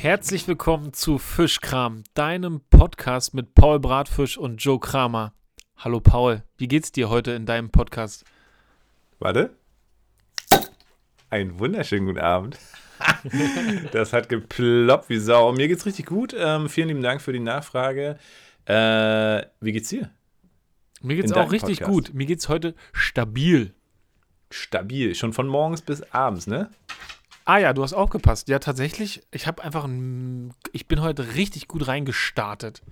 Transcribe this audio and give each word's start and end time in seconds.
Herzlich 0.00 0.48
willkommen 0.48 0.94
zu 0.94 1.18
Fischkram, 1.18 2.04
deinem 2.14 2.62
Podcast 2.70 3.34
mit 3.34 3.54
Paul 3.54 3.80
Bratfisch 3.80 4.38
und 4.38 4.56
Joe 4.56 4.80
Kramer. 4.80 5.34
Hallo 5.76 6.00
Paul, 6.00 6.42
wie 6.56 6.68
geht's 6.68 6.90
dir 6.90 7.10
heute 7.10 7.32
in 7.32 7.44
deinem 7.44 7.68
Podcast? 7.68 8.24
Warte. 9.18 9.50
Einen 11.28 11.58
wunderschönen 11.58 12.06
guten 12.06 12.18
Abend. 12.18 12.58
das 13.92 14.14
hat 14.14 14.30
geploppt 14.30 15.10
wie 15.10 15.18
Sau. 15.18 15.52
Mir 15.52 15.68
geht's 15.68 15.84
richtig 15.84 16.06
gut. 16.06 16.34
Ähm, 16.34 16.70
vielen 16.70 16.88
lieben 16.88 17.02
Dank 17.02 17.20
für 17.20 17.34
die 17.34 17.38
Nachfrage. 17.38 18.18
Äh, 18.64 19.42
wie 19.60 19.72
geht's 19.72 19.90
dir? 19.90 20.08
Mir 21.02 21.16
geht's 21.16 21.30
In 21.30 21.36
auch 21.36 21.52
richtig 21.52 21.80
Podcast. 21.80 21.92
gut. 21.92 22.14
Mir 22.14 22.24
geht's 22.24 22.48
heute 22.48 22.74
stabil. 22.94 23.74
Stabil. 24.50 25.14
Schon 25.14 25.34
von 25.34 25.46
morgens 25.46 25.82
bis 25.82 26.00
abends, 26.10 26.46
ne? 26.46 26.70
Ah 27.44 27.58
ja, 27.58 27.72
du 27.72 27.82
hast 27.82 27.94
aufgepasst. 27.94 28.48
Ja, 28.48 28.58
tatsächlich, 28.58 29.22
ich 29.30 29.46
habe 29.46 29.62
einfach 29.62 29.84
ein, 29.84 30.54
ich 30.72 30.86
bin 30.86 31.00
heute 31.00 31.34
richtig 31.34 31.68
gut 31.68 31.88
reingestartet. 31.88 32.82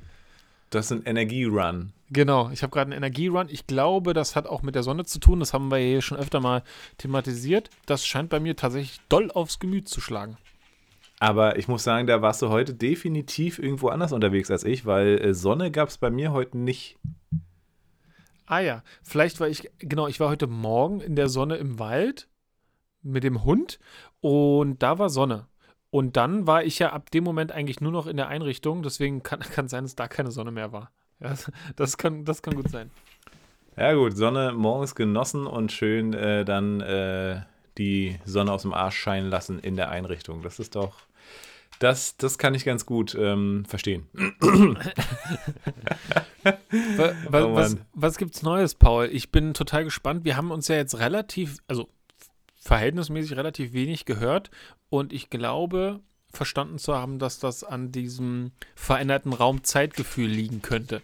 Das 0.70 0.86
ist 0.86 0.92
ein 0.92 1.04
Energierun. 1.04 1.92
Genau, 2.10 2.50
ich 2.50 2.62
habe 2.62 2.70
gerade 2.70 2.90
einen 2.90 2.98
Energierun. 2.98 3.48
Ich 3.50 3.66
glaube, 3.66 4.12
das 4.12 4.36
hat 4.36 4.46
auch 4.46 4.62
mit 4.62 4.74
der 4.74 4.82
Sonne 4.82 5.04
zu 5.04 5.18
tun. 5.18 5.40
Das 5.40 5.54
haben 5.54 5.70
wir 5.70 5.78
hier 5.78 6.02
schon 6.02 6.18
öfter 6.18 6.40
mal 6.40 6.62
thematisiert. 6.98 7.70
Das 7.86 8.06
scheint 8.06 8.30
bei 8.30 8.40
mir 8.40 8.56
tatsächlich 8.56 9.00
doll 9.08 9.30
aufs 9.30 9.58
Gemüt 9.58 9.88
zu 9.88 10.00
schlagen. 10.00 10.36
Aber 11.20 11.58
ich 11.58 11.68
muss 11.68 11.84
sagen, 11.84 12.06
da 12.06 12.22
warst 12.22 12.42
du 12.42 12.48
heute 12.48 12.74
definitiv 12.74 13.58
irgendwo 13.58 13.88
anders 13.88 14.12
unterwegs 14.12 14.50
als 14.50 14.64
ich, 14.64 14.86
weil 14.86 15.18
äh, 15.18 15.34
Sonne 15.34 15.70
gab 15.70 15.88
es 15.88 15.98
bei 15.98 16.10
mir 16.10 16.32
heute 16.32 16.56
nicht. 16.58 16.96
Ah 18.46 18.60
ja, 18.60 18.82
vielleicht 19.02 19.40
war 19.40 19.48
ich, 19.48 19.70
genau, 19.78 20.06
ich 20.06 20.20
war 20.20 20.28
heute 20.28 20.46
Morgen 20.46 21.00
in 21.00 21.16
der 21.16 21.28
Sonne 21.28 21.56
im 21.56 21.78
Wald 21.78 22.28
mit 23.02 23.24
dem 23.24 23.44
Hund 23.44 23.78
und 24.20 24.82
da 24.82 24.98
war 24.98 25.08
Sonne. 25.10 25.46
Und 25.90 26.16
dann 26.16 26.46
war 26.46 26.64
ich 26.64 26.78
ja 26.78 26.92
ab 26.92 27.10
dem 27.10 27.24
Moment 27.24 27.50
eigentlich 27.50 27.80
nur 27.80 27.92
noch 27.92 28.06
in 28.06 28.16
der 28.18 28.28
Einrichtung, 28.28 28.82
deswegen 28.82 29.22
kann, 29.22 29.40
kann 29.54 29.68
sein, 29.68 29.84
dass 29.84 29.94
da 29.96 30.08
keine 30.08 30.30
Sonne 30.30 30.50
mehr 30.50 30.72
war. 30.72 30.90
Ja, 31.20 31.34
das, 31.76 31.96
kann, 31.96 32.24
das 32.24 32.42
kann 32.42 32.54
gut 32.54 32.70
sein. 32.70 32.90
Ja 33.76 33.92
gut, 33.94 34.16
Sonne 34.16 34.52
morgens 34.52 34.94
genossen 34.94 35.46
und 35.46 35.72
schön 35.72 36.12
äh, 36.12 36.44
dann 36.44 36.80
äh, 36.80 37.42
die 37.78 38.18
Sonne 38.24 38.52
aus 38.52 38.62
dem 38.62 38.74
Arsch 38.74 38.96
scheinen 38.98 39.30
lassen 39.30 39.58
in 39.60 39.76
der 39.76 39.88
Einrichtung. 39.90 40.42
Das 40.42 40.58
ist 40.58 40.74
doch, 40.76 40.94
das, 41.78 42.16
das 42.16 42.38
kann 42.38 42.54
ich 42.54 42.64
ganz 42.64 42.86
gut 42.86 43.14
ähm, 43.18 43.64
verstehen. 43.66 44.08
Wa- 46.42 47.12
wa- 47.28 47.42
Oh 47.44 47.54
was, 47.54 47.76
was 47.94 48.16
gibt's 48.18 48.42
Neues, 48.42 48.74
Paul? 48.74 49.08
Ich 49.12 49.30
bin 49.30 49.54
total 49.54 49.84
gespannt. 49.84 50.24
Wir 50.24 50.36
haben 50.36 50.50
uns 50.50 50.68
ja 50.68 50.76
jetzt 50.76 50.98
relativ, 50.98 51.58
also 51.68 51.88
verhältnismäßig 52.60 53.36
relativ 53.36 53.72
wenig 53.72 54.04
gehört 54.04 54.50
und 54.90 55.12
ich 55.12 55.30
glaube, 55.30 56.00
verstanden 56.32 56.78
zu 56.78 56.94
haben, 56.94 57.18
dass 57.18 57.38
das 57.38 57.64
an 57.64 57.92
diesem 57.92 58.52
veränderten 58.74 59.32
Raumzeitgefühl 59.32 60.28
liegen 60.28 60.62
könnte. 60.62 61.00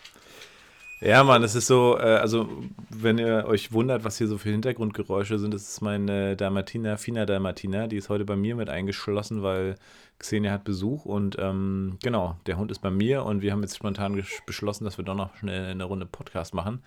Ja, 1.01 1.23
Mann, 1.23 1.43
es 1.43 1.55
ist 1.55 1.67
so, 1.67 1.99
äh, 1.99 2.03
also 2.03 2.49
wenn 2.89 3.19
ihr 3.19 3.45
euch 3.47 3.73
wundert, 3.73 4.05
was 4.05 4.17
hier 4.17 4.27
so 4.27 4.39
für 4.39 4.51
Hintergrundgeräusche 4.51 5.39
sind, 5.39 5.53
das 5.53 5.69
ist 5.69 5.81
meine 5.83 6.37
Dalmatiner, 6.37 6.97
Fina 6.97 7.27
Dalmatiner, 7.27 7.89
die 7.89 7.97
ist 7.97 8.09
heute 8.09 8.25
bei 8.25 8.37
mir 8.37 8.57
mit 8.57 8.71
eingeschlossen, 8.71 9.43
weil 9.43 9.75
Xenia 10.19 10.53
hat 10.53 10.65
Besuch 10.65 11.05
und 11.05 11.37
ähm, 11.39 11.99
genau, 12.03 12.37
der 12.47 12.57
Hund 12.57 12.71
ist 12.71 12.81
bei 12.81 12.91
mir 12.91 13.25
und 13.25 13.43
wir 13.43 13.53
haben 13.53 13.63
jetzt 13.63 13.77
spontan 13.77 14.23
beschlossen, 14.47 14.85
dass 14.85 14.97
wir 14.97 15.05
doch 15.05 15.15
noch 15.15 15.37
schnell 15.37 15.71
eine 15.71 15.85
Runde 15.85 16.07
Podcast 16.07 16.55
machen. 16.55 16.83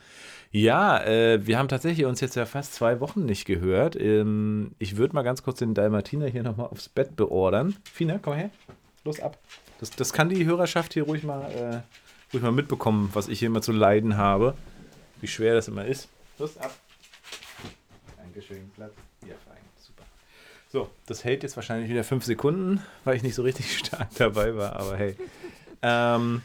Ja, 0.52 1.04
äh, 1.04 1.46
wir 1.46 1.58
haben 1.58 1.68
tatsächlich 1.68 2.06
uns 2.06 2.20
jetzt 2.22 2.36
ja 2.36 2.46
fast 2.46 2.74
zwei 2.74 3.00
Wochen 3.00 3.26
nicht 3.26 3.46
gehört. 3.46 3.96
Ähm, 4.00 4.72
ich 4.80 4.98
würde 4.98 5.14
mal 5.14 5.24
ganz 5.24 5.44
kurz 5.44 5.60
den 5.60 5.74
Dalmatiner 5.74 6.28
hier 6.28 6.44
nochmal 6.44 6.68
aufs 6.68 6.90
Bett 6.90 7.16
beordern. 7.16 7.76
Fina, 7.92 8.20
komm 8.22 8.34
her, 8.34 8.50
los 9.04 9.20
ab. 9.20 9.38
Das, 9.80 9.92
das 9.92 10.14
kann 10.14 10.30
die 10.30 10.46
Hörerschaft 10.46 10.94
hier 10.94 11.04
ruhig 11.04 11.24
mal, 11.24 11.52
äh, 11.52 11.82
ruhig 12.34 12.44
mal 12.44 12.52
mitbekommen, 12.52 13.10
was 13.14 13.28
ich 13.28 13.40
hier 13.40 13.48
immer 13.48 13.62
zu 13.62 13.72
leiden 13.72 14.18
habe. 14.18 14.56
Wie 15.22 15.28
schwer 15.28 15.54
das 15.54 15.68
immer 15.68 15.86
ist. 15.86 16.10
Los 16.40 16.58
ab. 16.58 16.72
Dankeschön, 18.18 18.70
Platz. 18.76 18.94
So, 20.70 20.90
das 21.06 21.24
hält 21.24 21.44
jetzt 21.44 21.56
wahrscheinlich 21.56 21.90
wieder 21.90 22.04
fünf 22.04 22.26
Sekunden, 22.26 22.82
weil 23.06 23.16
ich 23.16 23.24
nicht 23.24 23.36
so 23.36 23.44
richtig 23.44 23.78
stark 23.78 24.10
dabei 24.18 24.56
war, 24.56 24.76
aber 24.76 24.98
hey. 24.98 25.16
Ähm, 25.82 26.42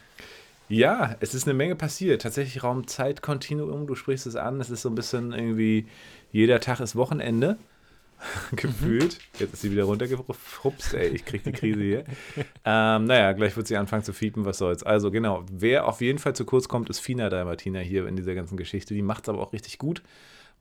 ja, 0.68 1.16
es 1.20 1.34
ist 1.34 1.46
eine 1.46 1.54
Menge 1.54 1.74
passiert. 1.74 2.22
Tatsächlich 2.22 2.62
Raum-Zeit-Kontinuum, 2.62 3.86
du 3.86 3.94
sprichst 3.94 4.26
es 4.26 4.36
an. 4.36 4.60
Es 4.60 4.70
ist 4.70 4.82
so 4.82 4.88
ein 4.88 4.94
bisschen 4.94 5.32
irgendwie, 5.32 5.86
jeder 6.30 6.60
Tag 6.60 6.80
ist 6.80 6.96
Wochenende. 6.96 7.58
Gefühlt. 8.56 9.18
Jetzt 9.38 9.54
ist 9.54 9.62
sie 9.62 9.72
wieder 9.72 9.84
runtergefrupst, 9.84 10.94
ey, 10.94 11.08
ich 11.08 11.24
krieg 11.24 11.42
die 11.42 11.52
Krise 11.52 11.82
hier. 11.82 12.04
ähm, 12.64 13.04
naja, 13.04 13.32
gleich 13.32 13.56
wird 13.56 13.66
sie 13.66 13.76
anfangen 13.76 14.04
zu 14.04 14.12
fiepen, 14.12 14.44
was 14.44 14.58
soll's. 14.58 14.82
Also 14.82 15.10
genau, 15.10 15.44
wer 15.50 15.88
auf 15.88 16.00
jeden 16.00 16.18
Fall 16.18 16.34
zu 16.34 16.44
kurz 16.44 16.68
kommt, 16.68 16.88
ist 16.88 17.00
Fina 17.00 17.28
Dalmatina 17.28 17.80
hier 17.80 18.06
in 18.06 18.16
dieser 18.16 18.34
ganzen 18.34 18.56
Geschichte. 18.56 18.94
Die 18.94 19.02
macht's 19.02 19.28
aber 19.28 19.40
auch 19.40 19.52
richtig 19.52 19.78
gut, 19.78 20.02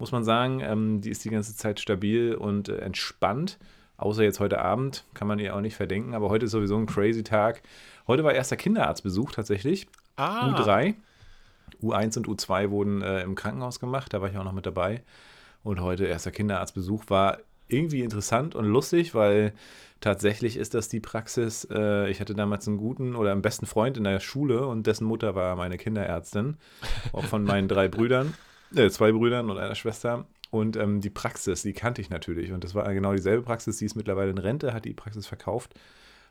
muss 0.02 0.12
man 0.12 0.26
sagen. 0.26 0.60
Ähm, 0.60 1.00
die 1.00 1.10
ist 1.10 1.24
die 1.24 1.30
ganze 1.30 1.56
Zeit 1.56 1.80
stabil 1.80 2.36
und 2.36 2.68
äh, 2.68 2.80
entspannt. 2.80 3.58
Außer 3.96 4.24
jetzt 4.24 4.40
heute 4.40 4.60
Abend, 4.60 5.06
kann 5.14 5.28
man 5.28 5.40
ihr 5.40 5.56
auch 5.56 5.62
nicht 5.62 5.76
verdenken. 5.76 6.16
Aber 6.16 6.30
heute 6.30 6.46
ist 6.46 6.52
sowieso 6.52 6.76
ein 6.76 6.88
crazy 6.88 7.24
Tag. 7.24 7.62
Heute 8.08 8.24
war 8.24 8.34
erster 8.34 8.58
Kinderarztbesuch 8.58 9.32
tatsächlich. 9.32 9.88
Ah, 10.18 10.50
U3. 10.50 10.96
U1 11.82 12.18
und 12.18 12.28
U2 12.28 12.72
wurden 12.72 13.02
äh, 13.02 13.22
im 13.22 13.36
Krankenhaus 13.36 13.80
gemacht, 13.80 14.14
da 14.14 14.22
war 14.22 14.30
ich 14.30 14.38
auch 14.38 14.44
noch 14.44 14.52
mit 14.52 14.66
dabei. 14.66 15.04
Und 15.64 15.80
heute 15.80 16.06
erster 16.06 16.32
Kinderarztbesuch 16.32 17.06
war 17.08 17.38
irgendwie 17.68 18.02
interessant 18.02 18.56
und 18.56 18.66
lustig, 18.66 19.16
weil 19.16 19.54
tatsächlich 20.00 20.58
ist 20.58 20.74
das 20.74 20.90
die 20.90 21.00
Praxis. 21.00 21.68
Äh, 21.72 22.10
ich 22.10 22.20
hatte 22.20 22.34
damals 22.34 22.68
einen 22.68 22.78
guten 22.78 23.16
oder 23.16 23.32
einen 23.32 23.42
besten 23.42 23.66
Freund 23.66 23.98
in 23.98 24.04
der 24.04 24.20
Schule 24.20 24.66
und 24.66 24.88
dessen 24.88 25.06
Mutter 25.06 25.36
war 25.36 25.56
meine 25.56 25.78
Kinderärztin, 25.78 26.58
auch 27.14 27.24
von 27.24 27.44
meinen 27.44 27.68
drei 27.68 27.88
Brüdern, 27.88 28.34
äh, 28.76 28.90
zwei 28.90 29.12
Brüdern 29.12 29.50
und 29.50 29.58
einer 29.58 29.76
Schwester. 29.76 30.26
Und 30.50 30.76
ähm, 30.76 31.00
die 31.00 31.10
Praxis, 31.10 31.62
die 31.62 31.74
kannte 31.74 32.02
ich 32.02 32.10
natürlich. 32.10 32.52
Und 32.52 32.64
das 32.64 32.76
war 32.76 32.94
genau 32.94 33.14
dieselbe 33.14 33.42
Praxis, 33.42 33.78
die 33.78 33.86
ist 33.86 33.96
mittlerweile 33.96 34.32
in 34.32 34.38
Rente, 34.38 34.74
hat 34.74 34.86
die 34.86 34.94
Praxis 34.94 35.26
verkauft. 35.26 35.74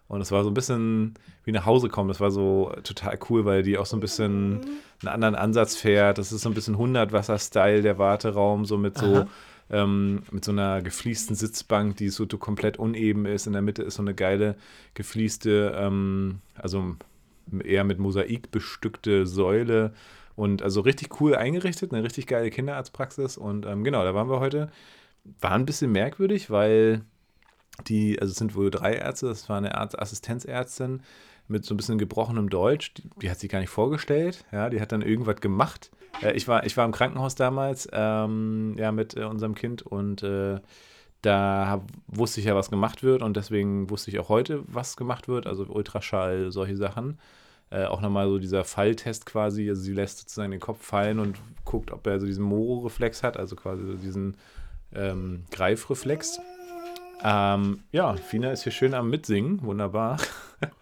Und 0.08 0.20
es 0.20 0.32
war 0.32 0.42
so 0.42 0.50
ein 0.50 0.54
bisschen 0.54 1.14
wie 1.44 1.52
nach 1.52 1.66
Hause 1.66 1.88
kommen. 1.88 2.08
Das 2.08 2.20
war 2.20 2.30
so 2.32 2.74
total 2.82 3.16
cool, 3.30 3.44
weil 3.44 3.62
die 3.62 3.78
auch 3.78 3.86
so 3.86 3.96
ein 3.96 4.00
bisschen 4.00 4.60
einen 5.00 5.08
anderen 5.08 5.36
Ansatz 5.36 5.76
fährt. 5.76 6.18
Das 6.18 6.32
ist 6.32 6.42
so 6.42 6.50
ein 6.50 6.54
bisschen 6.54 6.76
100-Wasser-Style, 6.76 7.80
der 7.80 7.96
Warteraum, 7.96 8.64
so 8.64 8.76
mit 8.76 8.98
so, 8.98 9.26
ähm, 9.70 10.24
mit 10.32 10.44
so 10.44 10.50
einer 10.50 10.82
gefliesten 10.82 11.36
Sitzbank, 11.36 11.96
die 11.96 12.08
so 12.08 12.26
komplett 12.26 12.76
uneben 12.76 13.24
ist. 13.24 13.46
In 13.46 13.52
der 13.52 13.62
Mitte 13.62 13.84
ist 13.84 13.94
so 13.94 14.02
eine 14.02 14.12
geile 14.12 14.56
gefließte, 14.94 15.76
ähm, 15.76 16.40
also 16.56 16.96
eher 17.62 17.84
mit 17.84 18.00
Mosaik 18.00 18.50
bestückte 18.50 19.26
Säule. 19.26 19.94
Und 20.36 20.62
also 20.62 20.80
richtig 20.80 21.20
cool 21.20 21.34
eingerichtet, 21.34 21.92
eine 21.92 22.02
richtig 22.02 22.26
geile 22.26 22.50
Kinderarztpraxis. 22.50 23.36
Und 23.36 23.66
ähm, 23.66 23.84
genau, 23.84 24.04
da 24.04 24.14
waren 24.14 24.30
wir 24.30 24.40
heute. 24.40 24.70
War 25.40 25.52
ein 25.52 25.66
bisschen 25.66 25.92
merkwürdig, 25.92 26.50
weil 26.50 27.02
die, 27.88 28.18
also 28.20 28.32
es 28.32 28.38
sind 28.38 28.54
wohl 28.54 28.70
drei 28.70 28.94
Ärzte, 28.94 29.26
das 29.26 29.48
war 29.48 29.58
eine 29.58 29.76
Arzt 29.76 29.98
Assistenzärztin 29.98 31.02
mit 31.48 31.64
so 31.64 31.74
ein 31.74 31.76
bisschen 31.76 31.98
gebrochenem 31.98 32.48
Deutsch, 32.48 32.94
die, 32.94 33.02
die 33.20 33.30
hat 33.30 33.38
sich 33.38 33.50
gar 33.50 33.60
nicht 33.60 33.70
vorgestellt, 33.70 34.44
ja, 34.52 34.70
die 34.70 34.80
hat 34.80 34.92
dann 34.92 35.02
irgendwas 35.02 35.40
gemacht. 35.40 35.90
Äh, 36.22 36.32
ich, 36.32 36.46
war, 36.48 36.64
ich 36.64 36.76
war 36.76 36.84
im 36.84 36.92
Krankenhaus 36.92 37.34
damals, 37.34 37.88
ähm, 37.92 38.76
ja, 38.78 38.92
mit 38.92 39.16
äh, 39.16 39.24
unserem 39.24 39.54
Kind 39.54 39.82
und 39.82 40.22
äh, 40.22 40.60
da 41.22 41.66
hab, 41.66 41.82
wusste 42.06 42.40
ich 42.40 42.46
ja, 42.46 42.54
was 42.54 42.70
gemacht 42.70 43.02
wird 43.02 43.22
und 43.22 43.36
deswegen 43.36 43.90
wusste 43.90 44.10
ich 44.10 44.18
auch 44.18 44.28
heute, 44.28 44.62
was 44.66 44.96
gemacht 44.96 45.28
wird, 45.28 45.46
also 45.46 45.64
Ultraschall, 45.64 46.50
solche 46.50 46.76
Sachen. 46.76 47.18
Äh, 47.72 47.84
auch 47.84 48.00
nochmal 48.00 48.28
so 48.28 48.38
dieser 48.38 48.64
Falltest 48.64 49.26
quasi, 49.26 49.68
also 49.68 49.80
sie 49.80 49.92
lässt 49.92 50.18
sozusagen 50.18 50.50
den 50.50 50.58
Kopf 50.58 50.84
fallen 50.84 51.20
und 51.20 51.36
guckt, 51.64 51.92
ob 51.92 52.04
er 52.06 52.18
so 52.18 52.26
diesen 52.26 52.44
Moro-Reflex 52.44 53.22
hat, 53.22 53.36
also 53.36 53.54
quasi 53.54 53.84
so 53.86 53.94
diesen 53.94 54.36
ähm, 54.92 55.44
Greifreflex. 55.52 56.40
Ähm, 57.22 57.84
ja, 57.92 58.16
Fina 58.16 58.50
ist 58.50 58.64
hier 58.64 58.72
schön 58.72 58.92
am 58.92 59.08
Mitsingen, 59.08 59.62
wunderbar. 59.62 60.18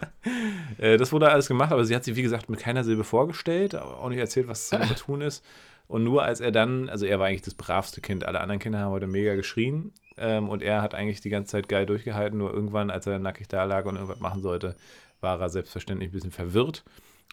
äh, 0.78 0.96
das 0.96 1.12
wurde 1.12 1.30
alles 1.30 1.48
gemacht, 1.48 1.72
aber 1.72 1.84
sie 1.84 1.94
hat 1.94 2.04
sich, 2.04 2.16
wie 2.16 2.22
gesagt, 2.22 2.48
mit 2.48 2.60
keiner 2.60 2.84
Silbe 2.84 3.04
vorgestellt, 3.04 3.74
auch 3.74 4.08
nicht 4.08 4.18
erzählt, 4.18 4.48
was 4.48 4.68
zu 4.68 4.78
tun 4.96 5.20
ist. 5.20 5.44
Und 5.88 6.04
nur 6.04 6.22
als 6.22 6.40
er 6.40 6.52
dann, 6.52 6.88
also 6.88 7.04
er 7.04 7.18
war 7.18 7.26
eigentlich 7.26 7.42
das 7.42 7.54
bravste 7.54 8.00
Kind, 8.00 8.24
alle 8.24 8.40
anderen 8.40 8.60
Kinder 8.60 8.78
haben 8.78 8.92
heute 8.92 9.06
mega 9.06 9.34
geschrien 9.34 9.92
ähm, 10.16 10.48
und 10.48 10.62
er 10.62 10.82
hat 10.82 10.94
eigentlich 10.94 11.20
die 11.20 11.30
ganze 11.30 11.52
Zeit 11.52 11.68
geil 11.68 11.86
durchgehalten, 11.86 12.38
nur 12.38 12.52
irgendwann, 12.52 12.90
als 12.90 13.06
er 13.06 13.18
nackig 13.18 13.48
da 13.48 13.64
lag 13.64 13.86
und 13.86 13.96
irgendwas 13.96 14.20
machen 14.20 14.42
sollte, 14.42 14.76
war 15.20 15.40
er 15.40 15.48
selbstverständlich 15.48 16.10
ein 16.10 16.12
bisschen 16.12 16.30
verwirrt 16.30 16.84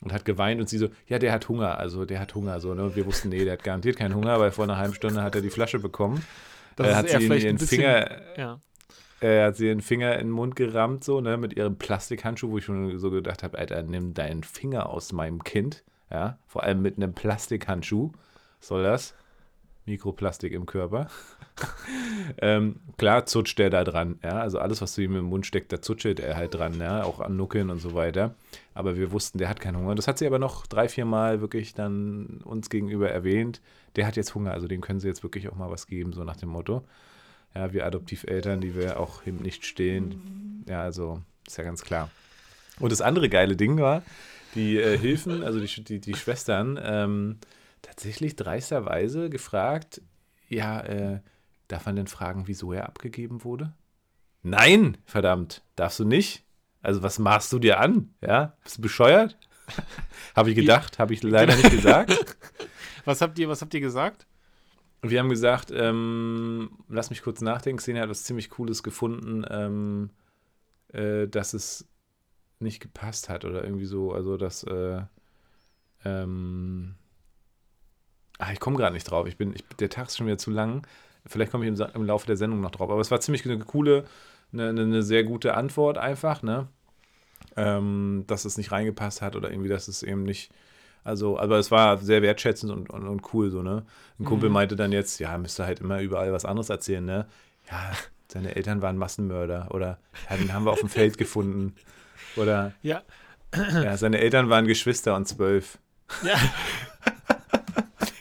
und 0.02 0.14
hat 0.14 0.26
geweint 0.26 0.60
und 0.60 0.70
sie 0.70 0.78
so, 0.78 0.90
ja, 1.08 1.20
der 1.20 1.32
hat 1.32 1.48
Hunger, 1.48 1.78
also 1.78 2.06
der 2.06 2.20
hat 2.20 2.36
Hunger, 2.36 2.60
so, 2.60 2.74
ne? 2.74 2.84
Und 2.84 2.96
wir 2.96 3.06
wussten, 3.06 3.30
nee, 3.30 3.44
der 3.44 3.54
hat 3.54 3.64
garantiert 3.64 3.98
keinen 3.98 4.16
Hunger, 4.16 4.40
weil 4.40 4.52
vor 4.52 4.66
einer 4.66 4.78
halben 4.78 4.94
Stunde 4.94 5.22
hat 5.24 5.36
er 5.36 5.42
die 5.42 5.50
Flasche 5.50 5.80
bekommen. 5.80 6.26
das 6.76 6.88
äh, 6.88 6.96
hat 6.96 7.10
sie 7.10 7.16
ein 7.16 7.22
ihren 7.22 7.58
bisschen, 7.58 7.80
Finger, 7.80 8.22
ja. 8.38 8.60
er 9.22 9.48
hat 9.48 9.56
sie 9.56 9.66
den 9.66 9.82
Finger 9.82 10.14
in 10.16 10.28
den 10.28 10.32
Mund 10.32 10.56
gerammt, 10.56 11.04
so, 11.04 11.22
ne, 11.22 11.38
mit 11.38 11.56
ihrem 11.56 11.78
Plastikhandschuh, 11.78 12.52
wo 12.52 12.58
ich 12.58 12.66
schon 12.66 12.98
so 13.00 13.12
gedacht 13.12 13.44
habe, 13.44 13.58
Alter, 13.58 13.84
nimm 13.84 14.14
deinen 14.14 14.44
Finger 14.44 14.90
aus 14.90 15.14
meinem 15.14 15.44
Kind, 15.44 15.84
ja, 16.12 16.40
vor 16.48 16.64
allem 16.64 16.82
mit 16.82 16.98
einem 16.98 17.14
Plastikhandschuh. 17.14 18.12
Soll 18.60 18.84
das? 18.84 19.14
Mikroplastik 19.86 20.52
im 20.52 20.66
Körper. 20.66 21.08
ähm, 22.42 22.78
klar 22.98 23.26
zutscht 23.26 23.60
der 23.60 23.70
da 23.70 23.84
dran, 23.84 24.20
ja. 24.24 24.40
Also 24.40 24.60
alles, 24.60 24.82
was 24.82 24.96
du 24.96 25.02
ihm 25.02 25.16
im 25.16 25.26
Mund 25.26 25.46
steckst, 25.46 25.72
da 25.72 25.82
zutscht 25.82 26.20
er 26.20 26.36
halt 26.36 26.54
dran, 26.54 26.80
ja, 26.80 27.04
auch 27.04 27.20
an 27.20 27.38
Nuckeln 27.38 27.70
und 27.70 27.80
so 27.80 27.94
weiter. 27.94 28.36
Aber 28.74 28.98
wir 28.98 29.12
wussten, 29.12 29.38
der 29.38 29.50
hat 29.50 29.60
keinen 29.60 29.78
Hunger. 29.78 29.96
Das 29.96 30.08
hat 30.08 30.18
sie 30.18 30.28
aber 30.28 30.40
noch 30.40 30.68
drei, 30.68 30.90
vier 30.90 31.06
Mal 31.06 31.42
wirklich 31.42 31.74
dann 31.74 32.42
uns 32.44 32.70
gegenüber 32.70 33.10
erwähnt. 33.10 33.62
Der 33.96 34.08
hat 34.08 34.16
jetzt 34.16 34.36
Hunger, 34.36 34.52
also 34.52 34.68
dem 34.68 34.82
können 34.82 35.00
sie 35.00 35.08
jetzt 35.08 35.24
wirklich 35.24 35.50
auch 35.50 35.56
mal 35.56 35.72
was 35.72 35.88
geben, 35.88 36.14
so 36.14 36.24
nach 36.24 36.36
dem 36.36 36.50
Motto. 36.50 36.84
Ja, 37.54 37.72
wir 37.72 37.86
Adoptiveltern, 37.86 38.60
die 38.60 38.76
wir 38.76 39.00
auch 39.00 39.26
eben 39.26 39.38
nicht 39.38 39.66
stehen. 39.66 40.64
Ja, 40.68 40.82
also 40.82 41.22
ist 41.48 41.58
ja 41.58 41.64
ganz 41.64 41.84
klar. 41.84 42.10
Und 42.80 42.92
das 42.92 43.02
andere 43.02 43.30
geile 43.30 43.56
Ding 43.56 43.80
war, 43.80 44.02
die 44.56 44.78
äh, 44.78 44.98
Hilfen, 44.98 45.44
also 45.44 45.60
die, 45.60 45.84
die, 45.84 46.00
die 46.00 46.16
Schwestern, 46.16 46.80
ähm, 46.84 47.38
tatsächlich 47.86 48.36
dreisterweise 48.36 49.30
gefragt, 49.30 50.02
ja, 50.50 50.82
äh, 50.82 51.22
darf 51.68 51.86
man 51.86 51.96
denn 51.96 52.08
fragen, 52.08 52.48
wieso 52.48 52.74
er 52.74 52.88
abgegeben 52.88 53.44
wurde? 53.44 53.74
Nein, 54.44 54.98
verdammt, 55.06 55.64
darfst 55.76 56.00
du 56.00 56.06
nicht. 56.06 56.44
Also 56.82 57.02
was 57.04 57.20
machst 57.20 57.52
du 57.52 57.60
dir 57.60 57.80
an? 57.80 58.14
Ja, 58.22 58.58
bist 58.64 58.78
du 58.78 58.82
bescheuert? 58.82 59.38
habe 60.36 60.50
ich 60.52 60.56
gedacht, 60.56 61.00
habe 61.00 61.14
ich 61.14 61.24
leider 61.24 61.56
nicht 61.56 61.72
gesagt. 61.72 62.14
Was 63.06 63.22
habt 63.22 63.38
ihr, 63.38 63.48
was 63.48 63.62
habt 63.62 63.72
ihr 63.76 63.82
gesagt? 63.82 64.26
Wir 65.04 65.20
haben 65.20 65.30
gesagt, 65.30 65.72
ähm, 65.72 66.72
lass 66.90 67.12
mich 67.12 67.22
kurz 67.22 67.40
nachdenken, 67.40 67.78
Xenia 67.78 68.02
hat 68.02 68.10
was 68.10 68.24
ziemlich 68.24 68.50
Cooles 68.50 68.82
gefunden, 68.82 69.46
ähm, 69.48 70.10
äh, 70.88 71.28
dass 71.28 71.54
es 71.54 71.88
nicht 72.58 72.80
gepasst 72.80 73.30
hat 73.30 73.46
oder 73.46 73.64
irgendwie 73.64 73.86
so, 73.86 74.12
also 74.12 74.38
dass 74.38 74.64
äh, 74.64 75.04
ähm, 76.04 76.96
Ah, 78.38 78.52
ich 78.52 78.60
komme 78.60 78.78
gerade 78.78 78.94
nicht 78.94 79.10
drauf. 79.10 79.28
Ich 79.28 79.38
bin, 79.38 79.54
ich, 79.54 79.64
der 79.80 79.90
Tag 79.90 80.08
ist 80.08 80.18
schon 80.18 80.28
wieder 80.28 80.38
zu 80.38 80.52
lang. 80.52 80.86
Vielleicht 81.26 81.52
komme 81.52 81.66
ich 81.66 81.80
im, 81.80 81.88
im, 81.94 82.06
Laufe 82.06 82.28
der 82.28 82.38
Sendung 82.38 82.62
noch 82.62 82.72
drauf. 82.72 82.90
Aber 82.90 83.02
es 83.02 83.12
war 83.12 83.20
ziemlich 83.20 83.46
eine 83.46 83.58
coole, 83.60 84.06
eine, 84.54 84.70
eine 84.70 85.04
sehr 85.04 85.24
gute 85.24 85.56
Antwort 85.56 85.98
einfach, 85.98 86.44
ne? 86.44 86.68
Ähm, 87.58 88.26
dass 88.28 88.46
es 88.46 88.58
nicht 88.58 88.72
reingepasst 88.72 89.22
hat 89.22 89.36
oder 89.36 89.50
irgendwie, 89.50 89.70
dass 89.70 89.88
es 89.88 90.04
eben 90.04 90.24
nicht. 90.24 90.52
Also, 91.04 91.40
aber 91.40 91.58
es 91.58 91.72
war 91.72 91.98
sehr 91.98 92.22
wertschätzend 92.22 92.72
und, 92.72 92.90
und, 92.90 93.08
und 93.08 93.34
cool 93.34 93.50
so, 93.50 93.62
ne? 93.62 93.86
Ein 94.20 94.26
Kumpel 94.26 94.50
mhm. 94.50 94.54
meinte 94.54 94.76
dann 94.76 94.92
jetzt, 94.92 95.20
ja, 95.20 95.38
müsste 95.38 95.66
halt 95.66 95.80
immer 95.80 96.02
überall 96.02 96.34
was 96.34 96.46
anderes 96.46 96.70
erzählen, 96.70 97.06
ne? 97.06 97.28
Ja, 97.70 97.92
seine 98.28 98.56
Eltern 98.56 98.82
waren 98.82 98.98
Massenmörder 98.98 99.70
oder 99.72 100.00
ja, 100.30 100.38
den 100.38 100.54
haben 100.54 100.66
wir 100.66 100.72
auf 100.72 100.80
dem 100.80 100.90
Feld 100.90 101.18
gefunden. 101.18 101.76
Oder 102.36 102.74
ja. 102.82 103.04
ja, 103.56 103.98
seine 103.98 104.20
Eltern 104.20 104.50
waren 104.50 104.68
Geschwister 104.68 105.16
und 105.16 105.28
zwölf. 105.28 105.78
Ja. 106.24 106.36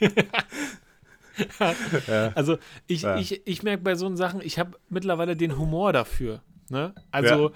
ja. 2.07 2.33
Also 2.35 2.59
ich, 2.87 3.03
ja. 3.03 3.17
ich, 3.17 3.47
ich 3.47 3.63
merke 3.63 3.83
bei 3.83 3.95
so 3.95 4.15
Sachen, 4.17 4.41
ich 4.41 4.59
habe 4.59 4.79
mittlerweile 4.89 5.37
den 5.37 5.59
Humor 5.59 5.93
dafür. 5.93 6.43
Ne? 6.69 6.95
Also 7.11 7.51
ja. 7.51 7.55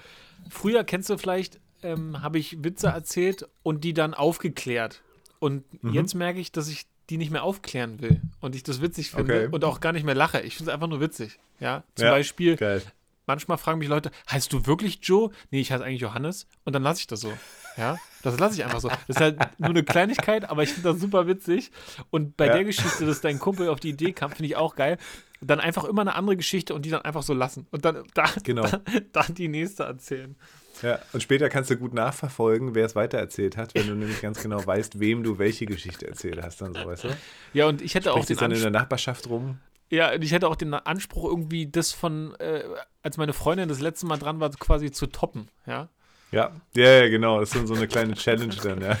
früher 0.49 0.83
kennst 0.83 1.09
du 1.09 1.17
vielleicht, 1.17 1.59
ähm, 1.83 2.21
habe 2.21 2.39
ich 2.39 2.63
Witze 2.63 2.87
erzählt 2.87 3.47
und 3.63 3.83
die 3.83 3.93
dann 3.93 4.13
aufgeklärt. 4.13 5.01
Und 5.39 5.63
mhm. 5.83 5.93
jetzt 5.93 6.13
merke 6.15 6.39
ich, 6.39 6.51
dass 6.51 6.67
ich 6.67 6.85
die 7.09 7.17
nicht 7.17 7.31
mehr 7.31 7.43
aufklären 7.43 8.01
will 8.01 8.21
und 8.39 8.55
ich 8.55 8.63
das 8.63 8.81
witzig 8.81 9.11
finde 9.11 9.45
okay. 9.45 9.49
und 9.51 9.63
auch 9.63 9.79
gar 9.79 9.93
nicht 9.93 10.05
mehr 10.05 10.15
lache. 10.15 10.41
Ich 10.41 10.55
finde 10.55 10.71
es 10.71 10.73
einfach 10.73 10.87
nur 10.87 11.01
witzig. 11.01 11.39
Ja, 11.59 11.83
zum 11.95 12.07
Beispiel, 12.09 12.55
Geil. 12.55 12.81
Manchmal 13.29 13.59
fragen 13.59 13.77
mich 13.77 13.87
Leute, 13.87 14.09
heißt 14.31 14.51
du 14.51 14.65
wirklich 14.65 14.99
Joe? 15.03 15.29
Nee, 15.51 15.61
ich 15.61 15.71
heiße 15.71 15.85
eigentlich 15.85 16.01
Johannes 16.01 16.47
und 16.65 16.73
dann 16.73 16.81
lasse 16.81 17.01
ich 17.01 17.07
das 17.07 17.21
so. 17.21 17.31
Ja, 17.77 17.97
das 18.23 18.39
lasse 18.39 18.55
ich 18.55 18.65
einfach 18.65 18.81
so. 18.81 18.89
Das 18.89 18.99
ist 19.07 19.21
halt 19.21 19.37
nur 19.59 19.69
eine 19.69 19.83
Kleinigkeit, 19.83 20.49
aber 20.49 20.63
ich 20.63 20.73
finde 20.73 20.91
das 20.91 20.99
super 20.99 21.27
witzig. 21.27 21.71
Und 22.09 22.35
bei 22.35 22.47
ja. 22.47 22.53
der 22.53 22.63
Geschichte, 22.65 23.05
dass 23.05 23.21
dein 23.21 23.39
Kumpel 23.39 23.69
auf 23.69 23.79
die 23.79 23.89
Idee 23.89 24.13
kam, 24.13 24.31
finde 24.31 24.47
ich 24.47 24.55
auch 24.55 24.75
geil. 24.75 24.97
Dann 25.41 25.59
einfach 25.59 25.85
immer 25.85 26.01
eine 26.01 26.15
andere 26.15 26.35
Geschichte 26.35 26.73
und 26.73 26.85
die 26.85 26.89
dann 26.89 27.03
einfach 27.03 27.21
so 27.21 27.33
lassen. 27.33 27.67
Und 27.69 27.85
dann, 27.85 28.03
da, 28.15 28.25
genau. 28.43 28.63
dann, 28.63 28.81
dann 29.13 29.35
die 29.35 29.47
nächste 29.47 29.83
erzählen. 29.83 30.35
Ja, 30.81 30.99
und 31.13 31.21
später 31.21 31.49
kannst 31.49 31.69
du 31.69 31.77
gut 31.77 31.93
nachverfolgen, 31.93 32.73
wer 32.73 32.85
es 32.85 32.95
weitererzählt 32.95 33.57
hat, 33.57 33.75
wenn 33.75 33.87
du 33.87 33.95
nämlich 33.95 34.21
ganz 34.21 34.41
genau 34.41 34.65
weißt, 34.65 34.99
wem 34.99 35.23
du 35.23 35.37
welche 35.37 35.65
Geschichte 35.65 36.07
erzählt 36.07 36.41
hast, 36.41 36.61
dann 36.61 36.73
so, 36.73 36.85
weißt 36.85 37.03
du? 37.03 37.09
Ja, 37.53 37.67
und 37.67 37.81
ich 37.81 37.95
hätte 37.95 38.09
Spricht 38.09 38.23
auch 38.23 38.25
den 38.25 38.37
dann 38.37 38.51
in 38.51 38.61
der 38.61 38.71
Nachbarschaft 38.71 39.29
rum. 39.29 39.59
Ja, 39.89 40.13
und 40.13 40.23
ich 40.23 40.31
hätte 40.31 40.47
auch 40.47 40.55
den 40.55 40.73
Anspruch, 40.73 41.25
irgendwie 41.25 41.67
das 41.67 41.91
von, 41.91 42.35
äh, 42.39 42.63
als 43.01 43.17
meine 43.17 43.33
Freundin 43.33 43.69
das 43.69 43.79
letzte 43.79 44.05
Mal 44.05 44.17
dran 44.17 44.39
war, 44.39 44.49
quasi 44.51 44.91
zu 44.91 45.07
toppen, 45.07 45.49
ja. 45.65 45.89
Ja, 46.31 46.51
ja, 46.75 47.03
ja, 47.03 47.09
genau. 47.09 47.39
Das 47.39 47.55
ist 47.55 47.67
so 47.67 47.73
eine 47.73 47.87
kleine 47.87 48.13
Challenge 48.13 48.55
dann, 48.61 48.81
ja. 48.81 48.99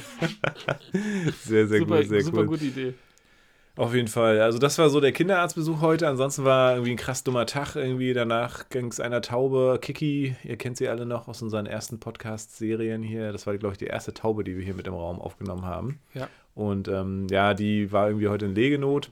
Sehr, 1.43 1.67
sehr 1.67 1.79
super, 1.79 1.99
gut, 1.99 2.09
sehr 2.09 2.21
super 2.23 2.39
cool. 2.39 2.47
gute 2.47 2.65
Idee. 2.65 2.93
Auf 3.75 3.93
jeden 3.93 4.07
Fall. 4.07 4.41
Also 4.41 4.57
das 4.57 4.77
war 4.77 4.89
so 4.89 4.99
der 4.99 5.13
Kinderarztbesuch 5.13 5.79
heute. 5.79 6.07
Ansonsten 6.07 6.43
war 6.43 6.73
irgendwie 6.73 6.91
ein 6.91 6.97
krass 6.97 7.23
dummer 7.23 7.45
Tag. 7.45 7.75
Irgendwie 7.75 8.13
danach 8.13 8.67
ging 8.69 8.87
es 8.87 8.99
einer 8.99 9.21
Taube. 9.21 9.79
Kiki, 9.81 10.35
ihr 10.43 10.57
kennt 10.57 10.75
sie 10.75 10.89
alle 10.89 11.05
noch 11.05 11.29
aus 11.29 11.41
unseren 11.41 11.65
ersten 11.65 11.99
Podcast-Serien 11.99 13.03
hier. 13.03 13.31
Das 13.31 13.47
war, 13.47 13.57
glaube 13.57 13.73
ich, 13.73 13.77
die 13.77 13.85
erste 13.85 14.13
Taube, 14.13 14.43
die 14.43 14.57
wir 14.57 14.65
hier 14.65 14.73
mit 14.73 14.87
im 14.87 14.95
Raum 14.95 15.21
aufgenommen 15.21 15.63
haben. 15.65 15.99
Ja. 16.13 16.27
Und 16.55 16.89
ähm, 16.89 17.27
ja, 17.29 17.53
die 17.53 17.91
war 17.91 18.07
irgendwie 18.07 18.27
heute 18.27 18.47
in 18.47 18.55
Legenot 18.55 19.11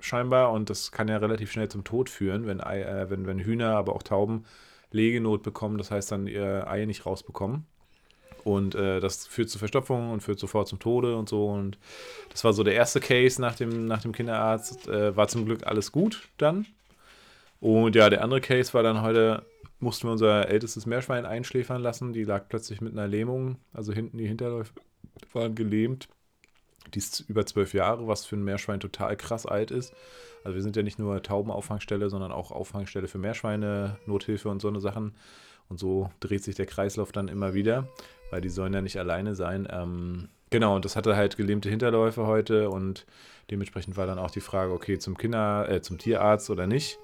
scheinbar. 0.00 0.52
Und 0.52 0.70
das 0.70 0.92
kann 0.92 1.08
ja 1.08 1.16
relativ 1.16 1.52
schnell 1.52 1.68
zum 1.68 1.84
Tod 1.84 2.10
führen, 2.10 2.46
wenn, 2.46 2.60
äh, 2.60 3.06
wenn, 3.08 3.26
wenn 3.26 3.40
Hühner, 3.40 3.76
aber 3.76 3.94
auch 3.94 4.02
Tauben 4.02 4.44
Legenot 4.92 5.42
bekommen, 5.42 5.78
das 5.78 5.90
heißt 5.90 6.12
dann 6.12 6.26
ihr 6.26 6.68
Ei 6.68 6.84
nicht 6.84 7.06
rausbekommen. 7.06 7.66
Und 8.44 8.76
äh, 8.76 9.00
das 9.00 9.26
führt 9.26 9.50
zu 9.50 9.58
Verstopfung 9.58 10.12
und 10.12 10.22
führt 10.22 10.38
sofort 10.38 10.68
zum 10.68 10.78
Tode 10.78 11.16
und 11.16 11.28
so. 11.28 11.48
Und 11.48 11.78
das 12.30 12.44
war 12.44 12.52
so 12.52 12.62
der 12.62 12.74
erste 12.74 13.00
Case 13.00 13.40
nach 13.40 13.56
dem, 13.56 13.86
nach 13.86 14.02
dem 14.02 14.12
Kinderarzt. 14.12 14.86
Äh, 14.86 15.16
war 15.16 15.26
zum 15.26 15.46
Glück 15.46 15.66
alles 15.66 15.90
gut 15.90 16.28
dann. 16.38 16.64
Und 17.58 17.96
ja, 17.96 18.08
der 18.08 18.22
andere 18.22 18.40
Case 18.40 18.72
war 18.72 18.84
dann 18.84 19.02
heute, 19.02 19.44
mussten 19.80 20.06
wir 20.06 20.12
unser 20.12 20.48
ältestes 20.48 20.86
Meerschwein 20.86 21.26
einschläfern 21.26 21.82
lassen. 21.82 22.12
Die 22.12 22.22
lag 22.22 22.48
plötzlich 22.48 22.80
mit 22.80 22.92
einer 22.92 23.08
Lähmung, 23.08 23.56
also 23.72 23.92
hinten 23.92 24.18
die 24.18 24.28
Hinterläufe 24.28 24.72
waren 25.32 25.56
gelähmt. 25.56 26.08
Die 26.94 26.98
ist 26.98 27.24
über 27.28 27.44
zwölf 27.46 27.74
Jahre, 27.74 28.06
was 28.06 28.24
für 28.24 28.36
ein 28.36 28.44
Meerschwein 28.44 28.80
total 28.80 29.16
krass 29.16 29.46
alt 29.46 29.70
ist. 29.70 29.94
Also 30.44 30.54
wir 30.54 30.62
sind 30.62 30.76
ja 30.76 30.82
nicht 30.82 30.98
nur 30.98 31.22
Taubenauffangstelle, 31.22 32.08
sondern 32.08 32.32
auch 32.32 32.52
Auffangstelle 32.52 33.08
für 33.08 33.18
Meerschweine, 33.18 33.96
Nothilfe 34.06 34.48
und 34.48 34.62
so 34.62 34.68
eine 34.68 34.80
Sachen. 34.80 35.14
Und 35.68 35.78
so 35.78 36.10
dreht 36.20 36.44
sich 36.44 36.54
der 36.54 36.66
Kreislauf 36.66 37.10
dann 37.10 37.28
immer 37.28 37.54
wieder, 37.54 37.88
weil 38.30 38.40
die 38.40 38.48
sollen 38.48 38.72
ja 38.72 38.80
nicht 38.80 38.98
alleine 38.98 39.34
sein. 39.34 39.66
Ähm, 39.70 40.28
genau, 40.50 40.76
und 40.76 40.84
das 40.84 40.94
hatte 40.94 41.16
halt 41.16 41.36
gelähmte 41.36 41.68
Hinterläufe 41.68 42.26
heute 42.26 42.70
und 42.70 43.06
dementsprechend 43.50 43.96
war 43.96 44.06
dann 44.06 44.18
auch 44.20 44.30
die 44.30 44.40
Frage, 44.40 44.72
okay, 44.72 44.98
zum 44.98 45.16
Kinder, 45.16 45.68
äh, 45.68 45.82
zum 45.82 45.98
Tierarzt 45.98 46.50
oder 46.50 46.66
nicht. 46.66 46.98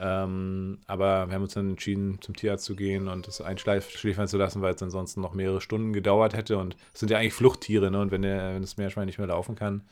Ähm, 0.00 0.78
aber 0.86 1.26
wir 1.28 1.34
haben 1.34 1.42
uns 1.42 1.54
dann 1.54 1.70
entschieden, 1.70 2.18
zum 2.20 2.36
Tierarzt 2.36 2.64
zu 2.64 2.76
gehen 2.76 3.08
und 3.08 3.26
es 3.26 3.40
einschläfern 3.40 4.28
zu 4.28 4.38
lassen, 4.38 4.62
weil 4.62 4.74
es 4.74 4.82
ansonsten 4.82 5.20
noch 5.20 5.34
mehrere 5.34 5.60
Stunden 5.60 5.92
gedauert 5.92 6.34
hätte. 6.34 6.58
Und 6.58 6.76
es 6.94 7.00
sind 7.00 7.10
ja 7.10 7.18
eigentlich 7.18 7.34
Fluchttiere, 7.34 7.90
ne? 7.90 8.00
Und 8.00 8.10
wenn, 8.10 8.22
der, 8.22 8.54
wenn 8.54 8.62
das 8.62 8.76
Meerschwein 8.76 9.06
nicht 9.06 9.18
mehr 9.18 9.26
laufen 9.26 9.56
kann, 9.56 9.82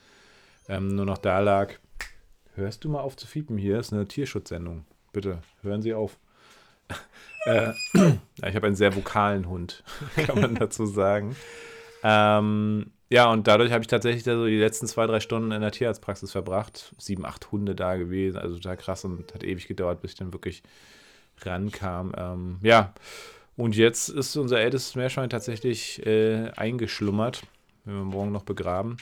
ähm, 0.69 0.95
nur 0.95 1.05
noch 1.05 1.17
da 1.17 1.39
lag, 1.39 1.73
Hörst 2.57 2.83
du 2.83 2.89
mal 2.89 3.01
auf 3.01 3.15
zu 3.15 3.27
fiepen? 3.27 3.55
Hier 3.59 3.79
ist 3.79 3.93
eine 3.93 4.07
Tierschutzsendung. 4.07 4.83
Bitte, 5.13 5.43
hören 5.61 5.83
Sie 5.83 5.93
auf. 5.93 6.17
äh, 7.45 7.71
ich 7.93 8.55
habe 8.55 8.65
einen 8.65 8.75
sehr 8.75 8.95
vokalen 8.95 9.47
Hund, 9.47 9.83
kann 10.15 10.41
man 10.41 10.55
dazu 10.55 10.87
sagen. 10.87 11.35
Ähm, 12.01 12.93
ja, 13.09 13.31
und 13.31 13.47
dadurch 13.47 13.71
habe 13.71 13.81
ich 13.81 13.87
tatsächlich 13.87 14.27
also 14.27 14.45
die 14.45 14.57
letzten 14.57 14.87
zwei, 14.87 15.07
drei 15.07 15.19
Stunden 15.19 15.51
in 15.51 15.61
der 15.61 15.71
Tierarztpraxis 15.71 16.31
verbracht. 16.31 16.93
Sieben, 16.97 17.25
acht 17.25 17.51
Hunde 17.51 17.75
da 17.75 17.95
gewesen, 17.95 18.37
also 18.37 18.55
total 18.55 18.77
krass 18.77 19.05
und 19.05 19.33
hat 19.33 19.43
ewig 19.43 19.67
gedauert, 19.67 20.01
bis 20.01 20.11
ich 20.11 20.17
dann 20.17 20.33
wirklich 20.33 20.63
rankam. 21.41 22.13
Ähm, 22.17 22.59
ja, 22.61 22.93
und 23.55 23.75
jetzt 23.75 24.09
ist 24.09 24.35
unser 24.35 24.59
ältestes 24.59 24.95
Meerschwein 24.95 25.29
tatsächlich 25.29 26.05
äh, 26.05 26.51
eingeschlummert. 26.55 27.43
Wir 27.85 27.93
morgen 27.93 28.31
noch 28.31 28.43
begraben. 28.43 28.97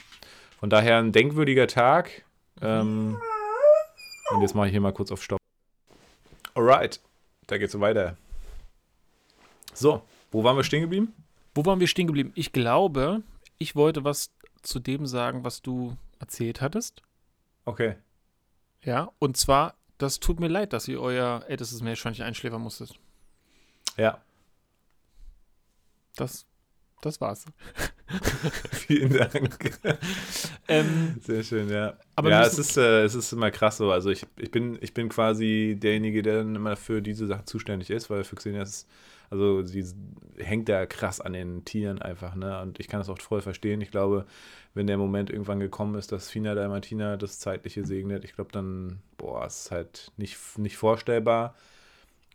Von 0.60 0.70
daher 0.70 0.98
ein 0.98 1.12
denkwürdiger 1.12 1.66
Tag. 1.66 2.24
Ähm, 2.62 3.18
und 4.30 4.42
jetzt 4.42 4.54
mache 4.54 4.66
ich 4.66 4.72
hier 4.72 4.80
mal 4.80 4.92
kurz 4.92 5.10
auf 5.12 5.22
Stopp. 5.22 5.40
Alright, 6.54 7.00
da 7.48 7.58
geht's 7.58 7.72
so 7.72 7.80
weiter. 7.80 8.16
So, 9.74 10.02
wo 10.30 10.42
waren 10.42 10.56
wir 10.56 10.64
stehen 10.64 10.80
geblieben? 10.80 11.12
Wo 11.54 11.64
waren 11.66 11.80
wir 11.80 11.86
stehen 11.86 12.06
geblieben? 12.06 12.32
Ich 12.34 12.52
glaube, 12.52 13.22
ich 13.58 13.76
wollte 13.76 14.04
was 14.04 14.30
zu 14.62 14.78
dem 14.80 15.06
sagen, 15.06 15.44
was 15.44 15.62
du 15.62 15.96
erzählt 16.18 16.60
hattest. 16.60 17.02
Okay. 17.64 17.96
Ja, 18.82 19.12
und 19.18 19.36
zwar, 19.36 19.74
das 19.98 20.20
tut 20.20 20.40
mir 20.40 20.48
leid, 20.48 20.72
dass 20.72 20.88
ihr 20.88 21.00
euer 21.00 21.44
ältestes 21.48 21.82
Meerschweinchen 21.82 22.24
einschläfern 22.24 22.62
musstet. 22.62 22.98
Ja. 23.96 24.22
Das, 26.16 26.46
das 27.00 27.20
war's. 27.20 27.44
Vielen 28.72 29.12
Dank. 29.12 29.78
Ähm, 30.68 31.16
Sehr 31.20 31.42
schön, 31.42 31.68
ja. 31.68 31.94
Aber 32.14 32.30
ja, 32.30 32.44
es 32.44 32.58
ist, 32.58 32.76
äh, 32.76 33.04
es 33.04 33.14
ist 33.14 33.32
immer 33.32 33.50
krass 33.50 33.78
so. 33.78 33.90
Also 33.90 34.10
ich, 34.10 34.26
ich, 34.36 34.50
bin, 34.50 34.78
ich 34.80 34.94
bin 34.94 35.08
quasi 35.08 35.76
derjenige, 35.78 36.22
der 36.22 36.38
dann 36.38 36.54
immer 36.54 36.76
für 36.76 37.02
diese 37.02 37.26
Sache 37.26 37.44
zuständig 37.44 37.90
ist, 37.90 38.08
weil 38.08 38.24
für 38.24 38.36
Xenia 38.36 38.62
ist, 38.62 38.88
also 39.30 39.62
sie 39.62 39.84
hängt 40.38 40.68
da 40.68 40.86
krass 40.86 41.20
an 41.20 41.32
den 41.32 41.64
Tieren 41.64 42.00
einfach, 42.00 42.36
ne? 42.36 42.60
Und 42.62 42.78
ich 42.78 42.86
kann 42.88 43.00
das 43.00 43.08
auch 43.08 43.20
voll 43.20 43.40
verstehen. 43.40 43.80
Ich 43.80 43.90
glaube, 43.90 44.24
wenn 44.74 44.86
der 44.86 44.98
Moment 44.98 45.30
irgendwann 45.30 45.58
gekommen 45.60 45.96
ist, 45.96 46.12
dass 46.12 46.30
Fina 46.30 46.54
Dalmatina 46.54 47.16
das 47.16 47.40
Zeitliche 47.40 47.84
segnet, 47.84 48.24
ich 48.24 48.34
glaube 48.34 48.52
dann, 48.52 49.00
boah, 49.18 49.44
es 49.46 49.64
ist 49.64 49.70
halt 49.72 50.12
nicht, 50.16 50.38
nicht 50.58 50.76
vorstellbar. 50.76 51.56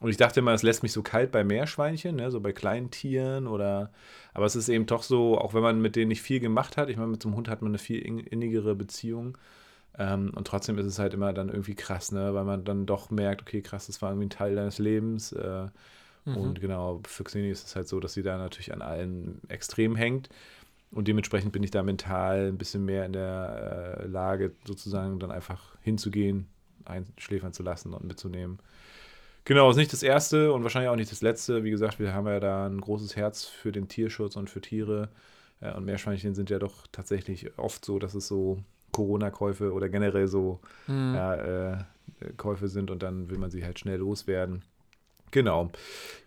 Und 0.02 0.10
ich 0.10 0.18
dachte 0.18 0.42
immer, 0.42 0.54
es 0.54 0.64
lässt 0.64 0.84
mich 0.84 0.92
so 0.92 1.04
kalt 1.04 1.32
bei 1.32 1.44
Meerschweinchen, 1.46 2.18
ne, 2.18 2.32
so 2.32 2.42
bei 2.42 2.52
kleinen 2.52 2.92
Tieren 2.92 3.48
oder. 3.48 3.92
Aber 4.34 4.46
es 4.46 4.58
ist 4.58 4.68
eben 4.68 4.86
doch 4.86 5.04
so, 5.04 5.38
auch 5.38 5.54
wenn 5.54 5.62
man 5.64 5.82
mit 5.82 5.96
denen 5.96 6.10
nicht 6.10 6.22
viel 6.24 6.42
gemacht 6.42 6.76
hat, 6.78 6.90
ich 6.90 6.98
meine, 6.98 7.10
mit 7.12 7.24
so 7.24 7.30
einem 7.30 7.38
Hund 7.38 7.48
hat 7.48 7.62
man 7.62 7.72
eine 7.72 7.78
viel 7.78 8.00
in- 8.02 8.20
innigere 8.20 8.76
Beziehung. 8.76 9.38
Ähm, 9.98 10.32
und 10.36 10.48
trotzdem 10.48 10.78
ist 10.78 10.86
es 10.88 11.00
halt 11.00 11.14
immer 11.14 11.34
dann 11.34 11.50
irgendwie 11.50 11.76
krass, 11.76 12.12
ne, 12.12 12.34
weil 12.34 12.46
man 12.46 12.66
dann 12.66 12.86
doch 12.86 13.12
merkt, 13.12 13.42
okay, 13.44 13.62
krass, 13.62 13.88
das 13.88 14.02
war 14.02 14.12
irgendwie 14.12 14.28
ein 14.28 14.32
Teil 14.32 14.56
deines 14.56 14.80
Lebens. 14.80 15.32
Äh, 15.32 15.68
Mhm. 16.26 16.38
Und 16.38 16.62
genau, 16.62 17.02
für 17.08 17.24
Xeni 17.24 17.50
ist 17.50 17.66
es 17.66 17.76
halt 17.76 17.88
so, 17.88 18.00
dass 18.00 18.14
sie 18.14 18.24
da 18.24 18.38
natürlich 18.38 18.74
an 18.74 18.82
allen 18.82 19.42
extrem 19.50 19.96
hängt. 19.96 20.30
Und 20.92 21.08
dementsprechend 21.08 21.52
bin 21.54 21.64
ich 21.64 21.72
da 21.72 21.84
mental 21.84 22.50
ein 22.50 22.58
bisschen 22.58 22.86
mehr 22.86 23.06
in 23.06 23.14
der 23.14 24.02
äh, 24.02 24.08
Lage, 24.08 24.52
sozusagen 24.66 25.20
dann 25.20 25.32
einfach 25.32 25.76
hinzugehen, 25.82 26.48
einschläfern 26.86 27.54
zu 27.54 27.64
lassen 27.64 27.94
und 27.94 28.04
mitzunehmen. 28.04 28.60
Genau, 29.46 29.70
ist 29.70 29.78
nicht 29.78 29.92
das 29.92 30.04
erste 30.04 30.54
und 30.54 30.64
wahrscheinlich 30.64 30.90
auch 30.90 30.96
nicht 30.96 31.12
das 31.12 31.22
letzte. 31.22 31.64
Wie 31.64 31.72
gesagt, 31.72 32.00
wir 32.00 32.14
haben 32.14 32.28
ja 32.28 32.40
da 32.40 32.68
ein 32.68 32.80
großes 32.80 33.16
Herz 33.16 33.46
für 33.46 33.72
den 33.72 33.88
Tierschutz 33.88 34.36
und 34.36 34.50
für 34.50 34.62
Tiere. 34.62 35.10
Äh, 35.62 35.74
und 35.74 35.86
Meerschweinchen 35.86 36.36
sind 36.36 36.50
ja 36.50 36.60
doch 36.60 36.86
tatsächlich 36.92 37.58
oft 37.58 37.84
so, 37.84 37.98
dass 38.00 38.14
es 38.14 38.28
so 38.28 38.60
Corona-Käufe 38.92 39.74
oder 39.74 39.90
generell 39.90 40.28
so 40.28 40.60
Mhm. 40.88 41.14
ja, 41.16 41.36
äh, 41.36 41.78
Käufe 42.38 42.68
sind 42.68 42.92
und 42.92 43.02
dann 43.02 43.30
will 43.30 43.38
man 43.40 43.50
sie 43.50 43.64
halt 43.64 43.80
schnell 43.80 43.98
loswerden. 43.98 44.62
Genau. 45.32 45.72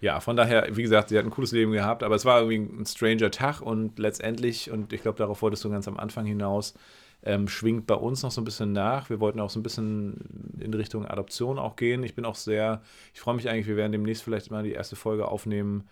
Ja, 0.00 0.18
von 0.20 0.34
daher, 0.34 0.66
wie 0.74 0.82
gesagt, 0.82 1.10
sie 1.10 1.18
hat 1.18 1.24
ein 1.24 1.30
cooles 1.30 1.52
Leben 1.52 1.72
gehabt, 1.72 2.02
aber 2.02 2.14
es 2.16 2.24
war 2.24 2.40
irgendwie 2.40 2.80
ein 2.80 2.86
stranger 2.86 3.30
Tag 3.30 3.60
und 3.60 3.98
letztendlich, 3.98 4.70
und 4.70 4.92
ich 4.92 5.02
glaube, 5.02 5.18
darauf 5.18 5.42
wolltest 5.42 5.62
du 5.62 5.70
ganz 5.70 5.86
am 5.86 5.98
Anfang 5.98 6.24
hinaus, 6.24 6.74
ähm, 7.24 7.48
schwingt 7.48 7.86
bei 7.86 7.94
uns 7.94 8.22
noch 8.22 8.30
so 8.30 8.40
ein 8.40 8.44
bisschen 8.44 8.72
nach. 8.72 9.08
Wir 9.08 9.18
wollten 9.18 9.40
auch 9.40 9.50
so 9.50 9.58
ein 9.58 9.62
bisschen 9.62 10.54
in 10.60 10.74
Richtung 10.74 11.06
Adoption 11.06 11.58
auch 11.58 11.76
gehen. 11.76 12.02
Ich 12.02 12.14
bin 12.14 12.24
auch 12.24 12.34
sehr, 12.34 12.82
ich 13.14 13.20
freue 13.20 13.34
mich 13.34 13.48
eigentlich, 13.48 13.66
wir 13.66 13.76
werden 13.76 13.92
demnächst 13.92 14.22
vielleicht 14.22 14.50
mal 14.50 14.62
die 14.62 14.72
erste 14.72 14.94
Folge 14.94 15.26
aufnehmen 15.26 15.88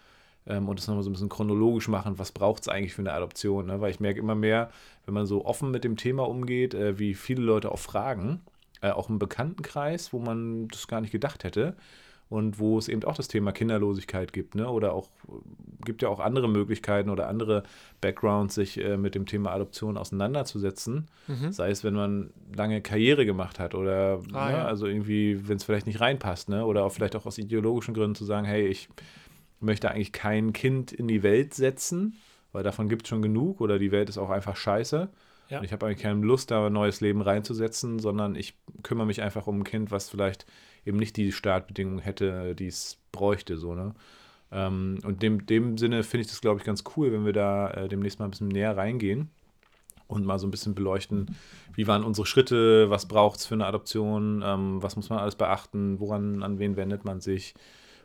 ähm, 0.47 0.69
und 0.69 0.79
das 0.79 0.87
nochmal 0.87 1.03
so 1.03 1.11
ein 1.11 1.15
bisschen 1.15 1.31
chronologisch 1.31 1.89
machen. 1.89 2.19
Was 2.19 2.33
braucht 2.33 2.63
es 2.63 2.69
eigentlich 2.69 2.95
für 2.95 3.03
eine 3.03 3.15
Adoption? 3.15 3.67
Ne? 3.67 3.81
Weil 3.81 3.91
ich 3.91 4.01
merke 4.01 4.21
immer 4.21 4.35
mehr, 4.35 4.71
wenn 5.07 5.15
man 5.15 5.27
so 5.27 5.45
offen 5.47 5.71
mit 5.71 5.85
dem 5.85 5.97
Thema 5.97 6.29
umgeht, 6.29 6.75
äh, 6.75 6.99
wie 6.99 7.15
viele 7.15 7.43
Leute 7.43 7.73
auch 7.73 7.79
fragen, 7.79 8.41
äh, 8.83 8.91
auch 8.91 9.09
im 9.09 9.19
Bekanntenkreis, 9.19 10.13
wo 10.13 10.19
man 10.19 10.69
das 10.69 10.87
gar 10.87 11.01
nicht 11.01 11.13
gedacht 11.13 11.45
hätte 11.45 11.77
und 12.33 12.59
wo 12.59 12.79
es 12.79 12.89
eben 12.89 13.05
auch 13.05 13.15
das 13.15 13.29
Thema 13.29 13.53
Kinderlosigkeit 13.53 14.33
gibt, 14.33 14.55
ne? 14.55 14.67
Oder 14.69 14.95
auch 14.95 15.11
gibt 15.85 16.01
ja 16.01 16.09
auch 16.09 16.19
andere 16.19 16.49
Möglichkeiten 16.49 17.11
oder 17.11 17.29
andere 17.29 17.63
Backgrounds, 18.01 18.55
sich 18.55 18.83
äh, 18.83 18.97
mit 18.97 19.15
dem 19.15 19.27
Thema 19.27 19.51
Adoption 19.53 19.99
auseinanderzusetzen. 19.99 21.09
Mhm. 21.29 21.53
Sei 21.53 21.71
es, 21.71 21.85
wenn 21.85 21.93
man 21.93 22.31
lange 22.57 22.81
Karriere 22.81 23.27
gemacht 23.27 23.59
hat 23.61 23.75
oder 23.75 24.21
Ah, 24.33 24.47
ne? 24.49 24.57
ja. 24.57 24.65
also 24.65 24.87
irgendwie, 24.87 25.47
wenn 25.47 25.59
es 25.59 25.65
vielleicht 25.65 25.87
nicht 25.87 26.01
reinpasst, 26.01 26.49
ne? 26.49 26.65
Oder 26.65 26.85
auch 26.85 26.93
vielleicht 26.93 27.17
auch 27.17 27.27
aus 27.27 27.37
ideologischen 27.37 27.93
Gründen 27.93 28.15
zu 28.15 28.25
sagen, 28.25 28.47
hey, 28.47 28.67
ich 28.67 28.89
möchte 29.61 29.91
eigentlich 29.91 30.13
kein 30.13 30.55
Kind 30.55 30.91
in 30.91 31.09
die 31.09 31.23
Welt 31.23 31.53
setzen, 31.53 32.15
weil 32.53 32.63
davon 32.63 32.89
gibt 32.89 33.03
es 33.03 33.11
schon 33.11 33.21
genug 33.21 33.61
oder 33.61 33.79
die 33.79 33.93
Welt 33.93 34.09
ist 34.09 34.17
auch 34.17 34.31
einfach 34.31 34.57
scheiße. 34.57 35.11
Ja. 35.51 35.59
Und 35.59 35.65
ich 35.65 35.73
habe 35.73 35.85
eigentlich 35.85 35.99
keine 36.03 36.25
Lust, 36.25 36.51
da 36.51 36.67
ein 36.67 36.73
neues 36.73 37.03
Leben 37.03 37.21
reinzusetzen, 37.21 37.99
sondern 37.99 38.37
ich 38.37 38.55
kümmere 38.83 39.07
mich 39.07 39.21
einfach 39.21 39.47
um 39.47 39.61
ein 39.61 39.65
Kind, 39.65 39.91
was 39.91 40.09
vielleicht 40.09 40.47
eben 40.85 40.99
nicht 40.99 41.17
die 41.17 41.33
Startbedingungen 41.33 42.01
hätte, 42.01 42.55
die 42.55 42.67
es 42.67 42.99
bräuchte, 43.13 43.57
so, 43.57 43.75
ne? 43.75 43.95
Ähm, 44.51 44.99
und 45.05 45.23
in 45.23 45.39
dem, 45.39 45.47
dem 45.47 45.79
Sinne 45.79 46.03
finde 46.03 46.23
ich 46.23 46.29
das, 46.29 46.41
glaube 46.41 46.61
ich, 46.61 46.67
ganz 46.67 46.85
cool, 46.97 47.13
wenn 47.13 47.25
wir 47.25 47.33
da 47.33 47.71
äh, 47.71 47.89
demnächst 47.89 48.19
mal 48.19 48.27
ein 48.27 48.31
bisschen 48.31 48.49
näher 48.49 48.77
reingehen 48.77 49.31
und 50.09 50.27
mal 50.27 50.39
so 50.39 50.47
ein 50.47 50.51
bisschen 50.51 50.75
beleuchten, 50.75 51.35
wie 51.75 51.87
waren 51.87 52.05
unsere 52.05 52.27
Schritte, 52.27 52.91
was 52.91 53.07
braucht 53.07 53.41
es 53.41 53.47
für 53.47 53.55
eine 53.55 53.67
Adoption, 53.67 54.43
ähm, 54.45 54.83
was 54.83 54.97
muss 54.97 55.09
man 55.09 55.19
alles 55.19 55.37
beachten, 55.37 56.01
woran, 56.01 56.43
an 56.43 56.59
wen 56.59 56.77
wendet 56.77 57.05
man 57.05 57.21
sich. 57.21 57.55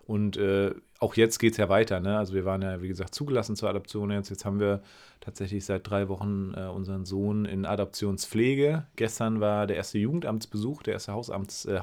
Und 0.06 0.38
äh, 0.38 0.74
auch 1.00 1.16
jetzt 1.16 1.38
geht 1.38 1.52
es 1.52 1.58
ja 1.58 1.68
weiter, 1.68 2.00
ne? 2.00 2.18
Also 2.18 2.34
wir 2.34 2.46
waren 2.46 2.62
ja, 2.62 2.82
wie 2.82 2.88
gesagt, 2.88 3.14
zugelassen 3.14 3.58
zur 3.58 3.70
Adoption 3.70 4.10
jetzt. 4.10 4.30
Jetzt 4.30 4.46
haben 4.46 4.62
wir 4.62 4.82
tatsächlich 5.20 5.66
seit 5.66 5.90
drei 5.90 6.08
Wochen 6.08 6.54
äh, 6.56 6.68
unseren 6.68 7.04
Sohn 7.04 7.44
in 7.44 7.66
Adoptionspflege. 7.66 8.86
Gestern 8.96 9.42
war 9.42 9.68
der 9.68 9.76
erste 9.76 9.98
Jugendamtsbesuch, 9.98 10.82
der 10.84 10.94
erste 10.94 11.12
Hausamts, 11.12 11.66
äh, 11.66 11.82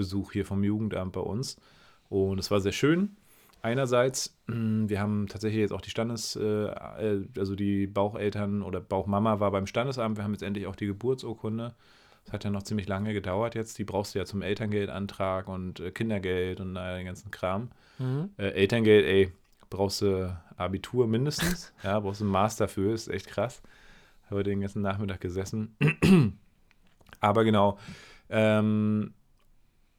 Hausbesuch 0.00 0.32
hier 0.32 0.44
vom 0.44 0.64
Jugendamt 0.64 1.12
bei 1.12 1.20
uns. 1.20 1.56
Und 2.08 2.38
es 2.38 2.50
war 2.50 2.60
sehr 2.60 2.72
schön. 2.72 3.16
Einerseits, 3.62 4.36
mh, 4.46 4.88
wir 4.88 5.00
haben 5.00 5.26
tatsächlich 5.28 5.60
jetzt 5.60 5.72
auch 5.72 5.82
die 5.82 5.90
Standes, 5.90 6.34
äh, 6.36 6.42
äh, 6.42 7.24
also 7.36 7.54
die 7.54 7.86
Baucheltern 7.86 8.62
oder 8.62 8.80
Bauchmama 8.80 9.38
war 9.38 9.50
beim 9.50 9.66
Standesamt. 9.66 10.16
Wir 10.16 10.24
haben 10.24 10.32
jetzt 10.32 10.42
endlich 10.42 10.66
auch 10.66 10.76
die 10.76 10.86
Geburtsurkunde. 10.86 11.74
Das 12.24 12.32
hat 12.32 12.44
ja 12.44 12.50
noch 12.50 12.62
ziemlich 12.62 12.88
lange 12.88 13.12
gedauert 13.12 13.54
jetzt. 13.54 13.78
Die 13.78 13.84
brauchst 13.84 14.14
du 14.14 14.18
ja 14.18 14.24
zum 14.24 14.42
Elterngeldantrag 14.42 15.48
und 15.48 15.80
äh, 15.80 15.90
Kindergeld 15.90 16.60
und 16.60 16.74
äh, 16.76 16.96
den 16.96 17.06
ganzen 17.06 17.30
Kram. 17.30 17.70
Mhm. 17.98 18.30
Äh, 18.38 18.52
Elterngeld, 18.52 19.06
ey, 19.06 19.32
brauchst 19.68 20.00
du 20.00 20.34
Abitur 20.56 21.06
mindestens. 21.06 21.72
ja, 21.84 22.00
brauchst 22.00 22.20
du 22.20 22.24
einen 22.24 22.32
Master 22.32 22.66
für, 22.66 22.92
ist 22.92 23.08
echt 23.08 23.26
krass. 23.26 23.62
Habe 24.30 24.42
den 24.42 24.60
ganzen 24.60 24.80
Nachmittag 24.80 25.20
gesessen. 25.20 25.76
Aber 27.20 27.44
genau. 27.44 27.78
Ähm, 28.30 29.12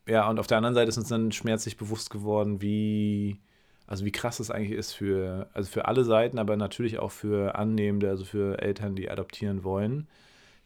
ja, 0.08 0.30
und 0.30 0.40
auf 0.40 0.48
der 0.48 0.58
anderen 0.58 0.76
Seite 0.76 0.90
ist 0.90 0.98
uns 0.98 1.10
dann 1.10 1.32
schmerzlich 1.32 1.78
bewusst 1.78 2.10
geworden, 2.10 2.62
wie, 2.62 3.38
also 3.88 4.06
wie 4.06 4.12
krass 4.12 4.38
das 4.38 4.52
eigentlich 4.52 4.78
ist 4.78 4.94
für, 4.94 5.50
also 5.54 5.70
für 5.70 5.86
alle 5.86 6.04
Seiten, 6.04 6.40
aber 6.40 6.58
natürlich 6.58 7.00
auch 7.00 7.12
für 7.12 7.56
Annehmende, 7.56 8.10
also 8.10 8.26
für 8.26 8.60
Eltern, 8.62 8.96
die 8.96 9.10
adoptieren 9.10 9.64
wollen. 9.64 10.08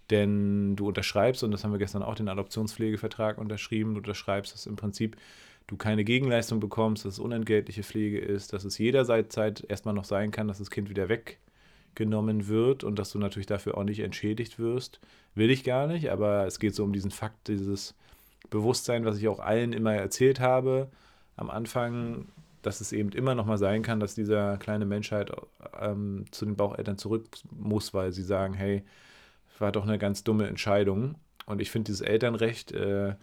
Denn 0.10 0.76
du 0.76 0.88
unterschreibst, 0.88 1.44
und 1.44 1.52
das 1.52 1.64
haben 1.64 1.72
wir 1.72 1.80
gestern 1.80 2.04
auch 2.04 2.16
den 2.16 2.30
Adoptionspflegevertrag 2.30 3.38
unterschrieben, 3.38 3.94
du 3.94 4.00
unterschreibst, 4.00 4.54
dass 4.54 4.68
im 4.68 4.76
Prinzip 4.76 5.18
du 5.68 5.78
keine 5.78 6.04
Gegenleistung 6.04 6.60
bekommst, 6.60 7.06
dass 7.06 7.14
es 7.14 7.20
unentgeltliche 7.20 7.84
Pflege 7.84 8.20
ist, 8.20 8.54
dass 8.54 8.64
es 8.64 8.78
jederzeit 8.78 9.66
erstmal 9.68 9.96
noch 9.96 10.06
sein 10.06 10.32
kann, 10.32 10.48
dass 10.48 10.60
das 10.60 10.70
Kind 10.70 10.90
wieder 10.90 11.10
weggenommen 11.10 12.48
wird 12.48 12.84
und 12.84 13.00
dass 13.00 13.12
du 13.12 13.20
natürlich 13.20 13.48
dafür 13.48 13.78
auch 13.78 13.84
nicht 13.84 14.00
entschädigt 14.00 14.60
wirst. 14.60 15.00
Will 15.34 15.50
ich 15.50 15.64
gar 15.64 15.88
nicht, 15.88 16.12
aber 16.12 16.46
es 16.46 16.60
geht 16.60 16.76
so 16.76 16.84
um 16.84 16.94
diesen 16.94 17.12
Fakt, 17.12 17.48
dieses 17.48 17.96
Bewusstsein, 18.50 19.06
was 19.06 19.18
ich 19.18 19.28
auch 19.28 19.40
allen 19.40 19.74
immer 19.74 19.94
erzählt 19.94 20.40
habe 20.40 20.90
am 21.36 21.50
Anfang, 21.50 22.28
dass 22.62 22.82
es 22.82 22.92
eben 22.92 23.10
immer 23.10 23.36
noch 23.36 23.46
mal 23.46 23.58
sein 23.58 23.84
kann, 23.84 24.00
dass 24.00 24.16
dieser 24.16 24.58
kleine 24.58 24.86
Menschheit 24.86 25.32
ähm, 25.80 26.26
zu 26.32 26.46
den 26.46 26.56
Baucheltern 26.56 26.98
zurück 26.98 27.28
muss, 27.52 27.94
weil 27.94 28.12
sie 28.12 28.24
sagen, 28.24 28.54
hey, 28.54 28.84
war 29.60 29.72
doch 29.72 29.84
eine 29.84 29.98
ganz 29.98 30.24
dumme 30.24 30.48
Entscheidung. 30.48 31.16
Und 31.46 31.62
ich 31.62 31.72
finde 31.72 31.88
dieses 31.88 32.02
Elternrecht, 32.02 32.72
äh, 32.72 33.16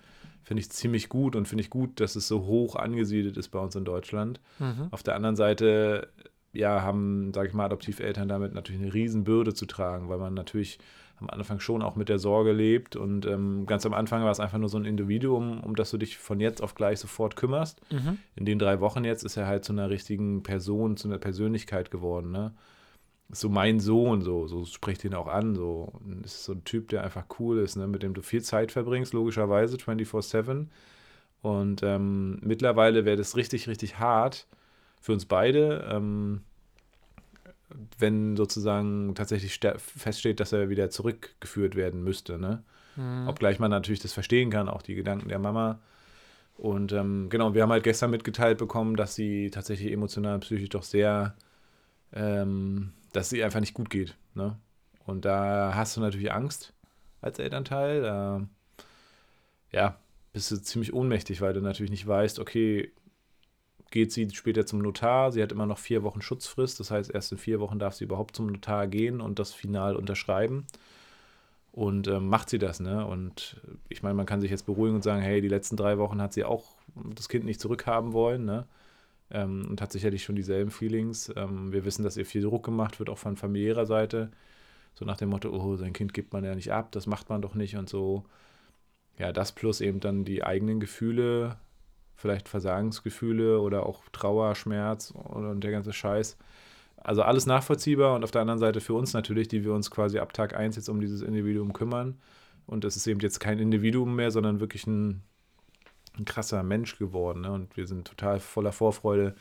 finde 0.42 0.60
ich 0.60 0.70
ziemlich 0.70 1.08
gut 1.08 1.36
und 1.36 1.46
finde 1.46 1.62
ich 1.62 1.70
gut, 1.70 2.00
dass 2.00 2.16
es 2.16 2.28
so 2.28 2.44
hoch 2.46 2.76
angesiedelt 2.76 3.36
ist 3.36 3.48
bei 3.48 3.58
uns 3.58 3.74
in 3.74 3.84
Deutschland. 3.84 4.40
Mhm. 4.58 4.88
Auf 4.90 5.02
der 5.02 5.14
anderen 5.14 5.36
Seite, 5.36 6.08
ja, 6.52 6.82
haben, 6.82 7.32
sage 7.34 7.48
ich 7.48 7.54
mal, 7.54 7.66
Adoptiveltern 7.66 8.28
damit 8.28 8.54
natürlich 8.54 8.82
eine 8.82 8.94
Riesenbürde 8.94 9.54
zu 9.54 9.66
tragen, 9.66 10.08
weil 10.08 10.18
man 10.18 10.34
natürlich 10.34 10.78
am 11.22 11.30
Anfang 11.30 11.60
schon 11.60 11.82
auch 11.82 11.96
mit 11.96 12.08
der 12.08 12.18
Sorge 12.18 12.52
lebt 12.52 12.96
und 12.96 13.26
ähm, 13.26 13.66
ganz 13.66 13.86
am 13.86 13.94
Anfang 13.94 14.22
war 14.24 14.30
es 14.30 14.40
einfach 14.40 14.58
nur 14.58 14.68
so 14.68 14.78
ein 14.78 14.84
Individuum, 14.84 15.60
um 15.60 15.76
das 15.76 15.90
du 15.90 15.98
dich 15.98 16.18
von 16.18 16.40
jetzt 16.40 16.62
auf 16.62 16.74
gleich 16.74 16.98
sofort 16.98 17.36
kümmerst. 17.36 17.80
Mhm. 17.90 18.18
In 18.36 18.44
den 18.44 18.58
drei 18.58 18.80
Wochen 18.80 19.04
jetzt 19.04 19.24
ist 19.24 19.36
er 19.36 19.46
halt 19.46 19.64
zu 19.64 19.72
einer 19.72 19.90
richtigen 19.90 20.42
Person, 20.42 20.96
zu 20.96 21.08
einer 21.08 21.18
Persönlichkeit 21.18 21.90
geworden, 21.90 22.30
ne? 22.30 22.52
Ist 23.28 23.40
so 23.40 23.48
mein 23.48 23.80
Sohn, 23.80 24.20
so, 24.20 24.46
so 24.46 24.66
spricht 24.66 25.04
ihn 25.04 25.14
auch 25.14 25.28
an, 25.28 25.54
so. 25.54 25.92
Und 26.04 26.26
ist 26.26 26.44
so 26.44 26.52
ein 26.52 26.64
Typ, 26.64 26.88
der 26.88 27.02
einfach 27.02 27.24
cool 27.38 27.58
ist, 27.58 27.76
ne? 27.76 27.86
Mit 27.86 28.02
dem 28.02 28.14
du 28.14 28.22
viel 28.22 28.42
Zeit 28.42 28.72
verbringst, 28.72 29.14
logischerweise, 29.14 29.76
24-7. 29.76 30.66
Und 31.40 31.82
ähm, 31.82 32.38
mittlerweile 32.42 33.04
wäre 33.04 33.16
das 33.16 33.36
richtig, 33.36 33.68
richtig 33.68 33.98
hart 33.98 34.46
für 35.00 35.12
uns 35.12 35.24
beide, 35.26 35.88
ähm, 35.90 36.42
wenn 37.98 38.36
sozusagen 38.36 39.14
tatsächlich 39.14 39.58
feststeht, 39.78 40.40
dass 40.40 40.52
er 40.52 40.68
wieder 40.68 40.90
zurückgeführt 40.90 41.74
werden 41.74 42.02
müsste, 42.02 42.38
ne? 42.38 42.62
Mhm. 42.96 43.28
Obgleich 43.28 43.58
man 43.58 43.70
natürlich 43.70 44.00
das 44.00 44.12
verstehen 44.12 44.50
kann, 44.50 44.68
auch 44.68 44.82
die 44.82 44.94
Gedanken 44.94 45.28
der 45.28 45.38
Mama. 45.38 45.80
Und 46.56 46.92
ähm, 46.92 47.28
genau, 47.30 47.54
wir 47.54 47.62
haben 47.62 47.72
halt 47.72 47.84
gestern 47.84 48.10
mitgeteilt 48.10 48.58
bekommen, 48.58 48.96
dass 48.96 49.14
sie 49.14 49.50
tatsächlich 49.50 49.92
emotional 49.92 50.34
und 50.34 50.40
psychisch 50.40 50.68
doch 50.68 50.82
sehr, 50.82 51.34
ähm, 52.12 52.92
dass 53.12 53.30
sie 53.30 53.42
einfach 53.42 53.60
nicht 53.60 53.74
gut 53.74 53.90
geht. 53.90 54.16
Ne? 54.34 54.56
Und 55.06 55.24
da 55.24 55.72
hast 55.74 55.96
du 55.96 56.00
natürlich 56.00 56.32
Angst 56.32 56.74
als 57.20 57.38
Elternteil. 57.38 58.02
Da, 58.02 58.46
ja, 59.70 59.96
bist 60.32 60.50
du 60.50 60.56
ziemlich 60.56 60.92
ohnmächtig, 60.92 61.40
weil 61.40 61.54
du 61.54 61.60
natürlich 61.60 61.90
nicht 61.90 62.06
weißt, 62.06 62.38
okay, 62.38 62.92
geht 63.92 64.10
sie 64.10 64.28
später 64.30 64.66
zum 64.66 64.80
Notar. 64.80 65.30
Sie 65.30 65.42
hat 65.42 65.52
immer 65.52 65.66
noch 65.66 65.78
vier 65.78 66.02
Wochen 66.02 66.20
Schutzfrist. 66.20 66.80
Das 66.80 66.90
heißt, 66.90 67.14
erst 67.14 67.30
in 67.30 67.38
vier 67.38 67.60
Wochen 67.60 67.78
darf 67.78 67.94
sie 67.94 68.04
überhaupt 68.04 68.34
zum 68.34 68.48
Notar 68.48 68.88
gehen 68.88 69.20
und 69.20 69.38
das 69.38 69.54
final 69.54 69.94
unterschreiben. 69.94 70.66
Und 71.70 72.08
ähm, 72.08 72.28
macht 72.28 72.50
sie 72.50 72.58
das, 72.58 72.80
ne? 72.80 73.06
Und 73.06 73.60
ich 73.88 74.02
meine, 74.02 74.14
man 74.14 74.26
kann 74.26 74.40
sich 74.40 74.50
jetzt 74.50 74.66
beruhigen 74.66 74.96
und 74.96 75.02
sagen, 75.04 75.22
hey, 75.22 75.40
die 75.40 75.48
letzten 75.48 75.76
drei 75.76 75.98
Wochen 75.98 76.20
hat 76.20 76.32
sie 76.32 76.44
auch 76.44 76.64
das 77.14 77.28
Kind 77.28 77.44
nicht 77.44 77.60
zurückhaben 77.60 78.12
wollen, 78.12 78.44
ne? 78.44 78.66
Ähm, 79.30 79.66
und 79.70 79.80
hat 79.80 79.92
sicherlich 79.92 80.24
schon 80.24 80.36
dieselben 80.36 80.70
Feelings. 80.70 81.32
Ähm, 81.36 81.72
wir 81.72 81.84
wissen, 81.84 82.02
dass 82.02 82.16
ihr 82.16 82.26
viel 82.26 82.42
Druck 82.42 82.64
gemacht 82.64 82.98
wird, 82.98 83.08
auch 83.08 83.18
von 83.18 83.36
familiärer 83.36 83.86
Seite. 83.86 84.30
So 84.94 85.04
nach 85.06 85.16
dem 85.16 85.30
Motto, 85.30 85.50
oh, 85.50 85.76
sein 85.76 85.94
Kind 85.94 86.12
gibt 86.12 86.32
man 86.34 86.44
ja 86.44 86.54
nicht 86.54 86.72
ab, 86.72 86.92
das 86.92 87.06
macht 87.06 87.30
man 87.30 87.40
doch 87.40 87.54
nicht 87.54 87.76
und 87.76 87.88
so. 87.88 88.24
Ja, 89.18 89.32
das 89.32 89.52
plus 89.52 89.80
eben 89.80 90.00
dann 90.00 90.24
die 90.24 90.44
eigenen 90.44 90.80
Gefühle, 90.80 91.56
vielleicht 92.14 92.48
Versagensgefühle 92.48 93.60
oder 93.60 93.86
auch 93.86 94.02
Trauer, 94.12 94.54
Schmerz 94.54 95.12
oder 95.30 95.54
der 95.54 95.70
ganze 95.70 95.92
Scheiß. 95.92 96.36
Also 96.96 97.22
alles 97.22 97.46
nachvollziehbar 97.46 98.14
und 98.14 98.22
auf 98.22 98.30
der 98.30 98.42
anderen 98.42 98.60
Seite 98.60 98.80
für 98.80 98.94
uns 98.94 99.12
natürlich, 99.12 99.48
die 99.48 99.64
wir 99.64 99.72
uns 99.72 99.90
quasi 99.90 100.18
ab 100.18 100.32
Tag 100.32 100.54
1 100.54 100.76
jetzt 100.76 100.88
um 100.88 101.00
dieses 101.00 101.20
Individuum 101.20 101.72
kümmern. 101.72 102.18
Und 102.66 102.84
es 102.84 102.96
ist 102.96 103.06
eben 103.08 103.20
jetzt 103.20 103.40
kein 103.40 103.58
Individuum 103.58 104.14
mehr, 104.14 104.30
sondern 104.30 104.60
wirklich 104.60 104.86
ein, 104.86 105.22
ein 106.16 106.24
krasser 106.24 106.62
Mensch 106.62 106.96
geworden. 106.98 107.40
Ne? 107.40 107.50
Und 107.50 107.76
wir 107.76 107.88
sind 107.88 108.06
total 108.06 108.38
voller 108.38 108.72
Vorfreude, 108.72 109.34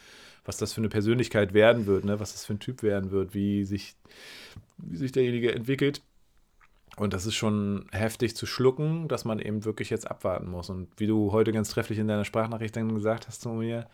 was 0.44 0.58
das 0.58 0.74
für 0.74 0.82
eine 0.82 0.90
Persönlichkeit 0.90 1.54
werden 1.54 1.86
wird, 1.86 2.04
ne? 2.04 2.20
was 2.20 2.32
das 2.32 2.46
für 2.46 2.54
ein 2.54 2.60
Typ 2.60 2.82
werden 2.82 3.12
wird, 3.12 3.36
wie 3.36 3.64
sich, 3.64 3.96
wie 4.78 4.98
sich 4.98 5.12
derjenige 5.12 5.54
entwickelt. 5.54 6.02
Und 6.98 7.14
das 7.14 7.26
ist 7.26 7.36
schon 7.36 7.88
heftig 7.92 8.36
zu 8.36 8.46
schlucken, 8.46 9.08
dass 9.08 9.26
man 9.26 9.40
eben 9.40 9.64
wirklich 9.64 9.90
jetzt 9.90 10.10
abwarten 10.10 10.50
muss. 10.50 10.70
Und 10.70 10.90
wie 10.98 11.08
du 11.08 11.32
heute 11.32 11.52
ganz 11.52 11.70
trefflich 11.70 12.00
in 12.00 12.08
deiner 12.08 12.26
Sprachnachricht 12.26 12.76
dann 12.76 12.94
gesagt 12.94 13.28
hast 13.28 13.42
zu 13.42 13.50
mir, 13.50 13.88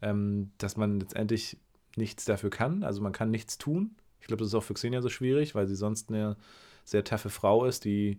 ähm, 0.00 0.50
dass 0.58 0.76
man 0.76 1.00
letztendlich 1.00 1.58
nichts 1.96 2.24
dafür 2.24 2.50
kann. 2.50 2.82
Also 2.84 3.02
man 3.02 3.12
kann 3.12 3.30
nichts 3.30 3.58
tun. 3.58 3.96
Ich 4.20 4.26
glaube, 4.26 4.40
das 4.40 4.48
ist 4.48 4.54
auch 4.54 4.62
für 4.62 4.74
Xenia 4.74 5.02
so 5.02 5.08
schwierig, 5.08 5.54
weil 5.54 5.66
sie 5.66 5.76
sonst 5.76 6.10
eine 6.10 6.36
sehr 6.84 7.04
taffe 7.04 7.28
Frau 7.28 7.64
ist, 7.64 7.84
die 7.84 8.18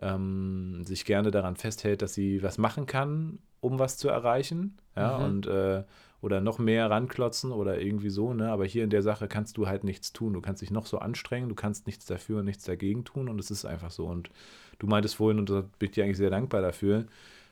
ähm, 0.00 0.84
sich 0.84 1.04
gerne 1.04 1.30
daran 1.30 1.56
festhält, 1.56 2.02
dass 2.02 2.14
sie 2.14 2.42
was 2.42 2.58
machen 2.58 2.86
kann, 2.86 3.38
um 3.60 3.78
was 3.78 3.96
zu 3.96 4.08
erreichen. 4.08 4.78
Ja, 4.96 5.18
mhm. 5.18 5.24
und 5.24 5.46
äh, 5.46 5.84
oder 6.20 6.40
noch 6.40 6.58
mehr 6.58 6.90
ranklotzen 6.90 7.52
oder 7.52 7.80
irgendwie 7.80 8.10
so, 8.10 8.34
ne? 8.34 8.50
Aber 8.50 8.64
hier 8.64 8.84
in 8.84 8.90
der 8.90 9.02
Sache 9.02 9.28
kannst 9.28 9.56
du 9.56 9.68
halt 9.68 9.84
nichts 9.84 10.12
tun. 10.12 10.32
Du 10.32 10.40
kannst 10.40 10.62
dich 10.62 10.70
noch 10.70 10.86
so 10.86 10.98
anstrengen, 10.98 11.48
du 11.48 11.54
kannst 11.54 11.86
nichts 11.86 12.06
dafür 12.06 12.40
und 12.40 12.44
nichts 12.44 12.64
dagegen 12.64 13.04
tun 13.04 13.28
und 13.28 13.38
es 13.38 13.50
ist 13.50 13.64
einfach 13.64 13.90
so. 13.90 14.06
Und 14.06 14.30
du 14.78 14.86
meintest 14.86 15.16
vorhin, 15.16 15.38
und 15.38 15.50
da 15.50 15.62
bin 15.78 15.88
ich 15.88 15.92
dir 15.92 16.04
eigentlich 16.04 16.16
sehr 16.16 16.30
dankbar 16.30 16.60
dafür, 16.60 17.06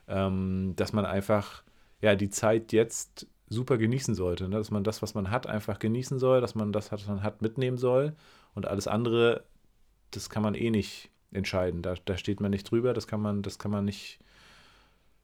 ähm, 0.08 0.75
dass 0.76 0.92
man 0.92 1.04
einfach 1.04 1.62
ja 2.00 2.16
die 2.16 2.30
Zeit 2.30 2.73
jetzt 2.73 3.26
super 3.49 3.78
genießen 3.78 4.14
sollte, 4.14 4.49
ne? 4.49 4.56
dass 4.56 4.70
man 4.70 4.85
das, 4.85 5.02
was 5.02 5.14
man 5.14 5.30
hat, 5.30 5.46
einfach 5.46 5.78
genießen 5.78 6.18
soll, 6.18 6.40
dass 6.40 6.54
man 6.54 6.73
das, 6.73 6.90
was 6.90 7.06
man 7.06 7.23
hat, 7.23 7.42
mitnehmen 7.42 7.76
soll 7.76 8.14
und 8.54 8.66
alles 8.66 8.88
andere, 8.88 9.44
das 10.11 10.30
kann 10.30 10.42
man 10.42 10.54
eh 10.54 10.70
nicht 10.70 11.11
entscheiden. 11.30 11.82
Da, 11.82 11.94
da 12.04 12.16
steht 12.16 12.40
man 12.40 12.50
nicht 12.50 12.68
drüber, 12.70 12.94
das 12.94 13.06
kann 13.06 13.20
man, 13.20 13.42
das 13.42 13.58
kann 13.58 13.70
man 13.70 13.85
nicht 13.85 14.18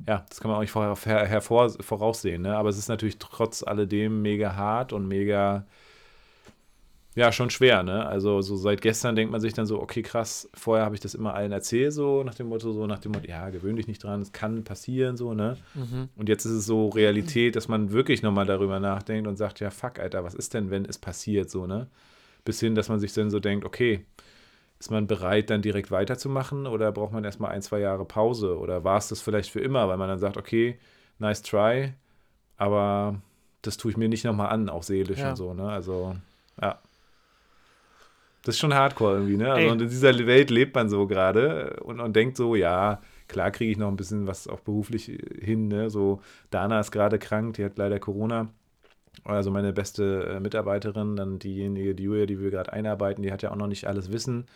ja, 0.07 0.25
das 0.29 0.41
kann 0.41 0.51
man 0.51 0.57
auch 0.57 0.63
nicht 0.63 0.71
vorher, 0.71 1.27
hervor, 1.27 1.71
voraussehen, 1.81 2.43
ne? 2.43 2.57
aber 2.57 2.69
es 2.69 2.79
ist 2.79 2.89
natürlich 2.89 3.19
trotz 3.19 3.63
alledem 3.63 4.23
mega 4.23 4.57
hart 4.57 4.93
und 4.93 5.07
mega, 5.07 5.65
ja, 7.15 7.31
schon 7.31 7.51
schwer, 7.51 7.83
ne? 7.83 8.07
Also 8.07 8.41
so 8.41 8.57
seit 8.57 8.81
gestern 8.81 9.15
denkt 9.15 9.31
man 9.31 9.41
sich 9.41 9.53
dann 9.53 9.67
so, 9.67 9.83
okay, 9.83 10.01
krass, 10.01 10.49
vorher 10.55 10.87
habe 10.87 10.95
ich 10.95 11.01
das 11.03 11.15
immer 11.15 11.35
allen 11.35 11.53
erzählt, 11.53 11.93
so 11.93 12.25
nach 12.25 12.35
dem 12.35 12.49
Motto, 12.49 12.73
so 12.73 12.87
nach 12.87 13.01
dem 13.01 13.13
Motto, 13.13 13.29
ja, 13.29 13.51
gewöhn 13.51 13.77
dich 13.77 13.87
nicht 13.87 14.03
dran, 14.03 14.23
es 14.23 14.33
kann 14.33 14.65
passieren, 14.65 15.19
so, 15.19 15.35
ne? 15.35 15.59
Mhm. 15.75 16.09
Und 16.17 16.31
jetzt 16.31 16.47
ist 16.47 16.53
es 16.53 16.65
so 16.65 16.89
Realität, 16.89 17.55
dass 17.55 17.69
man 17.69 17.93
wirklich 17.93 18.23
nochmal 18.23 18.47
darüber 18.47 18.81
nachdenkt 18.81 19.29
und 19.29 19.37
sagt, 19.37 19.61
ja, 19.61 19.71
fuck, 19.71 19.99
Alter, 19.99 20.25
was 20.25 20.35
ist 20.35 20.55
denn, 20.55 20.71
wenn 20.71 20.87
es 20.87 20.97
passiert, 20.97 21.51
so, 21.51 21.67
ne? 21.67 21.87
Bis 22.47 22.61
hin, 22.61 22.75
dass 22.75 22.89
man 22.89 22.99
sich 22.99 23.13
dann 23.13 23.31
so 23.31 23.41
denkt, 23.41 23.67
okay, 23.67 24.07
ist 24.83 24.91
man 24.91 25.07
bereit, 25.07 25.49
dann 25.49 25.63
direkt 25.63 25.93
weiterzumachen 25.93 26.67
oder 26.67 26.91
braucht 26.91 27.13
man 27.13 27.23
erstmal 27.23 27.53
ein, 27.53 27.63
zwei 27.63 27.79
Jahre 27.79 28.05
Pause? 28.05 28.59
Oder 28.59 28.83
war 28.83 28.99
es 28.99 29.07
das 29.07 29.21
vielleicht 29.21 29.49
für 29.49 29.61
immer, 29.61 29.87
weil 29.87 29.97
man 29.97 30.09
dann 30.09 30.19
sagt, 30.19 30.37
okay, 30.37 30.77
nice 31.21 31.41
try, 31.41 31.93
aber 32.57 33.23
das 33.63 33.77
tue 33.77 33.93
ich 33.93 33.97
mir 33.97 34.09
nicht 34.09 34.25
nochmal 34.25 34.49
an, 34.49 34.69
auch 34.69 34.83
seelisch 34.83 35.21
ja. 35.21 35.31
und 35.31 35.37
so, 35.37 35.55
ne? 35.55 35.71
Also, 35.71 36.17
ja. 36.61 36.81
Das 38.43 38.57
ist 38.57 38.59
schon 38.59 38.75
hardcore 38.75 39.19
irgendwie, 39.19 39.37
ne? 39.37 39.53
Also, 39.53 39.71
und 39.71 39.83
in 39.83 39.89
dieser 39.89 40.27
Welt 40.27 40.51
lebt 40.51 40.75
man 40.75 40.89
so 40.89 41.07
gerade 41.07 41.79
und, 41.85 42.01
und 42.01 42.17
denkt 42.17 42.37
so, 42.37 42.57
ja, 42.57 43.01
klar 43.29 43.53
kriege 43.53 43.71
ich 43.71 43.79
noch 43.79 43.87
ein 43.87 43.95
bisschen 43.95 44.27
was 44.27 44.49
auch 44.49 44.59
beruflich 44.59 45.17
hin, 45.41 45.69
ne? 45.69 45.91
So, 45.91 46.21
Dana 46.51 46.81
ist 46.81 46.91
gerade 46.91 47.21
krank, 47.21 47.55
die 47.55 47.65
hat 47.65 47.79
leider 47.79 48.01
Corona. 48.01 48.49
Also 49.25 49.51
meine 49.51 49.73
beste 49.73 50.25
äh, 50.25 50.41
Mitarbeiterin, 50.41 51.17
dann 51.17 51.39
diejenige, 51.39 51.95
die 51.95 52.05
Julia, 52.05 52.27
die 52.27 52.41
wir 52.41 52.51
gerade 52.51 52.73
einarbeiten, 52.73 53.23
die 53.23 53.33
hat 53.33 53.43
ja 53.43 53.51
auch 53.53 53.57
noch 53.57 53.69
nicht 53.69 53.87
alles 53.87 54.11
Wissen. 54.11 54.47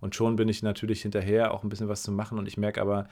Und 0.00 0.14
schon 0.14 0.36
bin 0.36 0.48
ich 0.48 0.62
natürlich 0.62 1.02
hinterher, 1.02 1.54
auch 1.54 1.62
ein 1.62 1.68
bisschen 1.68 1.88
was 1.88 2.02
zu 2.02 2.12
machen. 2.12 2.38
Und 2.38 2.46
ich 2.46 2.56
merke 2.56 2.80
aber, 2.80 3.08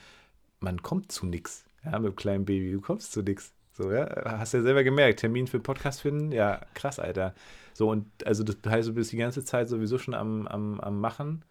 man 0.61 0.83
kommt 0.83 1.12
zu 1.12 1.27
nichts. 1.27 1.64
Ja, 1.85 1.98
mit 1.98 2.12
dem 2.12 2.16
kleinen 2.16 2.44
Baby, 2.44 2.72
du 2.72 2.81
kommst 2.81 3.12
zu 3.12 3.22
nichts. 3.22 3.53
So, 3.72 3.90
ja, 3.90 4.09
hast 4.38 4.55
ja 4.55 4.62
selber 4.62 4.85
gemerkt, 4.85 5.20
Termin 5.20 5.48
für 5.48 5.59
Podcast 5.59 6.00
finden, 6.03 6.31
ja, 6.31 6.61
krass, 6.74 7.00
Alter. 7.00 7.35
So, 7.72 7.90
und 7.90 8.07
also 8.24 8.44
das 8.44 8.57
heißt, 8.64 8.88
du 8.88 8.94
bist 8.94 9.11
die 9.11 9.16
ganze 9.16 9.44
Zeit 9.44 9.68
sowieso 9.68 9.98
schon 9.98 10.14
am, 10.14 10.46
am, 10.46 10.81
am 10.81 11.00
Machen 11.00 11.44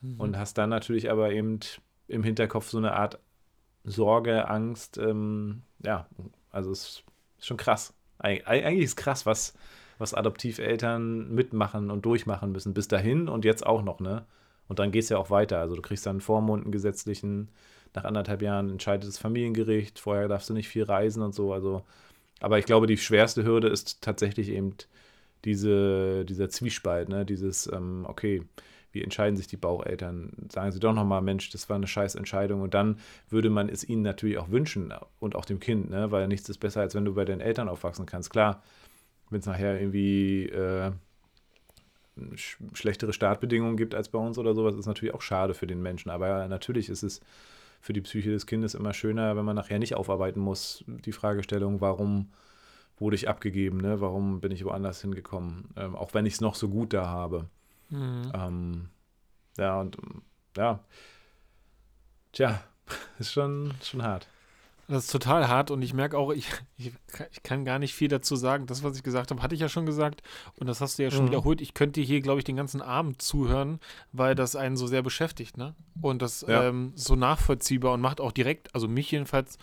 mhm. 0.00 0.20
und 0.20 0.36
hast 0.36 0.58
dann 0.58 0.70
natürlich 0.70 1.08
aber 1.08 1.30
eben 1.30 1.60
im 2.08 2.24
Hinterkopf 2.24 2.68
so 2.68 2.78
eine 2.78 2.94
Art 2.94 3.20
Sorge, 3.84 4.48
Angst, 4.48 4.98
ähm, 4.98 5.62
ja, 5.84 6.08
also 6.50 6.72
es 6.72 7.02
ist 7.38 7.46
schon 7.46 7.56
krass. 7.56 7.94
Eig 8.18 8.46
eigentlich 8.46 8.84
ist 8.84 8.96
krass, 8.96 9.26
was, 9.26 9.54
was 9.98 10.14
Adoptiveltern 10.14 11.34
mitmachen 11.34 11.90
und 11.90 12.04
durchmachen 12.04 12.52
müssen. 12.52 12.74
Bis 12.74 12.88
dahin 12.88 13.28
und 13.28 13.44
jetzt 13.44 13.66
auch 13.66 13.82
noch, 13.82 14.00
ne? 14.00 14.24
Und 14.68 14.78
dann 14.78 14.92
geht 14.92 15.04
es 15.04 15.08
ja 15.08 15.18
auch 15.18 15.30
weiter. 15.30 15.60
Also 15.60 15.76
du 15.76 15.82
kriegst 15.82 16.06
dann 16.06 16.16
einen 16.16 16.20
Vormund, 16.20 16.64
einen 16.64 16.72
gesetzlichen, 16.72 17.48
nach 17.94 18.04
anderthalb 18.04 18.42
Jahren 18.42 18.70
entscheidet 18.70 19.08
das 19.08 19.18
Familiengericht, 19.18 19.98
vorher 19.98 20.28
darfst 20.28 20.50
du 20.50 20.54
nicht 20.54 20.68
viel 20.68 20.84
reisen 20.84 21.22
und 21.22 21.34
so. 21.34 21.52
Also, 21.52 21.84
aber 22.40 22.58
ich 22.58 22.66
glaube, 22.66 22.86
die 22.86 22.98
schwerste 22.98 23.44
Hürde 23.44 23.68
ist 23.68 24.02
tatsächlich 24.02 24.50
eben 24.50 24.74
diese, 25.44 26.24
dieser 26.24 26.48
Zwiespalt, 26.50 27.08
ne? 27.08 27.24
Dieses, 27.24 27.70
ähm, 27.72 28.04
okay, 28.08 28.42
wie 28.92 29.02
entscheiden 29.02 29.36
sich 29.36 29.46
die 29.46 29.56
Baucheltern? 29.56 30.32
Sagen 30.50 30.72
sie 30.72 30.80
doch 30.80 30.94
nochmal, 30.94 31.20
Mensch, 31.20 31.50
das 31.50 31.68
war 31.68 31.76
eine 31.76 31.86
scheiß 31.86 32.14
Entscheidung. 32.14 32.62
Und 32.62 32.74
dann 32.74 32.98
würde 33.28 33.50
man 33.50 33.68
es 33.68 33.88
ihnen 33.88 34.02
natürlich 34.02 34.38
auch 34.38 34.50
wünschen 34.50 34.92
und 35.20 35.36
auch 35.36 35.44
dem 35.44 35.60
Kind, 35.60 35.90
ne? 35.90 36.10
weil 36.10 36.26
nichts 36.28 36.48
ist 36.48 36.58
besser, 36.58 36.80
als 36.80 36.94
wenn 36.94 37.04
du 37.04 37.14
bei 37.14 37.24
deinen 37.24 37.40
Eltern 37.40 37.68
aufwachsen 37.68 38.06
kannst. 38.06 38.30
Klar, 38.30 38.62
wenn 39.30 39.40
es 39.40 39.46
nachher 39.46 39.78
irgendwie 39.78 40.46
äh, 40.46 40.92
sch 42.34 42.58
schlechtere 42.72 43.12
Startbedingungen 43.12 43.76
gibt 43.76 43.94
als 43.94 44.08
bei 44.08 44.18
uns 44.18 44.38
oder 44.38 44.54
sowas, 44.54 44.74
ist 44.74 44.86
natürlich 44.86 45.14
auch 45.14 45.22
schade 45.22 45.54
für 45.54 45.66
den 45.66 45.82
Menschen. 45.82 46.10
Aber 46.10 46.48
natürlich 46.48 46.88
ist 46.88 47.02
es 47.02 47.20
für 47.80 47.92
die 47.92 48.00
Psyche 48.00 48.30
des 48.30 48.46
Kindes 48.46 48.74
immer 48.74 48.94
schöner, 48.94 49.36
wenn 49.36 49.44
man 49.44 49.56
nachher 49.56 49.78
nicht 49.78 49.94
aufarbeiten 49.94 50.40
muss, 50.40 50.84
die 50.86 51.12
Fragestellung, 51.12 51.80
warum 51.80 52.30
wurde 52.98 53.16
ich 53.16 53.28
abgegeben, 53.28 53.78
ne? 53.78 54.00
warum 54.00 54.40
bin 54.40 54.50
ich 54.50 54.64
woanders 54.64 55.00
hingekommen, 55.00 55.68
ähm, 55.76 55.94
auch 55.94 56.14
wenn 56.14 56.26
ich 56.26 56.34
es 56.34 56.40
noch 56.40 56.54
so 56.54 56.68
gut 56.68 56.92
da 56.92 57.06
habe. 57.06 57.48
Mhm. 57.88 58.32
Ähm, 58.34 58.88
ja, 59.56 59.80
und 59.80 59.96
ja. 60.56 60.84
Tja, 62.32 62.60
ist 63.18 63.32
schon, 63.32 63.74
schon 63.82 64.02
hart. 64.02 64.28
Das 64.90 65.04
ist 65.04 65.12
total 65.12 65.48
hart 65.48 65.70
und 65.70 65.82
ich 65.82 65.92
merke 65.92 66.16
auch, 66.16 66.32
ich, 66.32 66.48
ich, 66.78 66.92
ich, 67.30 67.42
kann 67.42 67.66
gar 67.66 67.78
nicht 67.78 67.94
viel 67.94 68.08
dazu 68.08 68.36
sagen. 68.36 68.64
Das, 68.64 68.82
was 68.82 68.96
ich 68.96 69.02
gesagt 69.02 69.30
habe, 69.30 69.42
hatte 69.42 69.54
ich 69.54 69.60
ja 69.60 69.68
schon 69.68 69.84
gesagt 69.84 70.22
und 70.56 70.66
das 70.66 70.80
hast 70.80 70.98
du 70.98 71.02
ja 71.02 71.10
schon 71.10 71.24
mhm. 71.26 71.28
wiederholt. 71.28 71.60
Ich 71.60 71.74
könnte 71.74 72.00
hier, 72.00 72.22
glaube 72.22 72.40
ich, 72.40 72.44
den 72.44 72.56
ganzen 72.56 72.80
Abend 72.80 73.20
zuhören, 73.20 73.80
weil 74.12 74.34
das 74.34 74.56
einen 74.56 74.78
so 74.78 74.86
sehr 74.86 75.02
beschäftigt, 75.02 75.58
ne? 75.58 75.74
Und 76.00 76.22
das 76.22 76.40
ja. 76.48 76.64
ähm, 76.64 76.92
so 76.94 77.16
nachvollziehbar 77.16 77.92
und 77.92 78.00
macht 78.00 78.18
auch 78.18 78.32
direkt, 78.32 78.74
also 78.74 78.88
mich 78.88 79.10
jedenfalls, 79.10 79.58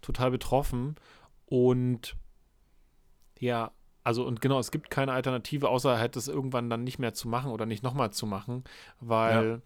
total 0.00 0.30
betroffen. 0.30 0.96
Und 1.44 2.16
ja, 3.38 3.72
also 4.04 4.26
und 4.26 4.40
genau, 4.40 4.58
es 4.58 4.70
gibt 4.70 4.90
keine 4.90 5.12
Alternative, 5.12 5.68
außer 5.68 5.98
halt 5.98 6.16
das 6.16 6.28
irgendwann 6.28 6.70
dann 6.70 6.84
nicht 6.84 6.98
mehr 6.98 7.14
zu 7.14 7.28
machen 7.28 7.50
oder 7.50 7.66
nicht 7.66 7.82
nochmal 7.82 8.12
zu 8.12 8.26
machen, 8.26 8.64
weil 9.00 9.46
ja. 9.46 9.60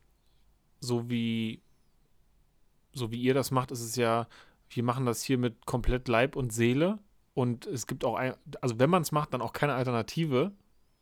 so 0.81 1.09
wie 1.11 1.63
so 2.93 3.11
wie 3.11 3.21
ihr 3.21 3.35
das 3.35 3.51
macht, 3.51 3.71
ist 3.71 3.83
es 3.83 3.97
ja, 3.97 4.27
wir 4.71 4.83
machen 4.83 5.07
das 5.07 5.23
hier 5.23 5.39
mit 5.39 5.67
komplett 5.67 6.09
Leib 6.09 6.35
und 6.35 6.53
Seele 6.53 6.99
und 7.35 7.67
es 7.67 7.87
gibt 7.87 8.05
auch 8.05 8.15
ein, 8.17 8.35
also 8.61 8.79
wenn 8.79 8.91
man 8.91 9.03
es 9.03 9.13
macht, 9.13 9.35
dann 9.35 9.43
auch 9.43 9.53
keine 9.53 9.75
Alternative, 9.75 10.53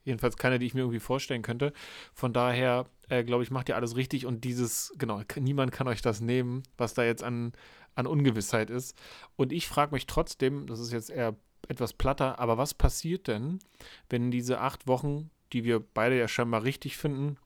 jedenfalls 0.05 0.37
keine, 0.37 0.59
die 0.59 0.67
ich 0.67 0.75
mir 0.75 0.81
irgendwie 0.81 1.01
vorstellen 1.01 1.43
könnte. 1.43 1.73
Von 2.13 2.33
daher 2.33 2.87
äh, 3.09 3.23
glaube 3.23 3.45
ich, 3.45 3.51
macht 3.51 3.69
ihr 3.69 3.77
alles 3.77 3.97
richtig 3.97 4.27
und 4.27 4.43
dieses, 4.45 4.93
genau, 4.99 5.23
niemand 5.39 5.71
kann 5.71 5.87
euch 5.87 6.03
das 6.03 6.21
nehmen, 6.21 6.65
was 6.77 6.95
da 6.95 7.05
jetzt 7.05 7.23
an 7.23 7.53
an 7.95 8.07
Ungewissheit 8.07 8.71
ist. 8.71 8.97
Und 9.37 9.53
ich 9.53 9.67
frage 9.67 9.95
mich 9.95 10.07
trotzdem, 10.07 10.67
das 10.67 10.81
ist 10.81 10.93
jetzt 10.93 11.11
eher 11.11 11.37
etwas 11.69 11.93
platter, 11.93 12.39
aber 12.39 12.59
was 12.59 12.75
passiert 12.75 13.29
denn, 13.29 13.59
wenn 14.09 14.31
diese 14.31 14.61
acht 14.61 14.87
Wochen, 14.87 15.31
die 15.53 15.65
wir 15.65 15.81
beide 15.81 16.19
ja 16.19 16.29
scheinbar 16.29 16.65
richtig 16.65 16.97
finden, 16.97 17.37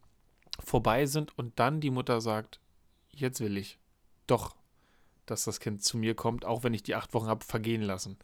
vorbei 0.65 1.07
sind 1.07 1.37
und 1.39 1.59
dann 1.59 1.81
die 1.81 1.91
Mutter 1.91 2.21
sagt, 2.21 2.61
jetzt 3.11 3.41
will 3.41 3.57
ich 3.57 3.79
doch, 4.27 4.57
dass 5.27 5.45
das 5.45 5.61
Kind 5.61 5.83
zu 5.83 5.99
mir 5.99 6.15
kommt, 6.15 6.45
auch 6.45 6.63
wenn 6.63 6.75
ich 6.75 6.83
die 6.83 6.95
acht 6.95 7.15
Wochen 7.15 7.29
habe 7.29 7.45
vergehen 7.45 7.83
lassen. 7.83 8.19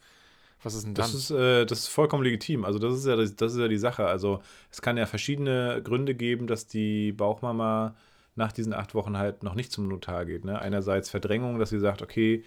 Was 0.63 0.75
ist 0.75 0.87
denn 0.87 0.95
dann? 0.95 1.05
Das 1.05 1.15
ist, 1.15 1.31
äh, 1.31 1.67
das 1.67 1.81
ist 1.81 1.89
vollkommen 1.89 2.23
legitim. 2.23 2.65
Also 2.65 2.79
das 2.79 2.95
ist 2.95 3.07
ja 3.07 3.17
das, 3.17 3.37
das 3.37 3.53
ist 3.53 3.59
ja 3.59 3.69
die 3.69 3.77
Sache. 3.77 4.07
Also 4.07 4.41
es 4.71 4.81
kann 4.81 4.97
ja 4.97 5.07
verschiedene 5.07 5.83
Gründe 5.83 6.15
geben, 6.15 6.47
dass 6.47 6.67
die 6.67 7.13
Bauchmama 7.13 7.95
nach 8.35 8.53
diesen 8.53 8.73
acht 8.73 8.95
Wochen 8.95 9.19
halt 9.19 9.43
noch 9.43 9.55
nicht 9.55 9.71
zum 9.71 9.87
Notar 9.89 10.25
geht. 10.25 10.45
Ne? 10.45 10.59
Einerseits 10.59 11.11
Verdrängung, 11.11 11.59
dass 11.59 11.71
sie 11.71 11.79
sagt, 11.79 12.03
okay, 12.03 12.45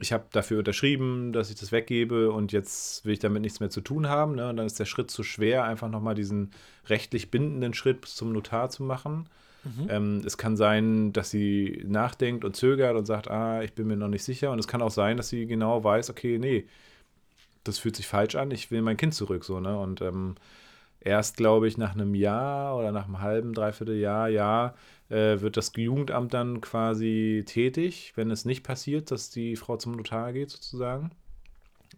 ich 0.00 0.12
habe 0.12 0.24
dafür 0.32 0.58
unterschrieben, 0.58 1.32
dass 1.32 1.50
ich 1.50 1.56
das 1.56 1.72
weggebe 1.72 2.32
und 2.32 2.52
jetzt 2.52 3.04
will 3.04 3.12
ich 3.12 3.18
damit 3.18 3.42
nichts 3.42 3.60
mehr 3.60 3.70
zu 3.70 3.80
tun 3.80 4.08
haben. 4.08 4.34
Ne? 4.34 4.48
Und 4.48 4.56
dann 4.56 4.66
ist 4.66 4.80
der 4.80 4.86
Schritt 4.86 5.10
zu 5.10 5.22
schwer, 5.22 5.64
einfach 5.64 5.88
nochmal 5.88 6.14
diesen 6.14 6.50
rechtlich 6.88 7.30
bindenden 7.30 7.74
Schritt 7.74 8.06
zum 8.06 8.32
Notar 8.32 8.70
zu 8.70 8.82
machen. 8.82 9.28
Mhm. 9.64 9.86
Ähm, 9.90 10.22
es 10.24 10.38
kann 10.38 10.56
sein, 10.56 11.12
dass 11.12 11.30
sie 11.30 11.84
nachdenkt 11.86 12.44
und 12.44 12.56
zögert 12.56 12.96
und 12.96 13.04
sagt, 13.04 13.30
ah, 13.30 13.62
ich 13.62 13.74
bin 13.74 13.86
mir 13.86 13.96
noch 13.96 14.08
nicht 14.08 14.24
sicher. 14.24 14.50
Und 14.50 14.58
es 14.58 14.68
kann 14.68 14.82
auch 14.82 14.90
sein, 14.90 15.16
dass 15.16 15.28
sie 15.28 15.46
genau 15.46 15.84
weiß, 15.84 16.10
okay, 16.10 16.38
nee, 16.38 16.66
das 17.64 17.78
fühlt 17.78 17.96
sich 17.96 18.06
falsch 18.06 18.36
an, 18.36 18.50
ich 18.50 18.70
will 18.70 18.80
mein 18.80 18.96
Kind 18.96 19.14
zurück. 19.14 19.44
So, 19.44 19.60
ne? 19.60 19.78
Und 19.78 20.00
ähm, 20.00 20.36
erst, 21.00 21.36
glaube 21.36 21.68
ich, 21.68 21.78
nach 21.78 21.94
einem 21.94 22.14
Jahr 22.14 22.76
oder 22.76 22.92
nach 22.92 23.06
einem 23.06 23.20
halben, 23.20 23.54
dreiviertel 23.54 23.96
Jahr, 23.96 24.28
ja, 24.28 24.74
äh, 25.08 25.40
wird 25.40 25.56
das 25.56 25.72
Jugendamt 25.74 26.34
dann 26.34 26.60
quasi 26.60 27.44
tätig, 27.46 28.12
wenn 28.16 28.30
es 28.30 28.44
nicht 28.44 28.62
passiert, 28.62 29.10
dass 29.10 29.30
die 29.30 29.56
Frau 29.56 29.76
zum 29.76 29.92
Notar 29.92 30.32
geht, 30.32 30.50
sozusagen. 30.50 31.10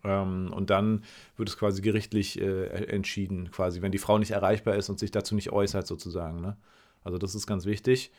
Ähm, 0.04 0.52
und 0.54 0.70
dann 0.70 1.04
wird 1.36 1.48
es 1.48 1.58
quasi 1.58 1.82
gerichtlich 1.82 2.40
äh, 2.40 2.66
entschieden, 2.86 3.50
quasi, 3.50 3.82
wenn 3.82 3.92
die 3.92 3.98
Frau 3.98 4.18
nicht 4.18 4.30
erreichbar 4.30 4.76
ist 4.76 4.88
und 4.88 4.98
sich 4.98 5.10
dazu 5.10 5.34
nicht 5.34 5.52
äußert, 5.52 5.86
sozusagen. 5.86 6.40
Ne? 6.40 6.56
Also 7.04 7.18
das 7.18 7.34
ist 7.34 7.46
ganz 7.46 7.66
wichtig. 7.66 8.10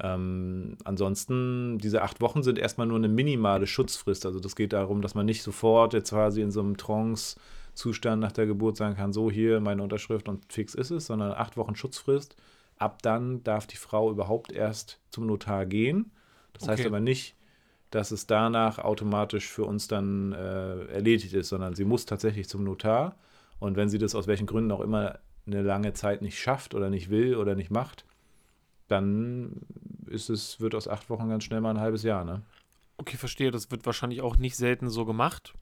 Ähm, 0.00 0.76
ansonsten, 0.84 1.78
diese 1.78 2.02
acht 2.02 2.20
Wochen 2.20 2.42
sind 2.42 2.58
erstmal 2.58 2.86
nur 2.86 2.98
eine 2.98 3.08
minimale 3.08 3.66
Schutzfrist. 3.66 4.26
Also 4.26 4.38
das 4.38 4.54
geht 4.54 4.72
darum, 4.72 5.02
dass 5.02 5.14
man 5.14 5.26
nicht 5.26 5.42
sofort 5.42 5.92
jetzt 5.92 6.10
quasi 6.10 6.40
in 6.40 6.52
so 6.52 6.60
einem 6.60 6.76
Trance-Zustand 7.78 8.20
nach 8.20 8.32
der 8.32 8.46
Geburt 8.46 8.76
sagen 8.76 8.96
kann, 8.96 9.12
so 9.12 9.30
hier 9.30 9.60
meine 9.60 9.82
Unterschrift 9.82 10.28
und 10.28 10.52
fix 10.52 10.74
ist 10.74 10.90
es, 10.90 11.06
sondern 11.06 11.32
acht 11.32 11.56
Wochen 11.56 11.76
Schutzfrist. 11.76 12.36
Ab 12.76 13.02
dann 13.02 13.42
darf 13.44 13.66
die 13.66 13.76
Frau 13.76 14.10
überhaupt 14.10 14.52
erst 14.52 15.00
zum 15.10 15.26
Notar 15.26 15.66
gehen. 15.66 16.10
Das 16.52 16.64
okay. 16.64 16.72
heißt 16.72 16.86
aber 16.86 17.00
nicht, 17.00 17.36
dass 17.90 18.10
es 18.10 18.26
danach 18.26 18.78
automatisch 18.78 19.48
für 19.48 19.64
uns 19.64 19.88
dann 19.88 20.32
äh, 20.32 20.86
erledigt 20.86 21.32
ist, 21.34 21.48
sondern 21.48 21.74
sie 21.74 21.84
muss 21.84 22.04
tatsächlich 22.04 22.48
zum 22.48 22.64
Notar. 22.64 23.16
Und 23.58 23.76
wenn 23.76 23.88
sie 23.88 23.98
das 23.98 24.14
aus 24.14 24.26
welchen 24.26 24.46
Gründen 24.46 24.72
auch 24.72 24.80
immer 24.80 25.18
eine 25.46 25.62
lange 25.62 25.92
Zeit 25.94 26.20
nicht 26.20 26.38
schafft 26.38 26.74
oder 26.74 26.90
nicht 26.90 27.10
will 27.10 27.36
oder 27.36 27.54
nicht 27.54 27.70
macht, 27.70 28.04
dann 28.88 29.62
ist 30.06 30.30
es, 30.30 30.60
wird 30.60 30.74
aus 30.74 30.88
acht 30.88 31.10
Wochen 31.10 31.28
ganz 31.28 31.44
schnell 31.44 31.60
mal 31.60 31.70
ein 31.70 31.80
halbes 31.80 32.02
Jahr, 32.02 32.24
ne? 32.24 32.42
Okay, 32.98 33.16
verstehe. 33.16 33.50
Das 33.50 33.70
wird 33.70 33.86
wahrscheinlich 33.86 34.22
auch 34.22 34.36
nicht 34.38 34.56
selten 34.56 34.90
so 34.90 35.04
gemacht. 35.04 35.54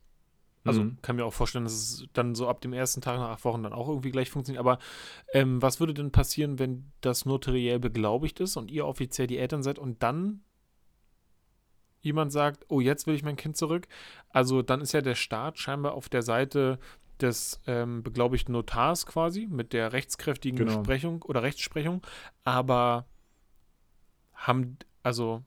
Also 0.67 0.85
mhm. 0.85 0.99
kann 1.03 1.17
mir 1.17 1.25
auch 1.25 1.33
vorstellen, 1.33 1.65
dass 1.65 1.73
es 1.73 2.07
dann 2.13 2.35
so 2.35 2.49
ab 2.49 2.61
dem 2.61 2.73
ersten 2.73 3.01
Tag 3.01 3.19
nach 3.19 3.31
acht 3.31 3.45
Wochen 3.45 3.63
dann 3.63 3.73
auch 3.73 3.89
irgendwie 3.89 4.11
gleich 4.11 4.31
funktioniert. 4.31 4.61
Aber 4.61 4.79
ähm, 5.33 5.63
was 5.63 5.81
würde 5.81 5.95
denn 5.95 6.13
passieren, 6.13 6.59
wenn 6.59 6.93
das 7.01 7.25
notariell 7.25 7.79
beglaubigt 7.79 8.41
ist 8.41 8.57
und 8.57 8.71
ihr 8.71 8.87
offiziell 8.87 9.27
die 9.27 9.39
Eltern 9.39 9.63
seid 9.63 9.79
und 9.79 10.03
dann 10.03 10.41
jemand 12.01 12.33
sagt, 12.33 12.65
oh, 12.69 12.81
jetzt 12.81 13.07
will 13.07 13.15
ich 13.15 13.23
mein 13.25 13.37
Kind 13.37 13.57
zurück? 13.57 13.89
Also 14.31 14.63
dann 14.63 14.81
ist 14.81 14.93
ja 14.93 15.01
der 15.01 15.15
Staat 15.15 15.59
scheinbar 15.59 15.95
auf 15.95 16.09
der 16.09 16.23
Seite 16.23 16.79
des 17.21 17.61
ähm, 17.67 18.03
beglaubigten 18.03 18.53
Notars 18.53 19.07
quasi 19.07 19.47
mit 19.51 19.73
der 19.73 19.93
rechtskräftigen 19.93 20.59
genau. 20.59 20.83
Sprechung 20.83 21.23
oder 21.23 21.43
Rechtsprechung. 21.43 22.03
Aber 22.45 23.07
haben, 24.35 24.79
also, 25.03 25.43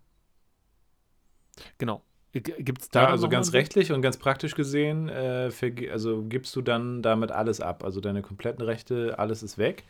genau. 1.77 2.03
Gibt 2.31 2.81
es 2.81 2.89
da. 2.89 3.03
Ja, 3.03 3.09
also 3.09 3.27
ganz 3.27 3.53
rechtlich 3.53 3.91
und 3.91 4.01
ganz 4.01 4.17
praktisch 4.17 4.53
gesehen, 4.53 5.09
äh, 5.09 5.49
also 5.91 6.23
gibst 6.23 6.55
du 6.55 6.61
dann 6.61 7.01
damit 7.01 7.31
alles 7.31 7.59
ab. 7.59 7.83
Also 7.83 8.01
deine 8.01 8.21
kompletten 8.21 8.63
Rechte, 8.63 9.17
alles 9.17 9.41
ist 9.41 9.57
weg. 9.57 9.83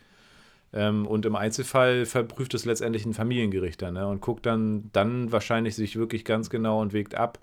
Ähm, 0.71 1.05
und 1.05 1.25
im 1.25 1.35
Einzelfall 1.35 2.05
verprüft 2.05 2.53
es 2.53 2.65
letztendlich 2.65 3.05
ein 3.05 3.13
Familiengericht 3.13 3.81
dann 3.81 3.95
ne? 3.95 4.07
und 4.07 4.21
guckt 4.21 4.45
dann, 4.45 4.89
dann 4.93 5.31
wahrscheinlich 5.31 5.75
sich 5.75 5.95
wirklich 5.95 6.23
ganz 6.25 6.49
genau 6.49 6.79
und 6.79 6.93
wägt 6.93 7.15
ab, 7.15 7.39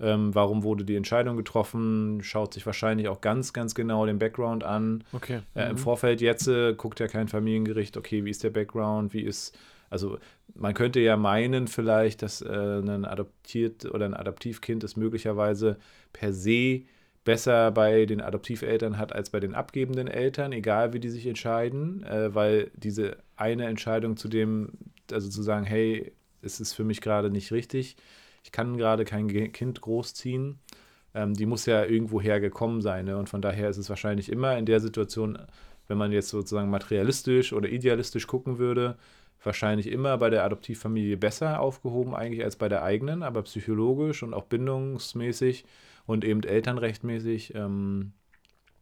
ähm, 0.00 0.34
warum 0.34 0.62
wurde 0.62 0.84
die 0.84 0.94
Entscheidung 0.94 1.36
getroffen, 1.36 2.20
schaut 2.22 2.54
sich 2.54 2.64
wahrscheinlich 2.66 3.08
auch 3.08 3.20
ganz, 3.20 3.52
ganz 3.52 3.74
genau 3.74 4.06
den 4.06 4.18
Background 4.18 4.64
an. 4.64 5.02
Okay. 5.12 5.40
Äh, 5.54 5.70
Im 5.70 5.72
mhm. 5.72 5.78
Vorfeld 5.78 6.20
jetzt 6.20 6.46
äh, 6.46 6.74
guckt 6.74 7.00
ja 7.00 7.08
kein 7.08 7.28
Familiengericht, 7.28 7.96
okay, 7.96 8.24
wie 8.24 8.30
ist 8.30 8.44
der 8.44 8.50
Background, 8.50 9.12
wie 9.14 9.22
ist 9.22 9.58
also 9.90 10.18
man 10.54 10.74
könnte 10.74 11.00
ja 11.00 11.16
meinen 11.16 11.68
vielleicht, 11.68 12.22
dass 12.22 12.42
äh, 12.42 12.48
ein 12.48 13.04
adoptiert 13.04 13.84
oder 13.86 14.06
ein 14.06 14.14
Adoptivkind 14.14 14.84
es 14.84 14.96
möglicherweise 14.96 15.76
per 16.12 16.32
se 16.32 16.82
besser 17.24 17.70
bei 17.70 18.06
den 18.06 18.20
Adoptiveltern 18.20 18.96
hat 18.96 19.12
als 19.12 19.30
bei 19.30 19.40
den 19.40 19.54
abgebenden 19.54 20.08
Eltern, 20.08 20.52
egal 20.52 20.92
wie 20.94 21.00
die 21.00 21.10
sich 21.10 21.26
entscheiden, 21.26 22.02
äh, 22.04 22.34
weil 22.34 22.70
diese 22.74 23.18
eine 23.36 23.66
Entscheidung 23.66 24.16
zu 24.16 24.28
dem, 24.28 24.72
also 25.12 25.28
zu 25.28 25.42
sagen, 25.42 25.66
hey, 25.66 26.12
es 26.40 26.60
ist 26.60 26.72
für 26.72 26.84
mich 26.84 27.00
gerade 27.00 27.30
nicht 27.30 27.52
richtig, 27.52 27.96
ich 28.44 28.52
kann 28.52 28.78
gerade 28.78 29.04
kein 29.04 29.28
Kind 29.52 29.80
großziehen, 29.80 30.58
ähm, 31.14 31.34
die 31.34 31.46
muss 31.46 31.66
ja 31.66 31.84
irgendwo 31.84 32.20
hergekommen 32.20 32.80
sein. 32.80 33.04
Ne? 33.04 33.16
Und 33.16 33.28
von 33.28 33.42
daher 33.42 33.68
ist 33.68 33.76
es 33.76 33.90
wahrscheinlich 33.90 34.30
immer 34.30 34.56
in 34.56 34.64
der 34.64 34.80
Situation, 34.80 35.38
wenn 35.86 35.98
man 35.98 36.12
jetzt 36.12 36.28
sozusagen 36.28 36.70
materialistisch 36.70 37.52
oder 37.52 37.68
idealistisch 37.68 38.26
gucken 38.26 38.58
würde, 38.58 38.96
wahrscheinlich 39.48 39.88
immer 39.88 40.18
bei 40.18 40.30
der 40.30 40.44
Adoptivfamilie 40.44 41.16
besser 41.16 41.60
aufgehoben 41.60 42.14
eigentlich 42.14 42.44
als 42.44 42.54
bei 42.56 42.68
der 42.68 42.82
eigenen, 42.84 43.22
aber 43.22 43.42
psychologisch 43.42 44.22
und 44.22 44.34
auch 44.34 44.44
bindungsmäßig 44.44 45.64
und 46.06 46.24
eben 46.24 46.42
elternrechtmäßig 46.42 47.54
ähm, 47.54 48.12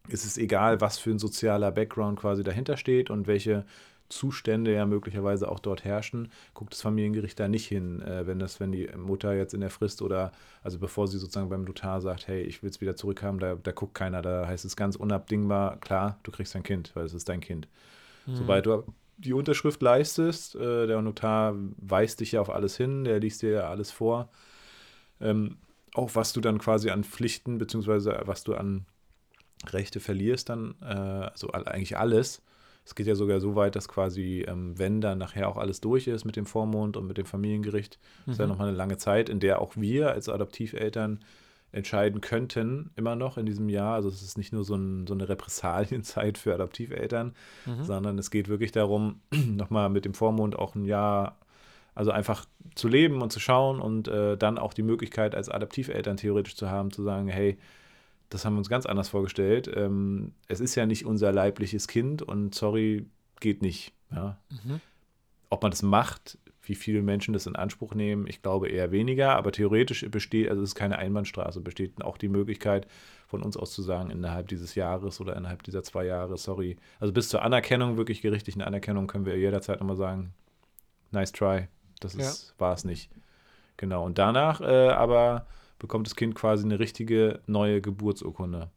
ist 0.09 0.27
es 0.27 0.37
egal, 0.37 0.81
was 0.81 0.99
für 0.99 1.11
ein 1.11 1.19
sozialer 1.19 1.71
Background 1.71 2.19
quasi 2.19 2.43
dahinter 2.43 2.77
steht 2.77 3.11
und 3.11 3.29
welche 3.29 3.65
Zustände 4.09 4.73
ja 4.75 4.87
möglicherweise 4.87 5.49
auch 5.51 5.61
dort 5.61 5.85
herrschen, 5.85 6.31
guckt 6.55 6.73
das 6.73 6.83
Familiengericht 6.83 7.39
da 7.39 7.49
nicht 7.49 7.67
hin, 7.67 8.03
äh, 8.03 8.27
wenn 8.27 8.39
das, 8.39 8.59
wenn 8.61 8.73
die 8.73 8.89
Mutter 8.97 9.35
jetzt 9.35 9.55
in 9.55 9.61
der 9.61 9.71
Frist 9.71 10.03
oder 10.03 10.33
also 10.63 10.79
bevor 10.79 11.07
sie 11.07 11.19
sozusagen 11.19 11.49
beim 11.49 11.65
Notar 11.65 12.01
sagt, 12.01 12.27
hey, 12.29 12.43
ich 12.43 12.63
will 12.63 12.71
es 12.71 12.81
wieder 12.81 12.97
zurückhaben, 12.97 13.39
da, 13.39 13.55
da 13.55 13.73
guckt 13.73 13.95
keiner, 13.95 14.23
da 14.23 14.47
heißt 14.47 14.65
es 14.65 14.77
ganz 14.77 14.97
unabdingbar, 14.97 15.79
klar, 15.79 16.19
du 16.25 16.33
kriegst 16.33 16.55
dein 16.55 16.63
Kind, 16.63 16.91
weil 16.95 17.05
es 17.05 17.15
ist 17.15 17.29
dein 17.29 17.41
Kind. 17.41 17.69
Mhm. 18.27 18.37
Sobald 18.37 18.67
du 18.67 18.85
die 19.19 19.33
Unterschrift 19.33 19.83
leistest. 19.83 20.55
Äh, 20.55 20.87
der 20.87 21.01
Notar 21.03 21.55
weist 21.77 22.21
dich 22.21 22.33
ja 22.33 22.41
auf 22.41 22.51
alles 22.51 22.77
hin, 22.77 23.05
der 23.05 23.21
liest 23.21 23.43
dir 23.43 23.51
ja 23.51 23.69
alles 23.69 23.91
vor. 23.91 24.31
Ähm, 25.21 25.59
auch 25.95 26.15
was 26.15 26.33
du 26.33 26.41
dann 26.41 26.59
quasi 26.59 26.91
an 26.91 27.05
Pflichten, 27.05 27.59
beziehungsweise 27.59 28.21
was 28.25 28.45
du 28.45 28.55
an 28.55 28.87
Rechte 29.69 30.01
verlierst, 30.01 30.51
dann, 30.51 30.75
äh, 30.83 30.87
also 30.87 31.51
eigentlich 31.51 31.97
alles. 31.97 32.43
Es 32.85 32.95
geht 32.95 33.07
ja 33.07 33.17
sogar 33.17 33.41
so 33.41 33.57
weit, 33.57 33.75
dass 33.75 33.89
quasi, 33.89 34.45
ähm, 34.47 34.79
wenn 34.79 35.01
dann 35.01 35.19
nachher 35.19 35.49
auch 35.49 35.57
alles 35.57 35.81
durch 35.81 36.07
ist 36.07 36.25
mit 36.25 36.37
dem 36.37 36.47
Vormund 36.47 36.97
und 36.97 37.07
mit 37.07 37.19
dem 37.19 37.27
Familiengericht, 37.27 37.99
mhm. 38.27 38.33
ist 38.33 38.39
ja 38.39 38.47
nochmal 38.47 38.69
eine 38.69 38.77
lange 38.77 38.99
Zeit, 38.99 39.29
in 39.29 39.41
der 39.41 39.61
auch 39.61 39.73
wir 39.77 40.11
als 40.11 40.29
Adoptiveltern 40.29 41.21
entscheiden 41.77 42.23
könnten, 42.23 42.91
immer 42.97 43.17
noch 43.17 43.37
in 43.37 43.45
diesem 43.47 43.69
Jahr. 43.69 43.95
Also 43.95 44.09
es 44.09 44.23
ist 44.23 44.39
nicht 44.39 44.53
nur 44.53 44.65
so, 44.65 44.75
ein, 44.75 45.07
so 45.07 45.15
eine 45.15 45.29
Repressalienzeit 45.29 46.39
für 46.39 46.55
Adoptiveltern, 46.55 47.35
mhm. 47.67 47.85
sondern 47.85 48.19
es 48.19 48.31
geht 48.31 48.49
wirklich 48.49 48.73
darum, 48.73 49.21
nochmal 49.31 49.91
mit 49.91 50.05
dem 50.05 50.15
Vormund 50.15 50.59
auch 50.59 50.75
ein 50.75 50.87
Jahr, 50.87 51.37
also 51.95 52.11
einfach 52.11 52.47
zu 52.75 52.89
leben 52.89 53.21
und 53.21 53.31
zu 53.31 53.41
schauen 53.41 53.81
und 53.81 54.09
äh, 54.09 54.37
dann 54.37 54.59
auch 54.59 54.73
die 54.73 54.83
Möglichkeit 54.83 55.35
als 55.35 55.49
Adoptiveltern 55.49 56.17
theoretisch 56.17 56.57
zu 56.57 56.71
haben, 56.71 56.91
zu 56.91 57.03
sagen, 57.03 57.29
hey, 57.29 57.59
das 58.31 58.45
haben 58.45 58.55
wir 58.55 58.59
uns 58.59 58.69
ganz 58.69 58.87
anders 58.87 59.11
vorgestellt. 59.11 59.71
Ähm, 59.73 60.33
es 60.49 60.61
ist 60.61 60.75
ja 60.75 60.87
nicht 60.87 61.05
unser 61.05 61.31
leibliches 61.31 61.89
Kind 61.89 62.23
und 62.23 62.55
sorry, 62.55 63.07
geht 63.41 63.61
nicht. 63.61 63.93
Ja. 64.11 64.39
Mhm. 64.51 64.81
Ob 65.51 65.63
man 65.63 65.71
das 65.71 65.83
macht, 65.83 66.39
wie 66.69 66.75
viele 66.75 67.03
Menschen 67.03 67.33
das 67.33 67.47
in 67.47 67.57
Anspruch 67.57 67.95
nehmen, 67.95 68.27
ich 68.27 68.43
glaube 68.43 68.69
eher 68.69 68.91
weniger, 68.91 69.37
aber 69.37 69.53
theoretisch 69.53 70.07
besteht, 70.11 70.49
also 70.51 70.63
es 70.63 70.71
ist 70.71 70.75
keine 70.75 70.99
Einbahnstraße, 70.99 71.61
besteht 71.61 72.03
auch 72.03 72.19
die 72.19 72.29
Möglichkeit 72.29 72.87
von 73.27 73.43
uns 73.43 73.57
aus 73.57 73.73
zu 73.73 73.83
sagen, 73.83 74.11
innerhalb 74.11 74.49
dieses 74.49 74.75
Jahres 74.75 75.21
oder 75.21 75.37
innerhalb 75.37 75.63
dieser 75.63 75.83
zwei 75.83 76.05
Jahre, 76.05 76.37
sorry. 76.37 76.77
Also 77.01 77.13
bis 77.13 77.29
zur 77.29 77.43
Anerkennung, 77.43 77.97
wirklich 77.97 78.23
gerichtlichen 78.23 78.63
Anerkennung, 78.63 79.07
können 79.07 79.27
wir 79.27 79.37
jederzeit 79.37 79.81
nochmal 79.81 79.97
sagen, 79.97 80.33
nice 81.11 81.33
try, 81.33 81.69
das 82.01 82.15
ist, 82.15 82.49
ja. 82.49 82.55
war 82.59 82.75
es 82.75 82.85
nicht. 82.85 83.11
Genau. 83.77 84.05
Und 84.05 84.19
danach 84.19 84.61
äh, 84.61 84.89
aber 84.89 85.47
bekommt 85.79 86.07
das 86.07 86.17
Kind 86.17 86.35
quasi 86.35 86.65
eine 86.65 86.79
richtige 86.79 87.41
neue 87.47 87.81
Geburtsurkunde. 87.81 88.71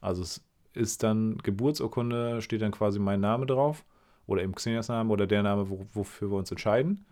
Also 0.00 0.22
es 0.22 0.44
ist 0.74 1.02
dann 1.02 1.38
Geburtsurkunde, 1.38 2.42
steht 2.42 2.62
dann 2.62 2.72
quasi 2.72 2.98
mein 2.98 3.20
Name 3.20 3.46
drauf 3.46 3.84
oder 4.26 4.42
eben 4.42 4.54
Xenias 4.54 4.88
Name 4.88 5.12
oder 5.12 5.26
der 5.26 5.42
Name, 5.42 5.70
wo, 5.70 5.86
wofür 5.92 6.30
wir 6.30 6.36
uns 6.36 6.50
entscheiden. 6.50 7.04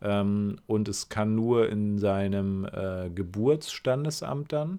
Ähm, 0.00 0.58
und 0.66 0.88
es 0.88 1.08
kann 1.08 1.34
nur 1.34 1.68
in 1.68 1.98
seinem 1.98 2.64
äh, 2.66 3.10
Geburtsstandesamt 3.10 4.52
dann, 4.52 4.78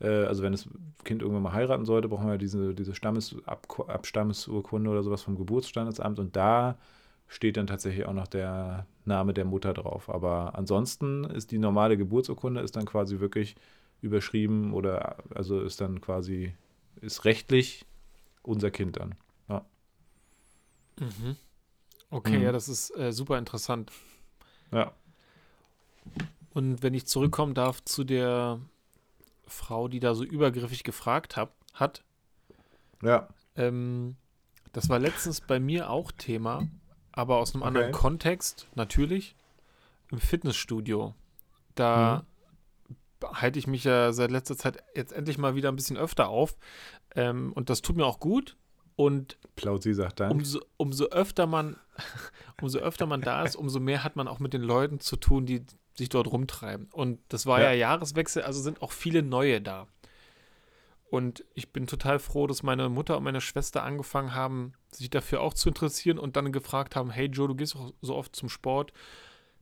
äh, 0.00 0.24
also 0.24 0.42
wenn 0.42 0.52
das 0.52 0.68
Kind 1.04 1.22
irgendwann 1.22 1.42
mal 1.42 1.52
heiraten 1.52 1.84
sollte, 1.84 2.08
brauchen 2.08 2.28
wir 2.28 2.38
diese, 2.38 2.74
diese 2.74 2.94
Stammesabstammesurkunde 2.94 4.90
oder 4.90 5.02
sowas 5.02 5.22
vom 5.22 5.36
Geburtsstandesamt 5.36 6.18
und 6.18 6.36
da 6.36 6.76
steht 7.28 7.56
dann 7.56 7.66
tatsächlich 7.68 8.06
auch 8.06 8.12
noch 8.12 8.26
der 8.26 8.86
Name 9.04 9.32
der 9.32 9.44
Mutter 9.44 9.72
drauf. 9.72 10.10
Aber 10.10 10.56
ansonsten 10.58 11.24
ist 11.24 11.52
die 11.52 11.58
normale 11.58 11.96
Geburtsurkunde 11.96 12.60
ist 12.60 12.74
dann 12.76 12.86
quasi 12.86 13.20
wirklich 13.20 13.54
überschrieben 14.02 14.72
oder 14.72 15.16
also 15.34 15.60
ist 15.60 15.80
dann 15.80 16.00
quasi, 16.00 16.54
ist 17.00 17.24
rechtlich 17.24 17.86
unser 18.42 18.70
Kind 18.70 18.96
dann. 18.98 19.14
Ja. 19.48 19.64
Mhm. 20.98 21.36
Okay, 22.10 22.38
Mhm. 22.38 22.42
ja, 22.44 22.52
das 22.52 22.68
ist 22.68 22.90
äh, 22.96 23.12
super 23.12 23.38
interessant. 23.38 23.92
Ja. 24.72 24.92
Und 26.52 26.82
wenn 26.82 26.94
ich 26.94 27.06
zurückkommen 27.06 27.54
darf 27.54 27.84
zu 27.84 28.02
der 28.04 28.60
Frau, 29.46 29.88
die 29.88 30.00
da 30.00 30.14
so 30.14 30.24
übergriffig 30.24 30.82
gefragt 30.82 31.36
hab, 31.36 31.54
hat, 31.74 32.02
Ja. 33.02 33.28
ähm, 33.56 34.16
das 34.72 34.88
war 34.88 34.98
letztens 34.98 35.40
bei 35.40 35.60
mir 35.60 35.90
auch 35.90 36.10
Thema, 36.12 36.66
aber 37.12 37.36
aus 37.38 37.54
einem 37.54 37.62
anderen 37.62 37.88
Okay. 37.88 37.98
Kontext, 37.98 38.68
natürlich, 38.74 39.36
im 40.10 40.18
Fitnessstudio. 40.18 41.14
Da 41.76 42.24
halte 43.24 43.58
ich 43.58 43.66
mich 43.66 43.84
ja 43.84 44.12
seit 44.12 44.30
letzter 44.30 44.56
Zeit 44.56 44.82
jetzt 44.94 45.12
endlich 45.12 45.38
mal 45.38 45.54
wieder 45.54 45.68
ein 45.70 45.76
bisschen 45.76 45.96
öfter 45.96 46.28
auf. 46.28 46.56
Ähm, 47.14 47.52
und 47.52 47.70
das 47.70 47.82
tut 47.82 47.96
mir 47.96 48.06
auch 48.06 48.18
gut. 48.18 48.56
Und 48.96 49.38
Plauzi 49.56 49.94
sagt 49.94 50.20
Dank. 50.20 50.32
umso, 50.32 50.60
umso 50.76 51.06
öfter 51.06 51.46
man, 51.46 51.76
umso 52.60 52.78
öfter 52.78 53.06
man 53.06 53.20
da 53.20 53.42
ist, 53.44 53.56
umso 53.56 53.80
mehr 53.80 54.04
hat 54.04 54.16
man 54.16 54.28
auch 54.28 54.38
mit 54.38 54.52
den 54.52 54.62
Leuten 54.62 55.00
zu 55.00 55.16
tun, 55.16 55.46
die 55.46 55.64
sich 55.96 56.08
dort 56.08 56.28
rumtreiben. 56.28 56.88
Und 56.92 57.20
das 57.28 57.46
war 57.46 57.60
ja, 57.60 57.72
Ja. 57.72 57.90
Jahreswechsel, 57.90 58.42
also 58.42 58.60
sind 58.60 58.82
auch 58.82 58.92
viele 58.92 59.22
neue 59.22 59.60
da. 59.60 59.86
Und 61.10 61.44
ich 61.54 61.72
bin 61.72 61.86
total 61.88 62.20
froh, 62.20 62.46
dass 62.46 62.62
meine 62.62 62.88
Mutter 62.88 63.16
und 63.16 63.24
meine 63.24 63.40
Schwester 63.40 63.82
angefangen 63.82 64.32
haben, 64.34 64.74
sich 64.92 65.10
dafür 65.10 65.40
auch 65.40 65.54
zu 65.54 65.68
interessieren 65.68 66.18
und 66.18 66.36
dann 66.36 66.52
gefragt 66.52 66.94
haben, 66.94 67.10
hey 67.10 67.26
Joe, 67.26 67.48
du 67.48 67.56
gehst 67.56 67.74
auch 67.74 67.92
so 68.00 68.14
oft 68.14 68.36
zum 68.36 68.48
Sport, 68.48 68.92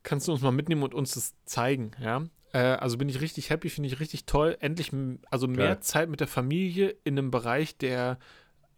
kannst 0.03 0.29
du 0.29 0.33
uns 0.33 0.43
mal 0.43 0.51
mitnehmen 0.53 0.83
und 0.83 0.95
uns 0.95 1.13
das 1.13 1.35
zeigen, 1.47 1.93
ja? 2.01 2.25
Äh, 2.53 2.59
also 2.59 2.99
bin 2.99 3.09
ich 3.09 3.21
richtig 3.23 3.49
happy, 3.51 3.71
finde 3.71 3.89
ich 3.89 3.99
richtig 3.99 4.27
toll. 4.27 4.57
Endlich, 4.61 4.93
also 5.31 5.49
mehr 5.49 5.67
Geil. 5.75 5.81
Zeit 5.81 6.09
mit 6.11 6.21
der 6.21 6.29
Familie 6.29 6.95
in 7.05 7.19
einem 7.19 7.31
Bereich, 7.31 7.79
der 7.79 8.19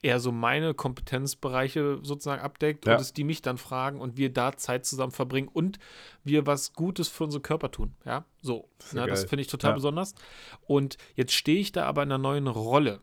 eher 0.02 0.18
so 0.20 0.32
meine 0.32 0.72
Kompetenzbereiche 0.74 1.98
sozusagen 2.02 2.40
abdeckt 2.42 2.86
Ja. 2.86 2.92
und 2.92 3.00
dass 3.00 3.12
die 3.12 3.24
mich 3.24 3.42
dann 3.42 3.58
fragen 3.58 4.00
und 4.00 4.16
wir 4.16 4.32
da 4.32 4.56
Zeit 4.56 4.86
zusammen 4.86 5.12
verbringen 5.12 5.48
und 5.48 5.78
wir 6.24 6.46
was 6.46 6.72
Gutes 6.72 7.08
für 7.08 7.24
unseren 7.24 7.42
Körper 7.42 7.70
tun. 7.70 7.94
Ja, 8.04 8.24
so. 8.40 8.68
ist 8.78 8.94
ja 8.94 9.02
Na, 9.02 9.06
das 9.06 9.24
finde 9.24 9.42
ich 9.42 9.48
total 9.48 9.72
Ja. 9.72 9.74
besonders. 9.74 10.14
Und 10.62 10.96
jetzt 11.16 11.32
stehe 11.34 11.60
ich 11.60 11.72
da 11.72 11.84
aber 11.84 12.02
in 12.02 12.08
einer 12.10 12.18
neuen 12.18 12.46
Rolle. 12.46 13.00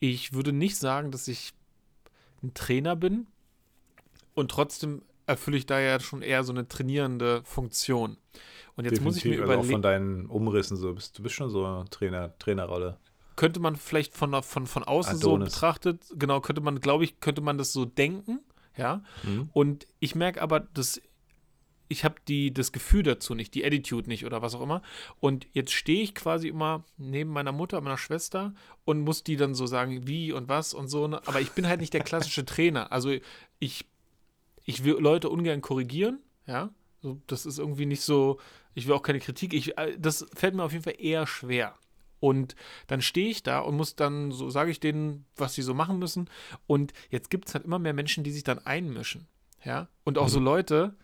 Ich 0.00 0.32
würde 0.32 0.52
nicht 0.52 0.76
sagen, 0.76 1.10
dass 1.10 1.28
ich 1.28 1.52
ein 2.42 2.52
Trainer 2.54 2.94
bin 2.94 3.26
und 4.34 4.50
trotzdem 4.50 5.02
erfülle 5.26 5.56
ich 5.56 5.66
da 5.66 5.80
ja 5.80 5.98
schon 6.00 6.22
eher 6.22 6.44
so 6.44 6.52
eine 6.52 6.68
trainierende 6.68 7.42
Funktion. 7.44 8.16
Und 8.76 8.84
jetzt 8.84 9.00
muss 9.02 9.16
ich 9.16 9.24
mir 9.24 9.30
Definitiv, 9.32 9.40
also 9.50 9.52
auch 9.52 9.64
von 9.64 9.80
überlegen, 9.80 9.82
deinen 9.82 10.26
Umrissen 10.26 10.76
so. 10.76 10.94
Bist, 10.94 11.18
du 11.18 11.22
bist 11.22 11.34
schon 11.34 11.50
so 11.50 11.64
eine 11.64 11.84
Trainer, 11.90 12.38
Trainerrolle. 12.38 12.98
Könnte 13.38 13.60
man 13.60 13.76
vielleicht 13.76 14.16
von, 14.16 14.42
von, 14.42 14.66
von 14.66 14.82
außen 14.82 15.16
so 15.16 15.36
Adonis. 15.36 15.54
betrachtet, 15.54 16.02
genau, 16.16 16.40
könnte 16.40 16.60
man, 16.60 16.80
glaube 16.80 17.04
ich, 17.04 17.20
könnte 17.20 17.40
man 17.40 17.56
das 17.56 17.72
so 17.72 17.84
denken, 17.84 18.40
ja. 18.76 19.04
Mhm. 19.22 19.48
Und 19.52 19.86
ich 20.00 20.16
merke 20.16 20.42
aber, 20.42 20.58
dass 20.58 21.00
ich 21.86 22.04
habe 22.04 22.16
die 22.26 22.52
das 22.52 22.72
Gefühl 22.72 23.04
dazu 23.04 23.36
nicht, 23.36 23.54
die 23.54 23.64
Attitude 23.64 24.08
nicht 24.08 24.26
oder 24.26 24.42
was 24.42 24.56
auch 24.56 24.60
immer. 24.60 24.82
Und 25.20 25.46
jetzt 25.52 25.72
stehe 25.72 26.02
ich 26.02 26.16
quasi 26.16 26.48
immer 26.48 26.84
neben 26.96 27.30
meiner 27.30 27.52
Mutter, 27.52 27.80
meiner 27.80 27.96
Schwester 27.96 28.54
und 28.84 29.02
muss 29.02 29.22
die 29.22 29.36
dann 29.36 29.54
so 29.54 29.66
sagen, 29.66 30.08
wie 30.08 30.32
und 30.32 30.48
was 30.48 30.74
und 30.74 30.88
so. 30.88 31.06
ne? 31.06 31.22
Aber 31.26 31.40
ich 31.40 31.52
bin 31.52 31.68
halt 31.68 31.80
nicht 31.80 31.94
der 31.94 32.02
klassische 32.02 32.44
Trainer. 32.44 32.90
Also 32.90 33.14
ich, 33.60 33.86
ich 34.64 34.82
will 34.82 34.96
Leute 34.98 35.30
ungern 35.30 35.62
korrigieren, 35.62 36.18
ja. 36.46 36.70
So, 37.00 37.22
das 37.28 37.46
ist 37.46 37.60
irgendwie 37.60 37.86
nicht 37.86 38.02
so, 38.02 38.40
ich 38.74 38.88
will 38.88 38.94
auch 38.94 39.02
keine 39.02 39.20
Kritik. 39.20 39.54
Ich, 39.54 39.78
äh, 39.78 39.96
das 39.96 40.26
fällt 40.34 40.56
mir 40.56 40.64
auf 40.64 40.72
jeden 40.72 40.82
Fall 40.82 40.96
eher 40.98 41.24
schwer. 41.28 41.76
Und 42.20 42.56
dann 42.88 43.00
stehe 43.00 43.30
ich 43.30 43.42
da 43.42 43.60
und 43.60 43.76
muss 43.76 43.94
dann, 43.96 44.32
so 44.32 44.50
sage 44.50 44.70
ich 44.70 44.80
denen, 44.80 45.24
was 45.36 45.54
sie 45.54 45.62
so 45.62 45.74
machen 45.74 45.98
müssen. 45.98 46.28
Und 46.66 46.92
jetzt 47.10 47.30
gibt 47.30 47.48
es 47.48 47.54
halt 47.54 47.64
immer 47.64 47.78
mehr 47.78 47.92
Menschen, 47.94 48.24
die 48.24 48.32
sich 48.32 48.44
dann 48.44 48.58
einmischen. 48.58 49.26
Ja. 49.64 49.88
Und 50.04 50.18
auch 50.18 50.28
so 50.28 50.40
Leute, 50.40 50.94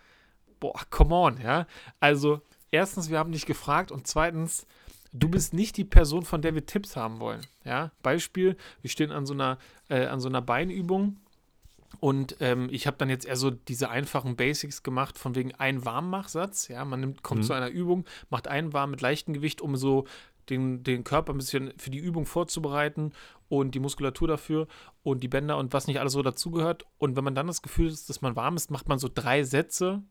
boah, 0.61 0.81
come 0.90 1.14
on, 1.14 1.40
ja. 1.40 1.66
Also, 2.00 2.40
erstens, 2.70 3.11
wir 3.11 3.18
haben 3.18 3.33
dich 3.33 3.46
gefragt 3.46 3.92
und 3.92 4.07
zweitens, 4.07 4.66
du 5.12 5.29
bist 5.29 5.55
nicht 5.55 5.77
die 5.77 5.85
Person, 5.85 6.24
von 6.24 6.42
der 6.42 6.55
wir 6.55 6.66
Tipps 6.66 6.96
haben 6.96 7.20
wollen. 7.20 7.42
Ja. 7.64 7.92
Beispiel, 8.03 8.57
wir 8.83 8.90
stehen 8.90 9.12
an 9.12 9.27
so 9.27 9.35
einer, 9.35 9.59
äh, 9.88 10.07
an 10.07 10.20
so 10.20 10.29
einer 10.29 10.42
Beinübung 10.42 11.18
und 12.00 12.37
ähm, 12.40 12.68
ich 12.70 12.87
habe 12.87 12.96
dann 12.96 13.09
jetzt 13.09 13.24
eher 13.24 13.37
so 13.37 13.50
diese 13.50 13.88
einfachen 13.90 14.37
Basics 14.37 14.83
gemacht, 14.83 15.16
von 15.16 15.35
wegen 15.35 15.55
ein 15.55 15.85
Warmmachsatz. 15.85 16.68
Ja, 16.68 16.85
man 16.85 17.00
nimmt, 17.00 17.22
kommt 17.22 17.42
Mhm. 17.42 17.44
zu 17.46 17.53
einer 17.53 17.68
Übung, 17.68 18.05
macht 18.31 18.48
einen 18.48 18.72
warm 18.72 18.90
mit 18.90 19.00
leichtem 19.00 19.35
Gewicht, 19.35 19.61
um 19.61 19.77
so 19.77 20.05
den, 20.50 20.83
den 20.83 21.04
Körper 21.04 21.33
ein 21.33 21.38
bisschen 21.38 21.72
für 21.78 21.90
die 21.90 21.98
Übung 21.98 22.26
vorzubereiten 22.26 23.12
und 23.48 23.74
die 23.74 23.80
Muskulatur 23.80 24.28
dafür 24.28 24.66
und 25.02 25.22
die 25.22 25.28
Bänder 25.28 25.57
und 25.59 25.72
was 25.72 25.87
nicht 25.87 26.00
alles 26.00 26.12
so 26.12 26.22
dazugehört. 26.22 26.85
Und 26.98 27.16
wenn 27.16 27.24
man 27.24 27.35
dann 27.35 27.46
das 27.46 27.62
Gefühl 27.62 27.90
hat, 27.90 28.09
dass 28.09 28.20
man 28.22 28.37
warm 28.37 28.57
ist, 28.57 28.70
macht 28.70 28.88
man 28.88 28.98
so 28.98 29.09
drei 29.12 29.42
Sätze 29.42 30.02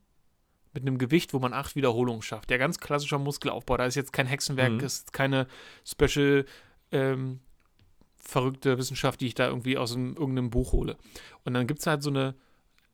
mit 0.74 0.84
einem 0.84 0.98
Gewicht, 0.98 1.34
wo 1.34 1.40
man 1.40 1.54
acht 1.54 1.76
Wiederholungen 1.76 2.22
schafft. 2.24 2.50
Der 2.50 2.58
ganz 2.58 2.80
klassischer 2.80 3.20
Muskelaufbau. 3.20 3.78
Da 3.78 3.86
ist 3.86 3.96
jetzt 3.96 4.12
kein 4.14 4.26
Hexenwerk, 4.26 4.72
Mhm. 4.74 4.80
ist 4.80 5.14
keine 5.14 5.48
Special 5.86 6.46
ähm, 6.92 7.40
verrückte 8.16 8.78
Wissenschaft, 8.78 9.22
die 9.22 9.28
ich 9.28 9.36
da 9.36 9.48
irgendwie 9.48 9.78
aus 9.78 9.96
einem, 9.96 10.16
irgendeinem 10.16 10.50
Buch 10.50 10.72
hole. 10.72 10.98
Und 11.44 11.54
dann 11.54 11.68
gibt 11.68 11.82
es 11.82 11.88
halt 11.88 12.02
so 12.02 12.10
eine, 12.10 12.36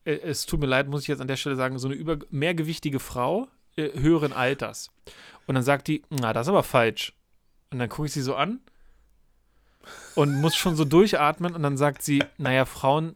äh, 0.04 0.14
es 0.16 0.46
tut 0.46 0.60
mir 0.60 0.66
leid, 0.68 0.88
muss 0.90 1.04
ich 1.04 1.08
jetzt 1.08 1.22
an 1.22 1.28
der 1.28 1.38
Stelle 1.38 1.56
sagen, 1.56 1.78
so 1.80 1.88
eine 1.88 1.96
über, 1.96 2.18
mehrgewichtige 2.32 3.00
Frau 3.00 3.48
äh, 3.76 3.98
höheren 4.00 4.34
Alters. 4.34 4.92
Und 5.48 5.56
dann 5.56 5.64
sagt 5.64 5.88
die, 5.88 6.02
na, 6.10 6.34
das 6.34 6.48
ist 6.48 6.50
aber 6.50 6.64
falsch. 6.64 7.14
Und 7.72 7.80
dann 7.80 7.90
gucke 7.90 8.08
ich 8.08 8.14
sie 8.14 8.22
so 8.22 8.36
an 8.36 8.60
und 10.16 10.40
muss 10.42 10.56
schon 10.56 10.76
so 10.76 10.86
durchatmen 10.86 11.54
und 11.56 11.64
dann 11.64 11.78
sagt 11.78 12.02
sie, 12.02 12.24
naja, 12.38 12.66
Frauen 12.66 13.16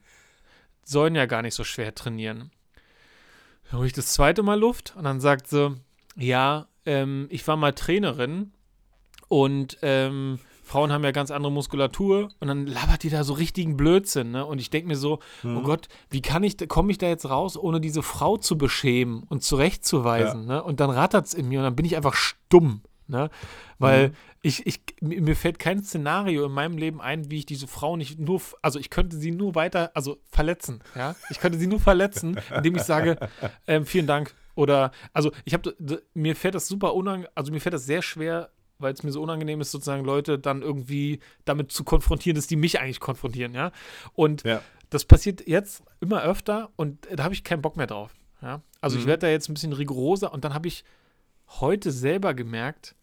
sollen 0.83 1.15
ja 1.15 1.25
gar 1.25 1.41
nicht 1.41 1.55
so 1.55 1.63
schwer 1.63 1.95
trainieren. 1.95 2.51
Dann 3.69 3.79
hole 3.79 3.87
ich 3.87 3.93
das 3.93 4.13
zweite 4.13 4.43
Mal 4.43 4.59
Luft 4.59 4.93
und 4.95 5.03
dann 5.05 5.19
sagt 5.19 5.47
sie, 5.47 5.75
ja, 6.15 6.67
ähm, 6.85 7.27
ich 7.29 7.47
war 7.47 7.55
mal 7.57 7.73
Trainerin 7.73 8.51
und 9.27 9.77
ähm, 9.81 10.39
Frauen 10.63 10.91
haben 10.91 11.03
ja 11.03 11.11
ganz 11.11 11.31
andere 11.31 11.51
Muskulatur 11.51 12.29
und 12.39 12.47
dann 12.47 12.67
labert 12.67 13.03
die 13.03 13.09
da 13.09 13.23
so 13.23 13.33
richtigen 13.33 13.75
Blödsinn, 13.75 14.31
ne? 14.31 14.45
Und 14.45 14.59
ich 14.59 14.69
denke 14.69 14.87
mir 14.87 14.95
so, 14.95 15.19
Mhm. 15.41 15.57
oh 15.57 15.61
Gott, 15.61 15.87
wie 16.09 16.21
kann 16.21 16.43
ich, 16.43 16.55
komme 16.69 16.91
ich 16.91 16.97
da 16.97 17.07
jetzt 17.07 17.29
raus, 17.29 17.57
ohne 17.57 17.81
diese 17.81 18.01
Frau 18.03 18.37
zu 18.37 18.57
beschämen 18.57 19.23
und 19.29 19.43
zurechtzuweisen, 19.43 20.45
ne? 20.45 20.63
Und 20.63 20.79
dann 20.79 20.89
rattert 20.89 21.25
es 21.25 21.33
in 21.33 21.49
mir 21.49 21.59
und 21.59 21.63
dann 21.65 21.75
bin 21.75 21.85
ich 21.85 21.95
einfach 21.97 22.13
stumm, 22.15 22.81
ne? 23.13 23.29
Weil 23.79 24.09
Mhm. 24.09 24.13
ich, 24.41 24.67
ich, 24.67 24.81
mir 25.01 25.35
fällt 25.37 25.59
kein 25.59 25.81
Szenario 25.83 26.45
in 26.45 26.51
meinem 26.51 26.77
Leben 26.77 26.99
ein, 26.99 27.31
wie 27.31 27.37
ich 27.37 27.45
diese 27.45 27.67
Frau 27.67 27.95
nicht 27.95 28.19
nur, 28.19 28.41
also 28.61 28.77
ich 28.79 28.89
könnte 28.89 29.15
sie 29.15 29.31
nur 29.31 29.55
weiter, 29.55 29.91
also 29.93 30.17
verletzen, 30.29 30.81
ja? 30.95 31.15
Ich 31.29 31.39
könnte 31.39 31.57
sie 31.57 31.67
nur 31.67 31.79
verletzen, 31.79 32.37
indem 32.53 32.75
ich 32.75 32.81
sage, 32.83 33.15
ähm, 33.67 33.85
vielen 33.85 34.07
Dank. 34.07 34.33
Oder, 34.55 34.91
also 35.13 35.31
ich 35.45 35.53
habe, 35.53 35.73
mir 36.13 36.35
fällt 36.35 36.55
das 36.55 36.67
super 36.67 36.93
unangenehm, 36.93 37.29
also 37.35 37.51
mir 37.53 37.61
fällt 37.61 37.73
das 37.73 37.85
sehr 37.85 38.01
schwer, 38.01 38.49
weil 38.79 38.93
es 38.93 39.01
mir 39.03 39.11
so 39.11 39.21
unangenehm 39.21 39.61
ist, 39.61 39.71
sozusagen 39.71 40.03
Leute 40.03 40.37
dann 40.37 40.61
irgendwie 40.61 41.19
damit 41.45 41.71
zu 41.71 41.83
konfrontieren, 41.85 42.35
dass 42.35 42.47
die 42.47 42.57
mich 42.57 42.79
eigentlich 42.81 42.99
konfrontieren, 42.99 43.53
ja. 43.53 43.71
Und 44.13 44.43
Ja. 44.43 44.61
das 44.89 45.05
passiert 45.05 45.47
jetzt 45.47 45.83
immer 46.01 46.21
öfter 46.23 46.69
und 46.75 47.07
da 47.11 47.23
habe 47.23 47.33
ich 47.33 47.43
keinen 47.45 47.61
Bock 47.61 47.77
mehr 47.77 47.87
drauf. 47.87 48.13
Ja? 48.41 48.61
Also 48.81 48.97
ich 48.97 49.05
Mhm. 49.05 49.09
werde 49.09 49.21
da 49.21 49.29
jetzt 49.29 49.49
ein 49.49 49.53
bisschen 49.53 49.73
rigoroser 49.73 50.33
und 50.33 50.43
dann 50.43 50.53
habe 50.53 50.67
ich 50.67 50.83
heute 51.61 51.91
selber 51.91 52.33
gemerkt, 52.33 52.95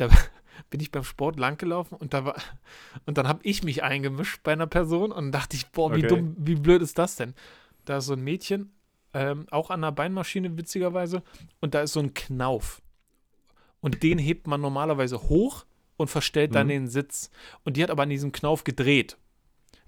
da 0.00 0.08
bin 0.70 0.80
ich 0.80 0.90
beim 0.90 1.04
Sport 1.04 1.38
langgelaufen 1.38 1.96
und 1.98 2.12
da 2.14 2.24
war 2.24 2.34
und 3.06 3.18
dann 3.18 3.28
habe 3.28 3.40
ich 3.42 3.62
mich 3.62 3.82
eingemischt 3.82 4.40
bei 4.42 4.52
einer 4.52 4.66
Person 4.66 5.12
und 5.12 5.32
dachte 5.32 5.56
ich, 5.56 5.66
boah, 5.68 5.90
wie 5.94 5.98
Okay. 5.98 6.08
dumm, 6.08 6.36
wie 6.38 6.54
blöd 6.56 6.82
ist 6.82 6.98
das 6.98 7.16
denn? 7.16 7.34
Da 7.84 7.98
ist 7.98 8.06
so 8.06 8.12
ein 8.14 8.22
Mädchen, 8.22 8.72
ähm, 9.14 9.46
auch 9.50 9.70
an 9.70 9.82
einer 9.82 9.92
Beinmaschine 9.92 10.56
witzigerweise 10.56 11.22
und 11.60 11.74
da 11.74 11.82
ist 11.82 11.92
so 11.92 12.00
ein 12.00 12.14
Knauf 12.14 12.82
und 13.80 14.02
den 14.02 14.18
hebt 14.18 14.46
man 14.46 14.60
normalerweise 14.60 15.20
hoch 15.22 15.64
und 15.96 16.08
verstellt 16.08 16.54
dann 16.54 16.66
Mhm. 16.66 16.70
den 16.70 16.88
Sitz 16.88 17.30
und 17.64 17.76
die 17.76 17.82
hat 17.82 17.90
aber 17.90 18.02
an 18.04 18.10
diesem 18.10 18.32
Knauf 18.32 18.64
gedreht. 18.64 19.16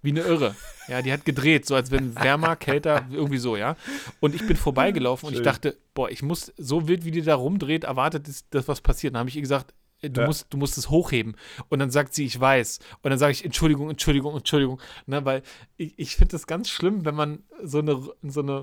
Wie 0.04 0.10
eine 0.10 0.22
Irre. 0.22 0.56
Ja, 0.88 1.00
die 1.00 1.12
hat 1.12 1.24
gedreht, 1.24 1.64
so 1.64 1.76
als 1.76 1.92
wenn 1.92 2.16
wärmer, 2.16 2.56
kälter, 2.56 3.06
irgendwie 3.10 3.38
so, 3.38 3.56
ja. 3.56 3.76
Und 4.18 4.34
ich 4.34 4.44
bin 4.44 4.56
vorbeigelaufen 4.56 5.28
und 5.28 5.32
ich 5.34 5.38
Schön. 5.38 5.44
dachte, 5.44 5.78
boah, 5.94 6.10
ich 6.10 6.22
muss, 6.22 6.52
so 6.56 6.88
wild 6.88 7.04
wie 7.04 7.12
die 7.12 7.22
da 7.22 7.36
rumdreht, 7.36 7.84
erwartet 7.84 8.26
ist, 8.26 8.52
dass 8.52 8.66
was 8.66 8.80
passiert. 8.80 9.14
Dann 9.14 9.20
habe 9.20 9.28
ich 9.30 9.36
ihr 9.36 9.42
gesagt, 9.42 9.72
du, 10.02 10.20
Ja. 10.20 10.26
musst, 10.26 10.46
du 10.52 10.56
musst 10.56 10.76
es 10.78 10.90
hochheben. 10.90 11.36
Und 11.68 11.78
dann 11.78 11.90
sagt 11.90 12.14
sie, 12.14 12.24
ich 12.24 12.38
weiß. 12.38 12.80
Und 13.02 13.10
dann 13.10 13.18
sage 13.18 13.32
ich, 13.32 13.44
Entschuldigung, 13.44 13.88
Entschuldigung, 13.90 14.36
Entschuldigung. 14.36 14.80
Ne, 15.06 15.24
weil 15.24 15.42
ich, 15.76 15.94
ich 15.98 16.16
finde 16.16 16.32
das 16.32 16.46
ganz 16.46 16.68
schlimm, 16.68 17.04
wenn 17.04 17.14
man 17.14 17.42
so 17.62 17.78
eine, 17.78 18.00
so 18.22 18.40
eine, 18.40 18.62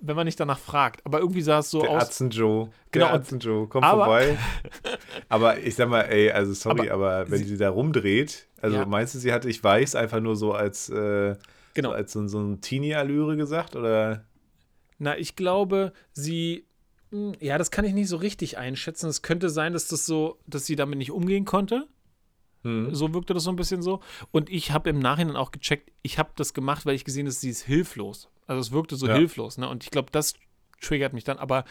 wenn 0.00 0.14
man 0.16 0.26
nicht 0.26 0.38
danach 0.38 0.58
fragt. 0.58 1.04
Aber 1.04 1.18
irgendwie 1.20 1.40
sah 1.42 1.58
es 1.58 1.70
so 1.70 1.80
Der 1.80 1.90
aus. 1.90 2.02
Atzen 2.04 2.30
Joe. 2.30 2.70
Genau, 2.92 3.06
Der 3.06 3.14
Atzen 3.14 3.40
Joe, 3.40 3.66
komm 3.66 3.82
aber- 3.84 4.04
vorbei. 4.04 4.38
aber 5.28 5.58
ich 5.58 5.74
sag 5.74 5.88
mal, 5.88 6.02
ey, 6.02 6.30
also 6.30 6.52
sorry, 6.54 6.88
aber, 6.90 7.28
wenn 7.30 7.38
sie- 7.38 7.44
sie, 7.44 7.56
da 7.58 7.70
rumdreht, 7.70 8.46
also 8.62 8.76
Ja. 8.76 8.86
meinst 8.86 9.14
du, 9.14 9.18
sie 9.18 9.32
hatte 9.32 9.48
ich 9.48 9.62
weiß 9.62 9.94
einfach 9.96 10.20
nur 10.20 10.36
so 10.36 10.52
als, 10.52 10.88
äh, 10.88 11.34
Genau. 11.74 11.90
so 11.90 11.94
als 11.94 12.12
so, 12.12 12.26
so 12.28 12.38
ein 12.40 12.60
Teenie-Allüre 12.60 13.36
gesagt? 13.36 13.76
Oder? 13.76 14.24
Na, 14.98 15.16
ich 15.18 15.36
glaube, 15.36 15.92
sie 16.12 16.66
Ja, 17.40 17.56
das 17.58 17.70
kann 17.70 17.84
ich 17.84 17.94
nicht 17.94 18.08
so 18.08 18.16
richtig 18.16 18.58
einschätzen. 18.58 19.08
Es 19.08 19.22
könnte 19.22 19.48
sein, 19.48 19.72
dass 19.72 19.88
das 19.88 20.04
so, 20.04 20.38
dass 20.46 20.66
sie 20.66 20.76
damit 20.76 20.98
nicht 20.98 21.10
umgehen 21.10 21.44
konnte. 21.44 21.88
Hm. 22.64 22.94
So 22.94 23.14
wirkte 23.14 23.34
das 23.34 23.44
so 23.44 23.50
ein 23.50 23.56
bisschen 23.56 23.82
so. 23.82 24.00
Und 24.30 24.50
ich 24.50 24.72
habe 24.72 24.90
im 24.90 24.98
Nachhinein 24.98 25.36
auch 25.36 25.50
gecheckt, 25.50 25.90
ich 26.02 26.18
habe 26.18 26.30
das 26.36 26.54
gemacht, 26.54 26.84
weil 26.86 26.94
ich 26.94 27.04
gesehen 27.04 27.26
habe, 27.26 27.32
sie 27.32 27.50
ist 27.50 27.62
hilflos. 27.62 28.28
Also 28.46 28.60
es 28.60 28.72
wirkte 28.72 28.96
so 28.96 29.06
Ja. 29.06 29.14
hilflos, 29.14 29.58
ne? 29.58 29.68
Und 29.68 29.84
ich 29.84 29.90
glaube, 29.90 30.10
das 30.10 30.34
triggert 30.80 31.12
mich 31.12 31.24
dann. 31.24 31.38
Aber 31.38 31.64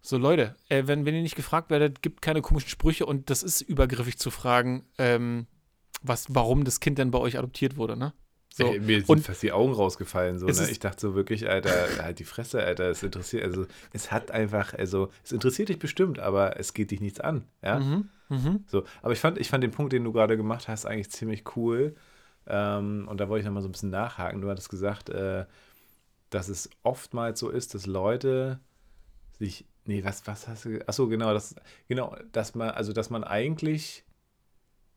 so, 0.00 0.16
Leute, 0.16 0.56
äh, 0.68 0.84
wenn, 0.86 1.04
wenn 1.04 1.14
ihr 1.14 1.22
nicht 1.22 1.36
gefragt 1.36 1.70
werdet, 1.70 2.02
gibt 2.02 2.22
keine 2.22 2.40
komischen 2.40 2.70
Sprüche 2.70 3.04
und 3.06 3.30
das 3.30 3.42
ist 3.42 3.60
übergriffig 3.60 4.18
zu 4.18 4.30
fragen, 4.30 4.84
ähm, 4.96 5.46
was, 6.02 6.26
warum 6.34 6.64
das 6.64 6.80
Kind 6.80 6.98
denn 6.98 7.10
bei 7.10 7.18
euch 7.18 7.36
adoptiert 7.38 7.76
wurde, 7.76 7.96
ne? 7.96 8.14
So. 8.58 8.72
Ey, 8.72 8.80
mir 8.80 8.98
sind 8.98 9.08
und 9.08 9.20
fast 9.20 9.40
die 9.44 9.52
Augen 9.52 9.72
rausgefallen. 9.72 10.40
So, 10.40 10.46
ne? 10.46 10.68
Ich 10.68 10.80
dachte 10.80 11.00
so 11.00 11.14
wirklich, 11.14 11.48
Alter, 11.48 11.70
halt 12.02 12.18
die 12.18 12.24
Fresse, 12.24 12.60
Alter, 12.60 12.90
es 12.90 13.04
interessiert, 13.04 13.44
also 13.44 13.66
es 13.92 14.10
hat 14.10 14.32
einfach, 14.32 14.74
also 14.74 15.10
es 15.22 15.30
interessiert 15.30 15.68
dich 15.68 15.78
bestimmt, 15.78 16.18
aber 16.18 16.58
es 16.58 16.74
geht 16.74 16.90
dich 16.90 17.00
nichts 17.00 17.20
an. 17.20 17.44
Ja? 17.62 17.78
Mhm, 17.78 18.08
mhm. 18.28 18.64
So, 18.66 18.82
aber 19.00 19.12
ich 19.12 19.20
fand, 19.20 19.38
ich 19.38 19.48
fand 19.48 19.62
den 19.62 19.70
Punkt, 19.70 19.92
den 19.92 20.02
du 20.02 20.12
gerade 20.12 20.36
gemacht 20.36 20.66
hast, 20.66 20.86
eigentlich 20.86 21.10
ziemlich 21.10 21.44
cool. 21.54 21.94
Ähm, 22.48 23.06
und 23.08 23.20
da 23.20 23.28
wollte 23.28 23.42
ich 23.42 23.46
nochmal 23.46 23.62
so 23.62 23.68
ein 23.68 23.72
bisschen 23.72 23.90
nachhaken. 23.90 24.40
Du 24.40 24.50
hattest 24.50 24.70
gesagt, 24.70 25.08
äh, 25.08 25.44
dass 26.30 26.48
es 26.48 26.68
oftmals 26.82 27.38
so 27.38 27.50
ist, 27.50 27.74
dass 27.74 27.86
Leute 27.86 28.58
sich. 29.38 29.66
Nee, 29.84 30.02
was, 30.02 30.26
was 30.26 30.48
hast 30.48 30.64
du. 30.64 30.80
Achso, 30.88 31.06
genau, 31.06 31.32
das, 31.32 31.54
genau, 31.86 32.16
dass 32.32 32.56
man, 32.56 32.70
also 32.70 32.92
dass 32.92 33.08
man 33.08 33.22
eigentlich. 33.22 34.04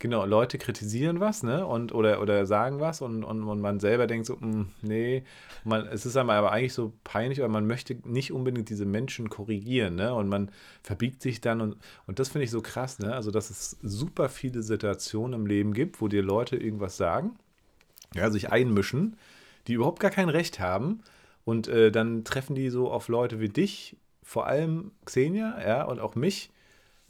Genau, 0.01 0.25
Leute 0.25 0.57
kritisieren 0.57 1.19
was, 1.19 1.43
ne? 1.43 1.63
Und, 1.63 1.93
oder, 1.93 2.23
oder 2.23 2.47
sagen 2.47 2.79
was 2.79 3.01
und, 3.01 3.23
und, 3.23 3.43
und 3.43 3.61
man 3.61 3.79
selber 3.79 4.07
denkt 4.07 4.25
so, 4.25 4.35
"Mm, 4.35 4.71
nee, 4.81 5.23
man, 5.63 5.85
es 5.85 6.07
ist 6.07 6.17
einem 6.17 6.31
aber 6.31 6.51
eigentlich 6.51 6.73
so 6.73 6.93
peinlich, 7.03 7.39
weil 7.39 7.49
man 7.49 7.67
möchte 7.67 7.95
nicht 8.05 8.31
unbedingt 8.31 8.69
diese 8.69 8.87
Menschen 8.87 9.29
korrigieren, 9.29 9.93
ne? 9.93 10.11
Und 10.15 10.27
man 10.27 10.49
verbiegt 10.81 11.21
sich 11.21 11.39
dann 11.39 11.61
und, 11.61 11.77
und 12.07 12.17
das 12.17 12.29
finde 12.29 12.45
ich 12.45 12.49
so 12.49 12.63
krass, 12.63 12.97
ne? 12.97 13.13
Also, 13.13 13.29
dass 13.29 13.51
es 13.51 13.77
super 13.83 14.27
viele 14.27 14.63
Situationen 14.63 15.39
im 15.41 15.45
Leben 15.45 15.71
gibt, 15.71 16.01
wo 16.01 16.07
dir 16.07 16.23
Leute 16.23 16.57
irgendwas 16.57 16.97
sagen, 16.97 17.37
ja, 18.15 18.31
sich 18.31 18.51
einmischen, 18.51 19.17
die 19.67 19.73
überhaupt 19.73 19.99
gar 19.99 20.09
kein 20.11 20.29
Recht 20.29 20.59
haben 20.59 21.01
und 21.45 21.67
äh, 21.67 21.91
dann 21.91 22.23
treffen 22.23 22.55
die 22.55 22.69
so 22.71 22.89
auf 22.89 23.07
Leute 23.07 23.39
wie 23.39 23.49
dich, 23.49 23.97
vor 24.23 24.47
allem 24.47 24.93
Xenia, 25.05 25.61
ja, 25.63 25.83
und 25.83 25.99
auch 25.99 26.15
mich, 26.15 26.49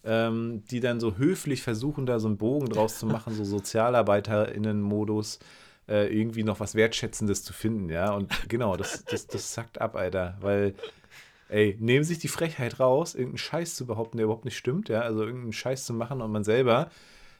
ähm, 0.04 0.64
die 0.70 0.80
dann 0.80 1.00
so 1.00 1.18
höflich 1.18 1.62
versuchen, 1.62 2.06
da 2.06 2.20
so 2.20 2.28
einen 2.28 2.38
Bogen 2.38 2.70
draus 2.70 3.00
zu 3.00 3.06
machen, 3.06 3.34
so 3.34 3.44
SozialarbeiterInnen-Modus, 3.44 5.40
äh, 5.88 6.08
irgendwie 6.08 6.44
noch 6.44 6.60
was 6.60 6.76
Wertschätzendes 6.76 7.44
zu 7.44 7.54
finden, 7.54 7.90
ja. 7.90 8.14
Und 8.14 8.50
genau, 8.50 8.78
das, 8.78 9.04
das, 9.06 9.28
das 9.28 9.54
sackt 9.54 9.82
ab, 9.82 9.96
Alter, 9.96 10.38
weil, 10.42 10.76
ey, 11.50 11.78
nehmen 11.80 12.04
sich 12.04 12.20
die 12.20 12.28
Frechheit 12.28 12.80
raus, 12.80 13.14
irgendeinen 13.14 13.38
Scheiß 13.38 13.76
zu 13.76 13.86
behaupten, 13.86 14.18
der 14.18 14.26
überhaupt 14.26 14.46
nicht 14.46 14.58
stimmt, 14.58 14.90
ja, 14.90 15.02
also 15.02 15.24
irgendeinen 15.24 15.54
Scheiß 15.54 15.86
zu 15.86 15.94
machen 15.94 16.22
und 16.22 16.32
man 16.32 16.44
selber, 16.44 16.90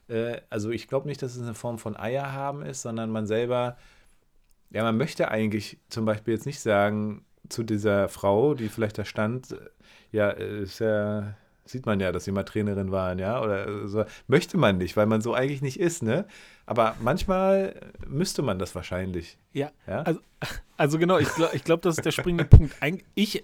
äh, 0.08 0.42
also 0.50 0.70
ich 0.70 0.88
glaube 0.88 1.08
nicht, 1.08 1.22
dass 1.22 1.36
es 1.36 1.42
eine 1.42 1.54
Form 1.54 1.80
von 1.80 1.96
Eier 1.96 2.32
haben 2.34 2.62
ist, 2.64 2.82
sondern 2.82 3.10
man 3.10 3.26
selber, 3.26 3.78
ja, 4.70 4.84
man 4.84 4.98
möchte 4.98 5.30
eigentlich 5.30 5.80
zum 5.90 6.06
Beispiel 6.06 6.34
jetzt 6.34 6.46
nicht 6.46 6.60
sagen 6.60 7.26
zu 7.50 7.64
dieser 7.64 8.08
Frau, 8.10 8.54
die 8.54 8.70
vielleicht 8.70 8.98
da 8.98 9.06
stand, 9.06 9.52
äh, 9.52 9.58
ja, 10.12 10.30
äh, 10.30 10.64
ist 10.64 10.80
ja, 10.80 11.36
sieht 11.66 11.86
man 11.86 12.00
ja, 12.00 12.12
dass 12.12 12.24
sie 12.26 12.32
mal 12.32 12.44
Trainerin 12.44 12.92
waren, 12.92 13.20
ja, 13.20 13.42
oder 13.42 13.88
so, 13.88 14.04
möchte 14.28 14.58
man 14.58 14.78
nicht, 14.78 14.98
weil 14.98 15.06
man 15.06 15.22
so 15.22 15.34
eigentlich 15.34 15.62
nicht 15.62 15.80
ist, 15.80 16.04
ne? 16.04 16.26
Aber 16.66 16.96
manchmal 17.02 17.92
müsste 18.08 18.42
man 18.42 18.60
das 18.60 18.74
wahrscheinlich, 18.76 19.38
Ja, 19.54 19.72
ja. 19.88 20.02
Also, 20.02 20.20
also 20.78 20.98
genau, 21.00 21.18
ich 21.18 21.30
glaube, 21.36 21.56
ich 21.56 21.64
glaub, 21.64 21.82
das 21.82 21.98
ist 21.98 22.06
der 22.06 22.12
springende 22.12 22.46
Punkt. 22.46 22.74
Eig- 22.82 23.04
Ich, 23.16 23.44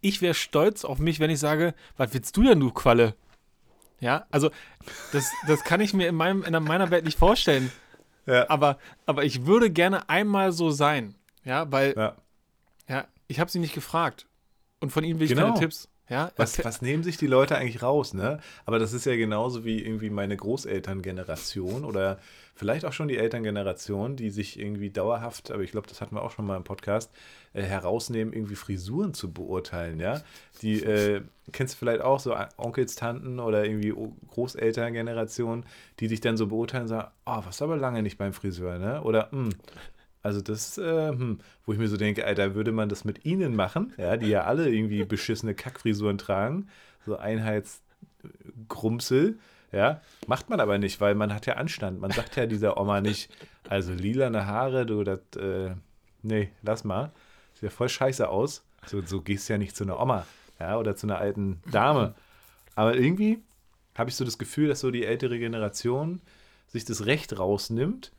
ich 0.00 0.20
wäre 0.22 0.34
stolz 0.34 0.84
auf 0.84 0.98
mich, 0.98 1.18
wenn 1.20 1.30
ich 1.30 1.38
sage, 1.40 1.74
was 1.96 2.12
willst 2.14 2.36
du 2.36 2.42
denn, 2.42 2.60
du 2.60 2.70
Qualle? 2.70 3.14
Ja, 4.00 4.26
also 4.30 4.50
das, 5.12 5.28
das 5.48 5.64
kann 5.64 5.80
ich 5.80 5.92
mir 5.92 6.06
in, 6.08 6.14
meinem, 6.14 6.44
in 6.44 6.52
meiner 6.62 6.90
Welt 6.90 7.04
nicht 7.04 7.18
vorstellen. 7.18 7.72
ja. 8.26 8.48
Aber, 8.48 8.78
aber 9.06 9.24
ich 9.24 9.44
würde 9.46 9.70
gerne 9.70 10.08
einmal 10.08 10.52
so 10.52 10.70
sein. 10.70 11.14
Ja, 11.44 11.70
weil, 11.72 11.94
ja, 11.96 12.14
ja. 12.88 13.06
ich 13.26 13.40
habe 13.40 13.50
sie 13.50 13.58
nicht 13.58 13.74
gefragt. 13.74 14.26
Und 14.80 14.90
von 14.92 15.02
ihnen 15.02 15.18
will 15.18 15.24
ich 15.26 15.30
Genau. 15.34 15.48
keine 15.48 15.58
Tipps. 15.58 15.88
Ja, 16.08 16.32
Was, 16.36 16.64
was 16.64 16.80
nehmen 16.80 17.02
sich 17.02 17.18
die 17.18 17.26
Leute 17.26 17.56
eigentlich 17.56 17.82
raus, 17.82 18.14
ne? 18.14 18.40
Aber 18.64 18.78
das 18.78 18.92
ist 18.92 19.04
ja 19.04 19.14
genauso 19.16 19.64
wie 19.64 19.82
irgendwie 19.84 20.08
meine 20.10 20.36
Großelterngeneration 20.36 21.84
oder 21.84 22.18
vielleicht 22.54 22.84
auch 22.84 22.92
schon 22.92 23.08
die 23.08 23.18
Elterngeneration, 23.18 24.16
die 24.16 24.30
sich 24.30 24.58
irgendwie 24.58 24.90
dauerhaft, 24.90 25.50
aber 25.50 25.62
ich 25.62 25.70
glaube, 25.70 25.86
das 25.86 26.00
hatten 26.00 26.16
wir 26.16 26.22
auch 26.22 26.30
schon 26.30 26.46
mal 26.46 26.56
im 26.56 26.64
Podcast, 26.64 27.10
äh, 27.52 27.62
herausnehmen, 27.62 28.32
irgendwie 28.32 28.56
Frisuren 28.56 29.14
zu 29.14 29.32
beurteilen, 29.32 30.00
ja? 30.00 30.22
Die, 30.62 30.82
äh, 30.82 31.22
kennst 31.52 31.74
du 31.74 31.78
vielleicht 31.78 32.00
auch 32.00 32.20
so 32.20 32.34
Onkels, 32.56 32.94
Tanten 32.96 33.38
oder 33.38 33.64
irgendwie 33.64 33.94
Großelterngeneration, 34.30 35.64
die 36.00 36.08
dich 36.08 36.20
dann 36.20 36.36
so 36.36 36.46
beurteilen 36.46 36.84
und 36.84 36.88
sagen, 36.88 37.10
oh, 37.26 37.42
was 37.44 37.62
aber 37.62 37.76
lange 37.76 38.02
nicht 38.02 38.18
beim 38.18 38.32
Friseur, 38.32 38.78
ne? 38.78 39.02
Oder, 39.02 39.30
hm, 39.30 39.50
also 40.28 40.40
das, 40.42 40.78
äh, 40.78 41.08
hm, 41.08 41.40
wo 41.64 41.72
ich 41.72 41.78
mir 41.78 41.88
so 41.88 41.96
denke, 41.96 42.26
Alter, 42.26 42.54
würde 42.54 42.70
man 42.70 42.90
das 42.90 43.04
mit 43.04 43.24
ihnen 43.24 43.56
machen, 43.56 43.94
ja, 43.96 44.18
die 44.18 44.28
ja 44.28 44.44
alle 44.44 44.68
irgendwie 44.68 45.02
beschissene 45.04 45.54
Kackfrisuren 45.54 46.18
tragen, 46.18 46.68
so 47.06 47.16
Einheitsgrumsel, 47.16 49.38
ja, 49.72 50.02
macht 50.26 50.50
man 50.50 50.60
aber 50.60 50.76
nicht, 50.76 51.00
weil 51.00 51.14
man 51.14 51.32
hat 51.34 51.46
ja 51.46 51.54
Anstand. 51.54 51.98
Man 52.00 52.10
sagt 52.10 52.36
ja 52.36 52.44
dieser 52.44 52.78
Oma 52.78 53.00
nicht, 53.00 53.30
also 53.68 53.94
lilane 53.94 54.44
Haare, 54.46 54.84
du, 54.84 55.02
das, 55.02 55.20
äh, 55.36 55.70
nee, 56.22 56.50
lass 56.62 56.84
mal, 56.84 57.10
sieht 57.54 57.62
ja 57.64 57.70
voll 57.70 57.88
scheiße 57.88 58.28
aus. 58.28 58.62
So, 58.86 59.02
so 59.02 59.22
gehst 59.22 59.48
du 59.48 59.54
ja 59.54 59.58
nicht 59.58 59.74
zu 59.74 59.82
einer 59.84 59.98
Oma, 59.98 60.26
ja, 60.60 60.78
oder 60.78 60.94
zu 60.94 61.06
einer 61.06 61.16
alten 61.18 61.62
Dame. 61.70 62.14
Aber 62.74 62.96
irgendwie 62.96 63.38
habe 63.94 64.10
ich 64.10 64.16
so 64.16 64.24
das 64.24 64.38
Gefühl, 64.38 64.68
dass 64.68 64.80
so 64.80 64.90
die 64.90 65.04
ältere 65.04 65.38
Generation 65.38 66.20
sich 66.68 66.84
das 66.84 67.06
Recht 67.06 67.38
rausnimmt, 67.38 68.12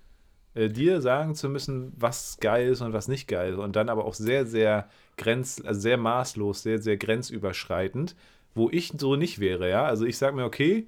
äh, 0.54 0.70
dir 0.70 1.02
sagen 1.02 1.36
zu 1.36 1.50
müssen, 1.50 1.94
was 1.98 2.38
geil 2.40 2.70
ist 2.70 2.82
und 2.82 2.94
was 2.94 3.08
nicht 3.08 3.28
geil 3.28 3.54
ist. 3.54 3.60
Und 3.60 3.76
dann 3.76 3.90
aber 3.90 4.06
auch 4.06 4.14
sehr, 4.14 4.46
sehr 4.46 4.90
grenz, 5.18 5.62
also 5.66 5.80
sehr 5.80 5.98
maßlos, 5.98 6.64
sehr, 6.64 6.80
sehr 6.82 6.98
grenzüberschreitend, 6.98 8.16
wo 8.56 8.70
ich 8.70 8.94
so 8.98 9.16
nicht 9.16 9.40
wäre, 9.40 9.70
ja. 9.70 9.86
Also 9.86 10.06
ich 10.06 10.18
sage 10.18 10.36
mir, 10.36 10.46
okay, 10.46 10.88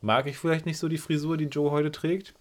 mag 0.00 0.26
ich 0.26 0.38
vielleicht 0.38 0.66
nicht 0.66 0.78
so 0.78 0.88
die 0.88 0.98
Frisur, 0.98 1.36
die 1.36 1.46
Joe 1.46 1.70
heute 1.70 1.90
trägt, 1.90 2.34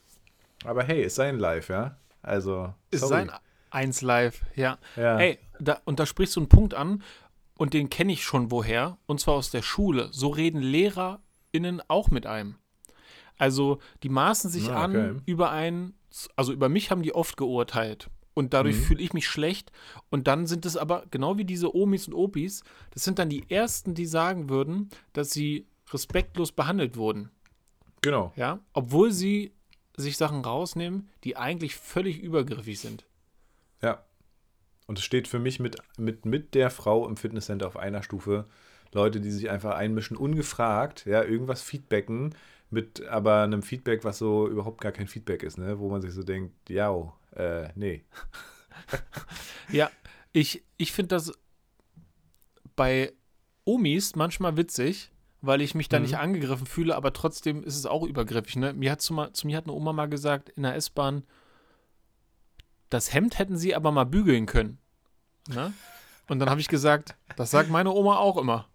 aber 0.65 0.83
hey, 0.83 1.03
ist 1.03 1.15
sein 1.15 1.39
Live, 1.39 1.69
ja. 1.69 1.97
Also, 2.21 2.73
ist 2.91 3.01
sorry. 3.01 3.13
sein 3.13 3.31
eins 3.71 4.01
live, 4.01 4.41
ja. 4.55 4.77
Ja. 4.95 5.17
Ey, 5.19 5.39
da, 5.59 5.79
und 5.85 5.99
da 5.99 6.05
sprichst 6.05 6.35
du 6.35 6.41
einen 6.41 6.49
Punkt 6.49 6.73
an 6.73 7.03
und 7.57 7.73
den 7.73 7.89
kenne 7.89 8.11
ich 8.11 8.23
schon 8.23 8.51
woher, 8.51 8.97
und 9.05 9.19
zwar 9.19 9.35
aus 9.35 9.51
der 9.51 9.61
Schule. 9.61 10.09
So 10.11 10.29
reden 10.29 10.61
LehrerInnen 10.61 11.81
auch 11.87 12.09
mit 12.09 12.25
einem. 12.25 12.55
Also, 13.37 13.79
die 14.03 14.09
maßen 14.09 14.49
sich 14.49 14.69
Ah, 14.69 14.85
okay. 14.85 14.97
an 14.97 15.21
über 15.25 15.51
einen, 15.51 15.93
also 16.35 16.51
über 16.53 16.69
mich 16.69 16.91
haben 16.91 17.01
die 17.01 17.13
oft 17.13 17.37
geurteilt. 17.37 18.09
Und 18.33 18.53
dadurch 18.53 18.77
Mhm. 18.77 18.83
fühle 18.83 19.01
ich 19.01 19.13
mich 19.13 19.27
schlecht. 19.27 19.71
Und 20.09 20.27
dann 20.27 20.47
sind 20.47 20.65
es 20.65 20.77
aber, 20.77 21.03
genau 21.11 21.37
wie 21.37 21.45
diese 21.45 21.75
Omis 21.75 22.07
und 22.07 22.13
Opis, 22.13 22.63
das 22.91 23.03
sind 23.03 23.19
dann 23.19 23.29
die 23.29 23.49
Ersten, 23.49 23.95
die 23.95 24.05
sagen 24.05 24.49
würden, 24.49 24.89
dass 25.13 25.31
sie 25.31 25.65
respektlos 25.91 26.51
behandelt 26.51 26.95
wurden. 26.95 27.31
Genau. 28.01 28.31
Ja, 28.37 28.59
obwohl 28.73 29.11
sie 29.11 29.51
sich 29.97 30.15
Sachen 30.15 30.45
rausnehmen, 30.45 31.09
die 31.25 31.35
eigentlich 31.35 31.75
völlig 31.75 32.19
übergriffig 32.21 32.79
sind. 32.79 33.05
Ja. 33.81 34.05
Und 34.87 34.97
es 34.97 35.03
steht 35.03 35.27
für 35.27 35.39
mich 35.39 35.59
mit, 35.59 35.75
mit, 35.97 36.25
mit 36.25 36.55
der 36.55 36.69
Frau 36.69 37.07
im 37.07 37.17
Fitnesscenter 37.17 37.67
auf 37.67 37.75
einer 37.77 38.03
Stufe. 38.03 38.45
Leute, 38.93 39.19
die 39.19 39.31
sich 39.31 39.49
einfach 39.49 39.75
einmischen, 39.75 40.15
ungefragt, 40.17 41.05
ja, 41.05 41.23
irgendwas 41.23 41.61
feedbacken, 41.61 42.33
mit 42.69 43.05
aber 43.07 43.43
einem 43.43 43.63
Feedback, 43.63 44.03
was 44.03 44.17
so 44.19 44.47
überhaupt 44.47 44.81
gar 44.81 44.91
kein 44.91 45.07
Feedback 45.07 45.43
ist, 45.43 45.57
ne? 45.57 45.79
Wo 45.79 45.89
man 45.89 46.01
sich 46.01 46.13
so 46.13 46.23
denkt, 46.23 46.69
ja, 46.69 46.91
äh, 47.35 47.69
nee. 47.75 48.03
Ja, 49.71 49.89
ich, 50.31 50.63
ich 50.77 50.91
finde 50.91 51.15
das 51.15 51.31
bei 52.75 53.13
Omis 53.65 54.15
manchmal 54.15 54.57
witzig, 54.57 55.11
weil 55.41 55.61
ich 55.61 55.75
mich 55.75 55.89
da 55.89 55.97
Mhm. 55.97 56.03
nicht 56.03 56.17
angegriffen 56.17 56.65
fühle, 56.65 56.95
aber 56.95 57.13
trotzdem 57.13 57.63
ist 57.63 57.75
es 57.75 57.85
auch 57.85 58.03
übergriffig. 58.03 58.55
Ne? 58.55 58.73
Mir 58.73 58.91
hat 58.91 59.01
zu, 59.01 59.15
zu 59.33 59.47
mir 59.47 59.57
hat 59.57 59.65
eine 59.65 59.73
Oma 59.73 59.93
mal 59.93 60.07
gesagt 60.09 60.49
in 60.49 60.63
der 60.63 60.75
S-Bahn, 60.75 61.23
das 62.89 63.13
Hemd 63.13 63.37
hätten 63.37 63.57
sie 63.57 63.75
aber 63.75 63.91
mal 63.91 64.05
bügeln 64.05 64.45
können. 64.47 64.79
Ne? 65.47 65.73
Und 66.27 66.39
dann 66.39 66.49
habe 66.49 66.61
ich 66.61 66.67
gesagt, 66.67 67.15
das 67.35 67.51
sagt 67.51 67.69
meine 67.69 67.91
Oma 67.91 68.17
auch 68.17 68.37
immer. 68.37 68.67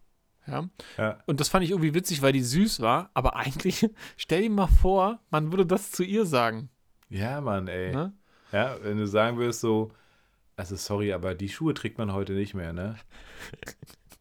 Ja? 0.46 0.68
Ja. 0.98 1.18
Und 1.26 1.40
das 1.40 1.48
fand 1.48 1.64
ich 1.64 1.70
irgendwie 1.70 1.94
witzig, 1.94 2.22
weil 2.22 2.32
die 2.32 2.42
süß 2.42 2.80
war, 2.80 3.10
aber 3.14 3.36
eigentlich, 3.36 3.88
stell 4.16 4.42
dir 4.42 4.50
mal 4.50 4.66
vor, 4.66 5.20
man 5.30 5.50
würde 5.52 5.66
das 5.66 5.90
zu 5.90 6.02
ihr 6.04 6.26
sagen. 6.26 6.68
Ja, 7.08 7.40
Mann, 7.40 7.68
ey. 7.68 7.92
Ne? 7.92 8.12
Ja, 8.52 8.76
wenn 8.82 8.98
du 8.98 9.06
sagen 9.06 9.36
würdest 9.36 9.60
so, 9.60 9.92
also 10.56 10.76
sorry, 10.76 11.12
aber 11.12 11.34
die 11.34 11.48
Schuhe 11.48 11.74
trägt 11.74 11.98
man 11.98 12.12
heute 12.12 12.32
nicht 12.32 12.54
mehr, 12.54 12.72
ne? 12.72 12.96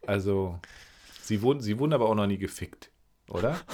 Also, 0.06 0.60
sie 1.22 1.42
wurden, 1.42 1.62
sie 1.62 1.80
wurden 1.80 1.94
aber 1.94 2.10
auch 2.10 2.16
noch 2.16 2.28
nie 2.28 2.38
gefickt, 2.38 2.92
oder? 3.30 3.58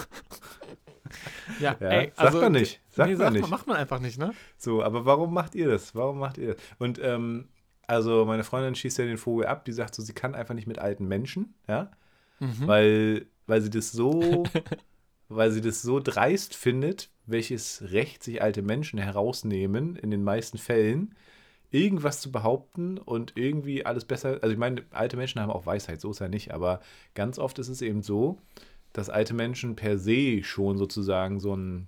Ja, 1.60 1.76
Ja, 1.80 1.88
ey, 1.88 2.08
sagt 2.10 2.20
also, 2.20 2.42
man 2.42 2.52
nicht. 2.52 2.82
Sagt 2.90 3.10
nee, 3.10 3.16
man 3.16 3.18
sagt 3.18 3.34
nicht. 3.34 3.50
macht 3.50 3.68
man 3.68 3.78
einfach 3.78 4.00
nicht, 4.00 4.20
ne? 4.20 4.34
So, 4.58 4.84
aber 4.84 5.06
warum 5.06 5.34
macht 5.34 5.56
ihr 5.56 5.68
das? 5.68 5.96
Warum 5.96 6.20
macht 6.20 6.38
ihr 6.38 6.54
das? 6.54 6.64
Und 6.78 7.00
ähm, 7.02 7.50
Also 7.88 8.26
meine 8.26 8.44
Freundin 8.44 8.76
schießt 8.76 9.00
ja 9.00 9.06
den 9.06 9.18
Vogel 9.18 9.48
ab, 9.48 9.66
die 9.66 9.72
sagt 9.72 9.96
so, 9.96 10.04
sie 10.04 10.14
kann 10.14 10.36
einfach 10.36 10.54
nicht 10.54 10.68
mit 10.68 10.78
alten 10.78 11.08
Menschen, 11.08 11.56
ja, 11.68 11.90
Mhm. 12.40 12.66
weil, 12.66 13.26
weil 13.48 13.62
sie 13.62 13.70
das 13.70 13.92
so, 13.92 14.44
weil 15.30 15.52
sie 15.52 15.62
das 15.62 15.82
so 15.82 16.00
dreist 16.00 16.56
findet, 16.56 17.10
welches 17.26 17.84
Recht 17.92 18.24
sich 18.24 18.42
alte 18.42 18.62
Menschen 18.62 19.00
herausnehmen, 19.00 19.96
in 19.96 20.12
den 20.12 20.24
meisten 20.24 20.58
Fällen, 20.58 21.16
irgendwas 21.72 22.22
zu 22.22 22.32
behaupten 22.32 22.98
und 22.98 23.34
irgendwie 23.36 23.86
alles 23.86 24.06
besser. 24.06 24.40
Also 24.42 24.52
ich 24.54 24.58
meine, 24.58 24.84
alte 24.92 25.18
Menschen 25.18 25.40
haben 25.42 25.52
auch 25.52 25.66
Weisheit, 25.66 26.02
so 26.02 26.12
ist 26.12 26.20
ja 26.20 26.28
nicht, 26.28 26.52
aber 26.54 26.82
ganz 27.14 27.38
oft 27.38 27.60
ist 27.60 27.70
es 27.70 27.82
eben 27.84 28.02
so, 28.02 28.40
dass 28.92 29.10
alte 29.10 29.36
Menschen 29.36 29.76
per 29.76 30.00
se 30.00 30.42
schon 30.44 30.78
sozusagen 30.78 31.40
so 31.40 31.56
ein 31.56 31.88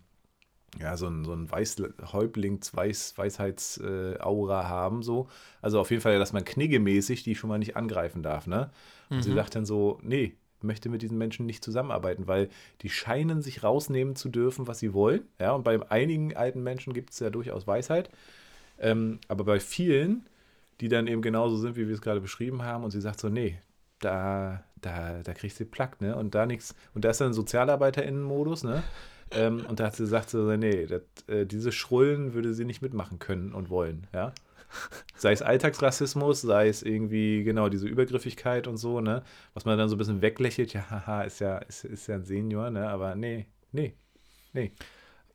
ja, 0.80 0.96
so 0.96 1.08
ein, 1.08 1.26
so 1.26 1.34
ein 1.34 1.52
Weiß, 1.52 1.76
Häuptlings, 2.14 2.74
Weiß, 2.74 3.18
Weisheitsaura 3.18 4.62
äh, 4.62 4.66
haben, 4.66 5.04
so. 5.04 5.28
Also 5.62 5.80
auf 5.82 5.90
jeden 5.92 6.02
Fall, 6.02 6.18
dass 6.18 6.32
man 6.32 6.46
kniggemäßig 6.46 7.24
die 7.24 7.36
schon 7.36 7.50
mal 7.50 7.60
nicht 7.60 7.76
angreifen 7.76 8.24
darf, 8.24 8.48
ne? 8.48 8.72
Und 9.10 9.22
sie 9.22 9.32
Mhm. 9.32 9.36
sagt 9.36 9.56
dann 9.56 9.66
so, 9.66 10.00
nee, 10.02 10.38
möchte 10.64 10.90
mit 10.90 11.02
diesen 11.02 11.18
Menschen 11.18 11.46
nicht 11.46 11.64
zusammenarbeiten, 11.64 12.28
weil 12.28 12.50
die 12.82 12.90
scheinen 12.90 13.42
sich 13.42 13.64
rausnehmen 13.64 14.16
zu 14.16 14.30
dürfen, 14.30 14.68
was 14.68 14.80
sie 14.80 14.94
wollen. 14.94 15.22
Ja, 15.40 15.54
und 15.54 15.64
bei 15.64 15.80
einigen 15.90 16.36
alten 16.36 16.64
Menschen 16.64 16.94
gibt 16.94 17.12
es 17.12 17.20
ja 17.20 17.30
durchaus 17.30 17.68
Weisheit. 17.68 18.10
Ähm, 18.80 19.20
aber 19.28 19.44
bei 19.44 19.60
vielen, 19.60 20.26
die 20.80 20.90
dann 20.90 21.08
eben 21.08 21.22
genauso 21.22 21.58
sind, 21.58 21.76
wie 21.76 21.88
wir 21.88 21.94
es 21.94 22.02
gerade 22.02 22.22
beschrieben 22.22 22.64
haben, 22.64 22.84
und 22.84 22.92
sie 22.92 23.02
sagt 23.02 23.20
so, 23.20 23.30
nee, 23.30 23.60
da, 24.00 24.64
da, 24.82 25.22
da 25.24 25.34
kriegst 25.34 25.60
du 25.60 25.66
Plack, 25.66 26.02
ne? 26.02 26.16
Und 26.16 26.34
da 26.34 26.46
nichts. 26.46 26.76
Und 26.94 27.06
da 27.06 27.12
ist 27.12 27.22
dann 27.22 27.34
SozialarbeiterInnen-Modus, 27.34 28.64
ne? 28.64 28.84
Ähm, 29.32 29.66
und 29.68 29.80
da 29.80 29.86
hat 29.86 29.96
sie 29.96 30.04
gesagt, 30.04 30.30
so, 30.30 30.58
nee, 30.58 30.88
das, 30.88 31.02
äh, 31.28 31.46
diese 31.46 31.72
Schrullen 31.72 32.34
würde 32.34 32.54
sie 32.54 32.66
nicht 32.66 32.82
mitmachen 32.82 33.20
können 33.20 33.54
und 33.54 33.70
wollen, 33.70 34.08
ja. 34.14 34.34
Sei 35.16 35.32
es 35.34 35.42
Alltagsrassismus, 35.42 36.42
sei 36.42 36.68
es 36.68 36.84
irgendwie, 36.84 37.44
genau, 37.44 37.70
diese 37.70 37.88
Übergriffigkeit 37.88 38.68
und 38.68 38.78
so, 38.78 39.02
ne? 39.02 39.24
Was 39.54 39.66
man 39.66 39.78
dann 39.78 39.90
so 39.90 39.96
ein 39.96 39.98
bisschen 39.98 40.22
weglächelt, 40.22 40.74
ja, 40.74 40.90
haha, 40.90 41.22
ist 41.24 41.40
ja, 41.40 41.58
ist, 41.60 41.84
ist 41.86 42.08
ja 42.08 42.16
ein 42.16 42.24
Senior, 42.26 42.70
ne? 42.70 42.90
Aber 42.90 43.16
nee, 43.16 43.48
nee, 43.72 43.94
nee. 44.54 44.72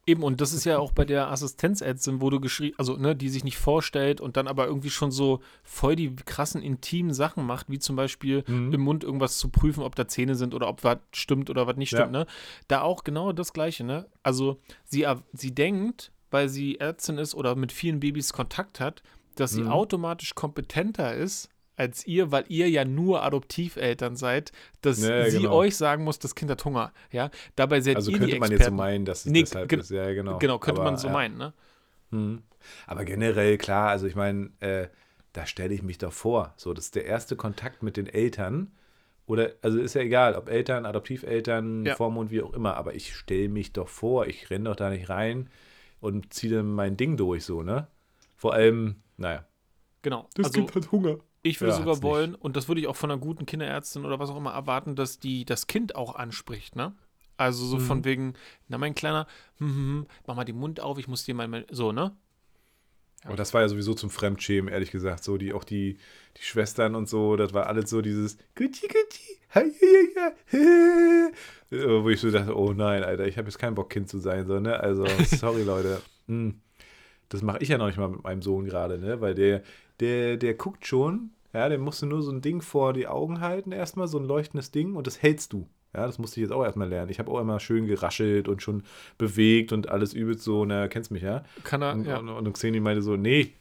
Eben, 0.09 0.22
und 0.22 0.41
das 0.41 0.53
ist 0.53 0.64
ja 0.64 0.78
auch 0.78 0.93
bei 0.93 1.05
der 1.05 1.32
Assistenzärztin, 1.32 2.20
wo 2.20 2.30
du 2.30 2.39
geschrieben, 2.39 2.76
also, 2.78 2.97
ne, 2.97 3.16
die 3.16 3.28
sich 3.28 3.43
nicht 3.43 3.59
vorstellt 3.59 4.20
und 4.20 4.37
dann 4.37 4.47
aber 4.47 4.66
irgendwie 4.68 4.91
schon 4.91 5.11
so 5.11 5.41
voll 5.64 5.97
die 5.97 6.14
krassen, 6.14 6.62
intimen 6.62 7.12
Sachen 7.12 7.45
macht, 7.45 7.68
wie 7.70 7.80
zum 7.80 7.97
Beispiel 7.97 8.45
Mhm. 8.47 8.72
im 8.72 8.80
Mund 8.82 9.03
irgendwas 9.03 9.39
zu 9.39 9.49
prüfen, 9.49 9.82
ob 9.82 9.97
da 9.97 10.07
Zähne 10.07 10.37
sind 10.37 10.55
oder 10.55 10.68
ob 10.68 10.84
was 10.84 10.99
stimmt 11.12 11.51
oder 11.51 11.66
was 11.66 11.76
nicht 11.76 11.91
Ja. 11.91 11.99
stimmt, 12.03 12.12
ne? 12.12 12.26
Da 12.68 12.82
auch 12.82 13.03
genau 13.03 13.32
das 13.32 13.53
Gleiche, 13.53 13.82
ne? 13.82 14.07
Also, 14.22 14.61
sie, 14.84 15.05
sie 15.32 15.53
denkt, 15.53 16.12
weil 16.30 16.49
sie 16.49 16.78
Ärztin 16.78 17.18
ist 17.18 17.34
oder 17.34 17.57
mit 17.57 17.72
vielen 17.72 17.99
Babys 17.99 18.32
Kontakt 18.32 18.78
hat, 18.78 19.03
dass 19.37 19.53
sie 19.53 19.62
Mhm. 19.62 19.68
automatisch 19.70 20.34
kompetenter 20.34 21.14
ist 21.14 21.49
als 21.76 22.07
ihr, 22.07 22.32
weil 22.32 22.45
ihr 22.49 22.68
ja 22.70 22.84
nur 22.87 23.22
Adoptiveltern 23.22 24.16
seid, 24.16 24.51
dass 24.80 25.03
Ja, 25.03 25.28
sie 25.30 25.39
genau. 25.43 25.53
euch 25.55 25.76
sagen 25.76 26.05
muss, 26.05 26.18
das 26.18 26.34
Kind 26.34 26.51
hat 26.51 26.64
Hunger, 26.64 26.93
ja? 27.12 27.30
Dabei 27.55 27.80
seid 27.82 27.97
Also 27.97 28.11
ihr 28.11 28.18
könnte 28.18 28.34
die 28.34 28.41
man 28.41 28.51
jetzt 28.51 28.64
so 28.64 28.70
meinen, 28.70 29.05
dass 29.05 29.26
es 29.26 29.32
Nee, 29.32 29.41
deshalb 29.43 29.70
ist, 29.72 29.91
ja, 29.91 30.12
genau. 30.14 30.39
Genau, 30.39 30.59
könnte 30.59 30.80
Aber, 30.80 30.91
man 30.91 30.99
so 30.99 31.09
ja. 31.09 31.12
meinen, 31.12 31.37
ne? 31.37 31.53
Mhm. 32.11 32.43
Aber 32.87 33.05
generell, 33.05 33.59
klar, 33.59 33.91
also 33.91 34.07
ich 34.07 34.14
meine, 34.14 34.51
äh, 34.61 34.89
da 35.34 35.45
stelle 35.47 35.74
ich 35.74 35.82
mich 35.82 35.99
doch 35.99 36.12
vor. 36.14 36.55
So, 36.57 36.72
das 36.72 36.87
ist 36.87 36.95
der 36.95 37.05
erste 37.05 37.37
Kontakt 37.37 37.82
mit 37.82 37.99
den 37.99 38.07
Eltern. 38.07 38.72
Oder, 39.26 39.51
also 39.61 39.78
ist 39.78 39.95
ja 39.95 40.01
egal, 40.01 40.34
ob 40.34 40.49
Eltern, 40.49 40.87
Adoptiveltern, 40.87 41.84
Ja. 41.84 41.95
Vormund, 41.97 42.30
wie 42.30 42.41
auch 42.43 42.55
immer, 42.55 42.76
aber 42.76 42.95
ich 42.95 43.14
stelle 43.14 43.49
mich 43.51 43.72
doch 43.74 43.89
vor, 43.89 44.26
ich 44.26 44.49
renne 44.51 44.70
doch 44.70 44.76
da 44.76 44.89
nicht 44.89 45.09
rein 45.11 45.51
und 46.01 46.32
ziehe 46.32 46.55
dann 46.57 46.72
mein 46.72 46.97
Ding 46.97 47.16
durch, 47.18 47.45
so, 47.45 47.62
ne? 47.62 47.89
Vor 48.37 48.55
allem, 48.55 48.97
naja. 49.17 49.47
Genau. 50.03 50.29
also, 50.43 50.67
hat 50.75 50.93
Hunger. 50.93 51.19
ich 51.43 51.61
würde 51.61 51.71
Ja, 51.73 51.77
sogar 51.77 51.93
hat's 51.95 52.03
nicht. 52.03 52.11
wollen, 52.12 52.35
und 52.35 52.57
das 52.57 52.69
würde 52.69 52.81
ich 52.81 52.87
auch 52.87 52.97
von 52.97 53.11
einer 53.11 53.21
guten 53.21 53.47
Kinderärztin 53.47 54.05
oder 54.05 54.19
was 54.19 54.31
auch 54.31 54.37
immer 54.37 54.53
erwarten, 54.53 54.95
dass 54.97 55.19
die 55.19 55.45
das 55.45 55.67
Kind 55.67 55.97
auch 55.97 56.14
anspricht, 56.14 56.77
ne? 56.77 56.95
Also 57.39 57.67
so 57.67 57.77
Mhm. 57.77 57.81
von 57.81 58.05
wegen, 58.05 58.35
na 58.69 58.79
mein 58.79 58.95
Kleiner, 58.95 59.27
hm, 59.59 59.67
hm, 59.69 59.77
hm, 59.77 60.07
mach 60.27 60.37
mal 60.37 60.45
den 60.45 60.57
Mund 60.57 60.81
auf, 60.81 60.99
ich 60.99 61.09
muss 61.09 61.25
dir 61.25 61.35
mal, 61.35 61.49
mal 61.49 61.67
so, 61.71 61.93
ne? 61.93 62.17
Aber 63.25 63.37
das 63.37 63.53
war 63.53 63.62
ja 63.62 63.69
sowieso 63.69 63.95
zum 63.95 64.09
Fremdschämen, 64.11 64.73
ehrlich 64.73 64.93
gesagt. 64.93 65.25
So, 65.25 65.37
die, 65.37 65.53
auch 65.53 65.64
die, 65.64 65.99
die 66.37 66.43
Schwestern 66.43 66.95
und 66.95 67.09
so, 67.09 67.35
das 67.37 67.53
war 67.53 67.67
alles 67.67 67.91
so 67.91 68.01
dieses 68.01 68.39
Gucci, 68.55 68.87
Gucci. 68.87 69.41
Äh, 71.73 72.03
Wo 72.03 72.09
ich 72.09 72.21
so 72.21 72.31
dachte, 72.31 72.57
oh 72.57 72.73
nein, 72.73 73.03
Alter, 73.03 73.27
ich 73.27 73.37
habe 73.39 73.49
jetzt 73.49 73.59
keinen 73.59 73.75
Bock, 73.75 73.91
Kind 73.91 74.09
zu 74.09 74.19
sein, 74.19 74.47
so, 74.47 74.61
ne? 74.61 74.79
Also, 74.79 75.05
sorry, 75.25 75.62
Leute. 75.62 76.01
Hm. 76.29 76.61
Das 77.29 77.43
mache 77.43 77.59
ich 77.61 77.68
ja 77.68 77.79
noch 77.79 77.87
nicht 77.87 77.99
mal 77.99 78.09
mit 78.09 78.22
meinem 78.22 78.43
Sohn 78.43 78.64
gerade, 78.64 78.99
ne? 78.99 79.20
Weil 79.20 79.35
der, 79.35 79.62
der, 80.01 80.37
der 80.37 80.55
guckt 80.55 80.87
schon, 80.87 81.31
ja, 81.53 81.68
der 81.68 81.79
musst 81.79 82.03
du 82.03 82.07
nur 82.07 82.22
so 82.22 82.31
ein 82.31 82.43
Ding 82.43 82.61
vor 82.62 82.93
die 82.93 83.07
Augen 83.07 83.41
halten, 83.41 83.72
erstmal, 83.72 84.09
so 84.09 84.18
ein 84.18 84.24
leuchtendes 84.24 84.70
Ding, 84.70 84.95
und 84.95 85.07
das 85.07 85.22
hältst 85.22 85.53
du. 85.53 85.68
Ja, 85.95 86.07
das 86.07 86.18
musste 86.18 86.39
ich 86.39 86.43
jetzt 86.43 86.53
auch 86.53 86.62
erstmal 86.62 86.89
lernen. 86.89 87.11
Ich 87.11 87.18
habe 87.18 87.31
auch 87.31 87.41
immer 87.41 87.59
schön 87.59 87.87
geraschelt 87.87 88.49
und 88.49 88.62
schon 88.62 88.83
bewegt 89.16 89.72
und 89.72 89.89
alles 89.89 90.12
übelst 90.12 90.45
so, 90.45 90.64
na, 90.64 90.89
kennst 90.89 91.11
mich, 91.11 91.22
ja? 91.22 91.43
Kann 91.64 91.83
er, 91.83 91.95
Und, 91.95 92.07
ja. 92.07 92.18
und, 92.18 92.29
und 92.29 92.53
Xeni 92.53 92.81
meinte 92.81 93.03
so, 93.03 93.16
nee, 93.16 93.55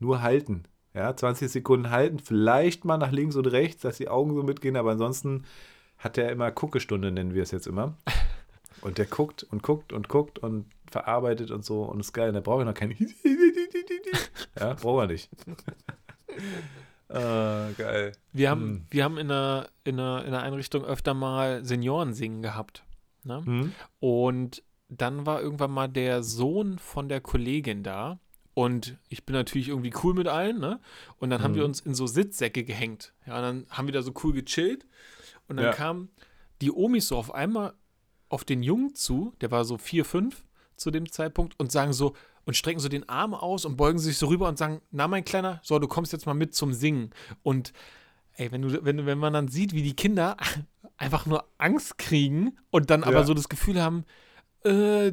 nur 0.00 0.22
halten. 0.22 0.64
Ja, 0.94 1.14
20 1.14 1.48
Sekunden 1.48 1.90
halten, 1.90 2.18
vielleicht 2.18 2.84
mal 2.84 2.96
nach 2.96 3.12
links 3.12 3.36
und 3.36 3.46
rechts, 3.46 3.82
dass 3.82 3.98
die 3.98 4.08
Augen 4.08 4.34
so 4.34 4.42
mitgehen, 4.42 4.76
aber 4.76 4.90
ansonsten 4.92 5.44
hat 5.98 6.18
er 6.18 6.32
immer 6.32 6.50
Guckestunde, 6.50 7.12
nennen 7.12 7.34
wir 7.34 7.42
es 7.42 7.52
jetzt 7.52 7.66
immer. 7.66 7.94
Und 8.80 8.98
der 8.98 9.06
guckt 9.06 9.44
und 9.50 9.64
guckt 9.64 9.92
und 9.92 10.08
guckt 10.08 10.38
und 10.38 10.66
verarbeitet 10.90 11.50
und 11.50 11.64
so 11.64 11.82
und 11.82 12.00
ist 12.00 12.12
geil. 12.12 12.32
Da 12.32 12.40
brauche 12.40 12.62
ich 12.62 12.66
noch 12.66 12.74
keinen. 12.74 12.96
ja, 14.58 14.74
braucht 14.74 15.02
er 15.04 15.06
nicht. 15.08 15.30
ah, 17.08 17.70
geil. 17.76 18.12
Wir 18.32 18.50
haben, 18.50 18.62
Hm. 18.62 18.86
wir 18.90 19.04
haben 19.04 19.18
in 19.18 19.28
der, 19.28 19.68
in, 19.84 19.96
der, 19.96 20.24
in 20.24 20.30
der 20.32 20.42
Einrichtung 20.42 20.84
öfter 20.84 21.14
mal 21.14 21.64
Senioren 21.64 22.12
singen 22.14 22.42
gehabt. 22.42 22.82
Ne? 23.24 23.42
Hm? 23.44 23.72
Und 24.00 24.62
dann 24.88 25.26
war 25.26 25.40
irgendwann 25.42 25.70
mal 25.70 25.88
der 25.88 26.22
Sohn 26.22 26.78
von 26.78 27.08
der 27.08 27.20
Kollegin 27.20 27.82
da. 27.82 28.18
Und 28.54 28.96
ich 29.08 29.24
bin 29.24 29.34
natürlich 29.34 29.68
irgendwie 29.68 29.92
cool 30.02 30.14
mit 30.14 30.26
allen, 30.26 30.58
ne? 30.58 30.80
Und 31.18 31.30
dann 31.30 31.42
haben 31.42 31.54
wir 31.54 31.62
Mhm. 31.62 31.68
uns 31.68 31.80
in 31.80 31.94
so 31.94 32.08
Sitzsäcke 32.08 32.64
gehängt. 32.64 33.12
Ja, 33.24 33.36
und 33.36 33.42
dann 33.42 33.66
haben 33.70 33.86
wir 33.86 33.92
da 33.92 34.02
so 34.02 34.12
cool 34.24 34.32
gechillt. 34.32 34.84
Und 35.46 35.58
dann 35.58 35.66
Ja. 35.66 35.72
kamen 35.72 36.10
die 36.60 36.72
Omis 36.72 37.06
so 37.08 37.16
auf 37.16 37.32
einmal 37.32 37.74
auf 38.28 38.44
den 38.44 38.64
Jungen 38.64 38.96
zu, 38.96 39.32
der 39.40 39.52
war 39.52 39.64
so 39.64 39.78
vier, 39.78 40.04
fünf 40.04 40.42
zu 40.78 40.90
dem 40.90 41.10
Zeitpunkt, 41.10 41.58
und 41.58 41.70
sagen 41.72 41.92
so, 41.92 42.14
und 42.44 42.56
strecken 42.56 42.80
so 42.80 42.88
den 42.88 43.06
Arm 43.08 43.34
aus 43.34 43.64
und 43.66 43.76
beugen 43.76 43.98
sich 43.98 44.16
so 44.16 44.26
rüber 44.28 44.48
und 44.48 44.56
sagen, 44.56 44.80
na 44.90 45.06
mein 45.06 45.24
Kleiner, 45.24 45.60
so, 45.62 45.78
du 45.78 45.86
kommst 45.88 46.12
jetzt 46.12 46.24
mal 46.26 46.34
mit 46.34 46.54
zum 46.54 46.72
Singen. 46.72 47.10
Und 47.42 47.72
ey, 48.34 48.50
wenn 48.50 48.62
du, 48.62 48.84
wenn, 48.84 49.04
wenn 49.04 49.18
man 49.18 49.32
dann 49.34 49.48
sieht, 49.48 49.74
wie 49.74 49.82
die 49.82 49.94
Kinder 49.96 50.36
einfach 50.96 51.26
nur 51.26 51.44
Angst 51.58 51.98
kriegen 51.98 52.56
und 52.70 52.88
dann 52.90 53.04
aber 53.04 53.18
Ja. 53.18 53.24
so 53.24 53.34
das 53.34 53.48
Gefühl 53.50 53.82
haben, 53.82 54.04
äh, 54.64 55.12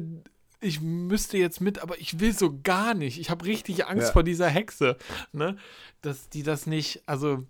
ich 0.60 0.80
müsste 0.80 1.36
jetzt 1.36 1.60
mit, 1.60 1.80
aber 1.80 1.98
ich 2.00 2.18
will 2.18 2.32
so 2.32 2.58
gar 2.62 2.94
nicht. 2.94 3.20
Ich 3.20 3.28
habe 3.28 3.44
richtig 3.44 3.86
Angst 3.86 4.06
Ja. 4.08 4.12
vor 4.12 4.22
dieser 4.22 4.48
Hexe, 4.48 4.96
ne? 5.32 5.56
Dass 6.00 6.30
die 6.30 6.42
das 6.42 6.66
nicht, 6.66 7.02
also 7.06 7.44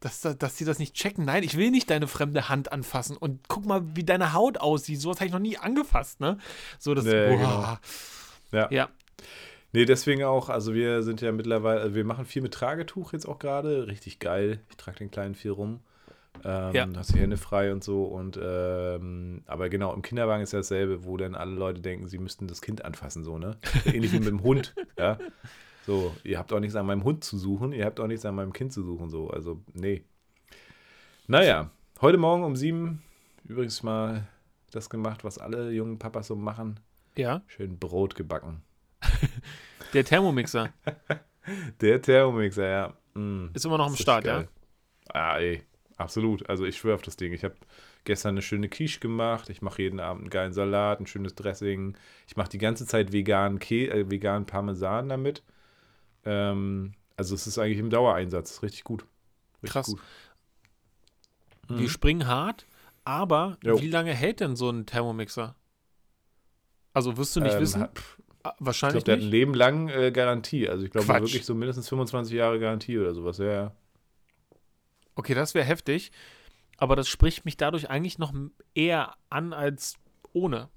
dass, 0.00 0.20
da- 0.20 0.34
dass 0.34 0.56
die 0.56 0.64
das 0.64 0.78
nicht 0.78 0.94
checken. 0.94 1.24
Nein, 1.24 1.42
ich 1.42 1.56
will 1.56 1.70
nicht 1.70 1.90
deine 1.90 2.06
fremde 2.06 2.48
Hand 2.48 2.72
anfassen 2.72 3.16
und 3.16 3.48
guck 3.48 3.64
mal, 3.66 3.82
wie 3.94 4.04
deine 4.04 4.32
Haut 4.32 4.58
aussieht. 4.58 5.00
Sowas 5.00 5.18
habe 5.18 5.26
ich 5.26 5.32
noch 5.32 5.38
nie 5.40 5.58
angefasst, 5.58 6.20
ne? 6.20 6.38
So 6.78 6.94
das, 6.94 7.04
Nee, 7.04 7.36
boah. 7.36 7.80
Ja. 8.52 8.68
Ja, 8.70 8.88
Nee, 9.72 9.84
deswegen 9.84 10.24
auch, 10.24 10.48
also 10.48 10.72
wir 10.72 11.02
sind 11.02 11.20
ja 11.20 11.30
mittlerweile, 11.30 11.80
also 11.82 11.94
wir 11.94 12.04
machen 12.04 12.24
viel 12.24 12.40
mit 12.40 12.54
Tragetuch 12.54 13.12
jetzt 13.12 13.26
auch 13.28 13.38
gerade, 13.38 13.86
richtig 13.86 14.18
geil. 14.18 14.60
Ich 14.70 14.76
trage 14.78 14.98
den 14.98 15.10
kleinen 15.10 15.34
viel 15.34 15.50
rum. 15.50 15.80
Ähm, 16.42 16.74
Ja. 16.74 16.88
Hast 16.96 17.14
die 17.14 17.18
Hände 17.18 17.36
frei 17.36 17.70
und 17.72 17.84
so. 17.84 18.04
Und 18.04 18.38
ähm, 18.42 19.42
aber 19.46 19.68
genau, 19.68 19.92
im 19.92 20.00
Kinderwagen 20.00 20.42
ist 20.42 20.52
ja 20.54 20.60
dasselbe, 20.60 21.04
wo 21.04 21.18
dann 21.18 21.34
alle 21.34 21.50
Leute 21.52 21.82
denken, 21.82 22.08
sie 22.08 22.16
müssten 22.18 22.46
das 22.46 22.62
Kind 22.62 22.82
anfassen, 22.84 23.24
so, 23.24 23.36
ne? 23.38 23.58
Ähnlich 23.84 24.12
wie 24.12 24.20
mit 24.20 24.28
dem 24.28 24.42
Hund, 24.42 24.74
ja. 24.98 25.18
So, 25.88 26.14
ihr 26.22 26.36
habt 26.36 26.52
auch 26.52 26.60
nichts 26.60 26.76
an 26.76 26.84
meinem 26.84 27.02
Hund 27.02 27.24
zu 27.24 27.38
suchen, 27.38 27.72
ihr 27.72 27.86
habt 27.86 27.98
auch 27.98 28.06
nichts 28.06 28.26
an 28.26 28.34
meinem 28.34 28.52
Kind 28.52 28.74
zu 28.74 28.82
suchen, 28.82 29.08
so. 29.08 29.30
Also, 29.30 29.62
nee. 29.72 30.02
Naja, 31.26 31.70
heute 32.02 32.18
Morgen 32.18 32.44
um 32.44 32.56
sieben 32.56 33.02
übrigens 33.46 33.82
mal 33.82 34.28
das 34.70 34.90
gemacht, 34.90 35.24
was 35.24 35.38
alle 35.38 35.70
jungen 35.70 35.98
Papas 35.98 36.26
so 36.26 36.36
machen. 36.36 36.78
ja. 37.16 37.40
Schön 37.46 37.78
Brot 37.78 38.14
gebacken. 38.16 38.60
Der 39.94 40.04
Thermomixer 40.04 40.74
Der 41.80 42.02
Thermomixer, 42.02 42.68
ja. 42.68 42.94
Mm, 43.14 43.46
ist 43.54 43.64
immer 43.64 43.78
noch 43.78 43.90
ist 43.90 44.02
Start, 44.02 44.26
ja. 44.26 44.44
Ah, 45.14 45.38
ey, 45.38 45.62
absolut. 45.96 46.46
Also 46.50 46.66
ich 46.66 46.76
schwöre 46.76 46.96
auf 46.96 47.02
das 47.02 47.16
Ding. 47.16 47.32
Ich 47.32 47.44
habe 47.44 47.54
gestern 48.04 48.34
eine 48.34 48.42
schöne 48.42 48.68
Quiche 48.68 49.00
gemacht. 49.00 49.48
Ich 49.48 49.62
mache 49.62 49.80
jeden 49.80 50.00
Abend 50.00 50.24
einen 50.24 50.30
geilen 50.30 50.52
Salat, 50.52 51.00
ein 51.00 51.06
schönes 51.06 51.34
Dressing. 51.34 51.96
Ich 52.26 52.36
mache 52.36 52.50
die 52.50 52.58
ganze 52.58 52.84
Zeit 52.84 53.10
veganen, 53.10 53.58
Kä 53.58 53.88
äh, 53.88 54.10
veganen 54.10 54.44
Parmesan 54.44 55.08
damit. 55.08 55.42
Ähm, 56.28 56.92
also 57.16 57.34
es 57.34 57.46
ist 57.46 57.58
eigentlich 57.58 57.78
im 57.78 57.90
Dauereinsatz. 57.90 58.62
Richtig 58.62 58.84
gut. 58.84 59.06
Richtig 59.62 59.72
Krass. 59.72 59.86
Gut. 59.86 60.00
Wir 61.68 61.76
Mhm. 61.82 61.88
springen 61.88 62.26
hart, 62.26 62.66
aber 63.04 63.58
Jo. 63.64 63.80
wie 63.80 63.88
lange 63.88 64.12
hält 64.14 64.40
denn 64.40 64.56
so 64.56 64.70
ein 64.70 64.86
Thermomixer? 64.86 65.54
Also 66.94 67.16
wirst 67.16 67.34
du 67.36 67.40
nicht 67.40 67.54
Ähm, 67.54 67.60
wissen? 67.60 67.82
ha- 67.82 67.88
pff, 67.88 68.18
Ah, 68.44 68.52
Ich 68.60 68.66
Wahrscheinlich 68.66 69.04
glaube, 69.04 69.04
der 69.04 69.16
hat 69.16 69.22
ein. 69.24 69.30
Leben 69.30 69.52
lang 69.54 69.88
äh, 69.88 70.12
Garantie. 70.12 70.68
Also 70.68 70.84
ich 70.84 70.92
glaube 70.92 71.08
wirklich 71.08 71.44
so 71.44 71.54
mindestens 71.56 71.88
25 71.88 72.34
Jahre 72.36 72.60
Garantie 72.60 72.96
oder 72.98 73.12
sowas. 73.12 73.38
Ja, 73.38 73.44
ja. 73.52 73.72
Okay, 75.16 75.34
das 75.34 75.54
wäre 75.54 75.66
heftig. 75.66 76.12
Aber 76.76 76.94
das 76.94 77.08
spricht 77.08 77.44
mich 77.44 77.56
dadurch 77.56 77.90
eigentlich 77.90 78.18
noch 78.18 78.32
eher 78.74 79.16
an 79.28 79.52
als 79.52 79.96
ohne. 80.32 80.68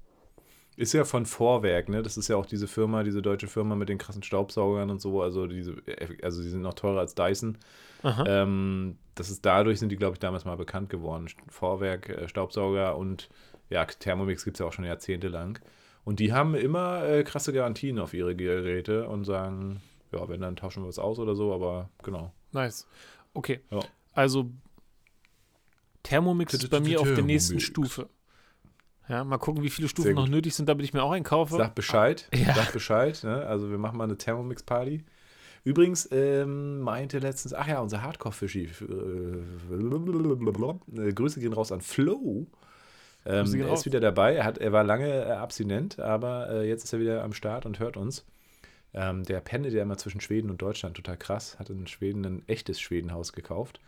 Ist 0.76 0.94
ja 0.94 1.04
von 1.04 1.26
Vorwerk, 1.26 1.88
ne? 1.88 2.02
Das 2.02 2.16
ist 2.16 2.28
ja 2.28 2.36
auch 2.36 2.46
diese 2.46 2.66
Firma, 2.66 3.02
diese 3.02 3.20
deutsche 3.20 3.46
Firma 3.46 3.74
mit 3.74 3.90
den 3.90 3.98
krassen 3.98 4.22
Staubsaugern 4.22 4.88
und 4.90 5.00
so. 5.00 5.20
Also 5.20 5.46
diese, 5.46 5.76
also 6.22 6.42
die 6.42 6.48
sind 6.48 6.62
noch 6.62 6.74
teurer 6.74 7.00
als 7.00 7.14
Dyson. 7.14 7.58
Aha. 8.02 8.24
Ähm, 8.26 8.96
das 9.14 9.28
ist 9.28 9.44
dadurch 9.44 9.78
sind 9.78 9.90
die, 9.90 9.96
glaube 9.96 10.14
ich, 10.14 10.18
damals 10.18 10.44
mal 10.44 10.56
bekannt 10.56 10.88
geworden. 10.88 11.28
Vorwerk, 11.48 12.08
äh, 12.08 12.26
Staubsauger 12.26 12.96
und 12.96 13.28
ja, 13.68 13.84
Thermomix 13.84 14.44
gibt 14.44 14.56
es 14.56 14.60
ja 14.60 14.66
auch 14.66 14.72
schon 14.72 14.84
jahrzehntelang. 14.84 15.58
Und 16.04 16.20
die 16.20 16.32
haben 16.32 16.54
immer 16.54 17.04
äh, 17.04 17.22
krasse 17.22 17.52
Garantien 17.52 17.98
auf 17.98 18.14
ihre 18.14 18.34
Geräte 18.34 19.08
und 19.08 19.24
sagen, 19.24 19.82
ja, 20.10 20.28
wenn 20.28 20.40
dann 20.40 20.56
tauschen 20.56 20.82
wir 20.82 20.88
was 20.88 20.98
aus 20.98 21.18
oder 21.18 21.36
so, 21.36 21.52
aber 21.52 21.90
genau. 22.02 22.32
Nice. 22.52 22.86
Okay. 23.34 23.60
Ja. 23.70 23.80
Also 24.12 24.50
Thermomix 26.02 26.54
ist 26.54 26.68
bei 26.70 26.80
mir 26.80 27.00
auf 27.00 27.12
der 27.14 27.22
nächsten. 27.22 27.60
Stufe. 27.60 28.08
Ja, 29.12 29.24
mal 29.24 29.36
gucken, 29.36 29.62
wie 29.62 29.68
viele 29.68 29.88
Stufen 29.88 30.14
noch 30.14 30.26
nötig 30.26 30.54
sind, 30.54 30.70
damit 30.70 30.86
ich 30.86 30.94
mir 30.94 31.02
auch 31.02 31.10
einen 31.10 31.22
kaufe. 31.22 31.56
Sag 31.58 31.74
Bescheid. 31.74 32.30
Ja. 32.34 32.54
Sag 32.54 32.72
Bescheid. 32.72 33.22
Ne? 33.24 33.44
Also 33.44 33.70
wir 33.70 33.76
machen 33.76 33.98
mal 33.98 34.04
eine 34.04 34.16
Thermomix-Party. 34.16 35.04
Übrigens 35.64 36.08
ähm, 36.10 36.80
meinte 36.80 37.18
letztens, 37.18 37.52
ach 37.52 37.68
ja, 37.68 37.80
unser 37.80 38.02
Hardcore-Fischi. 38.02 38.70
Äh, 38.80 39.74
äh, 40.96 41.12
Grüße 41.12 41.40
gehen 41.40 41.52
raus 41.52 41.72
an 41.72 41.82
Flo. 41.82 42.46
Ähm, 43.26 43.54
er 43.54 43.66
raus. 43.66 43.80
ist 43.80 43.84
wieder 43.84 44.00
dabei. 44.00 44.34
Er, 44.34 44.46
hat, 44.46 44.56
er 44.56 44.72
war 44.72 44.82
lange 44.82 45.26
äh, 45.26 45.32
abstinent, 45.32 45.98
aber 46.00 46.48
äh, 46.48 46.66
jetzt 46.66 46.84
ist 46.84 46.94
er 46.94 47.00
wieder 47.00 47.22
am 47.22 47.34
Start 47.34 47.66
und 47.66 47.80
hört 47.80 47.98
uns. 47.98 48.24
Ähm, 48.94 49.24
der 49.24 49.40
pendelt 49.40 49.74
ja 49.74 49.82
immer 49.82 49.98
zwischen 49.98 50.22
Schweden 50.22 50.48
und 50.48 50.62
Deutschland, 50.62 50.96
total 50.96 51.18
krass. 51.18 51.58
Hat 51.58 51.68
in 51.68 51.86
Schweden 51.86 52.24
ein 52.24 52.48
echtes 52.48 52.80
Schwedenhaus 52.80 53.34
gekauft 53.34 53.78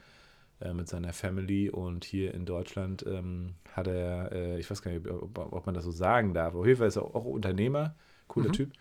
mit 0.72 0.88
seiner 0.88 1.12
Family 1.12 1.68
und 1.68 2.04
hier 2.04 2.32
in 2.34 2.46
Deutschland 2.46 3.04
ähm, 3.06 3.54
hat 3.72 3.86
er, 3.86 4.32
äh, 4.32 4.58
ich 4.58 4.70
weiß 4.70 4.82
gar 4.82 4.92
nicht, 4.92 5.06
ob, 5.08 5.38
ob 5.38 5.66
man 5.66 5.74
das 5.74 5.84
so 5.84 5.90
sagen 5.90 6.32
darf. 6.32 6.54
Auf 6.54 6.66
jeden 6.66 6.78
Fall 6.78 6.88
ist 6.88 6.96
er 6.96 7.02
auch 7.02 7.24
Unternehmer, 7.24 7.94
cooler 8.28 8.48
Mhm. 8.48 8.52
Typ, 8.52 8.72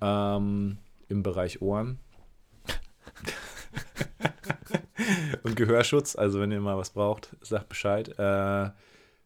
ähm, 0.00 0.78
im 1.08 1.22
Bereich 1.22 1.62
Ohren. 1.62 1.98
und 5.42 5.56
Gehörschutz, 5.56 6.16
also 6.16 6.40
wenn 6.40 6.52
ihr 6.52 6.60
mal 6.60 6.76
was 6.76 6.90
braucht, 6.90 7.36
sagt 7.40 7.68
Bescheid. 7.68 8.08
Äh, 8.18 8.70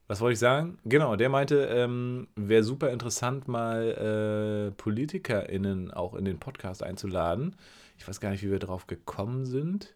was 0.07 0.21
wollte 0.21 0.33
ich 0.33 0.39
sagen? 0.41 0.79
Genau, 0.85 1.15
der 1.15 1.29
meinte, 1.29 1.67
ähm, 1.67 2.27
wäre 2.35 2.65
super 2.65 2.91
interessant, 2.91 3.47
mal 3.47 4.69
äh, 4.69 4.71
PolitikerInnen 4.73 5.93
auch 5.93 6.15
in 6.15 6.25
den 6.25 6.41
Podcast 6.41 6.83
einzuladen. 6.83 7.55
Ich 7.97 8.09
weiß 8.09 8.21
gar 8.21 8.31
nicht, 8.31 8.43
wie 8.43 8.51
wir 8.51 8.59
darauf 8.59 8.89
gekommen 8.89 9.47
sind. 9.47 9.95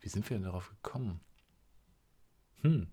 Wie 0.00 0.10
sind 0.10 0.28
wir 0.28 0.36
denn 0.36 0.44
darauf 0.44 0.68
gekommen? 0.68 1.20
Hm. 2.64 2.86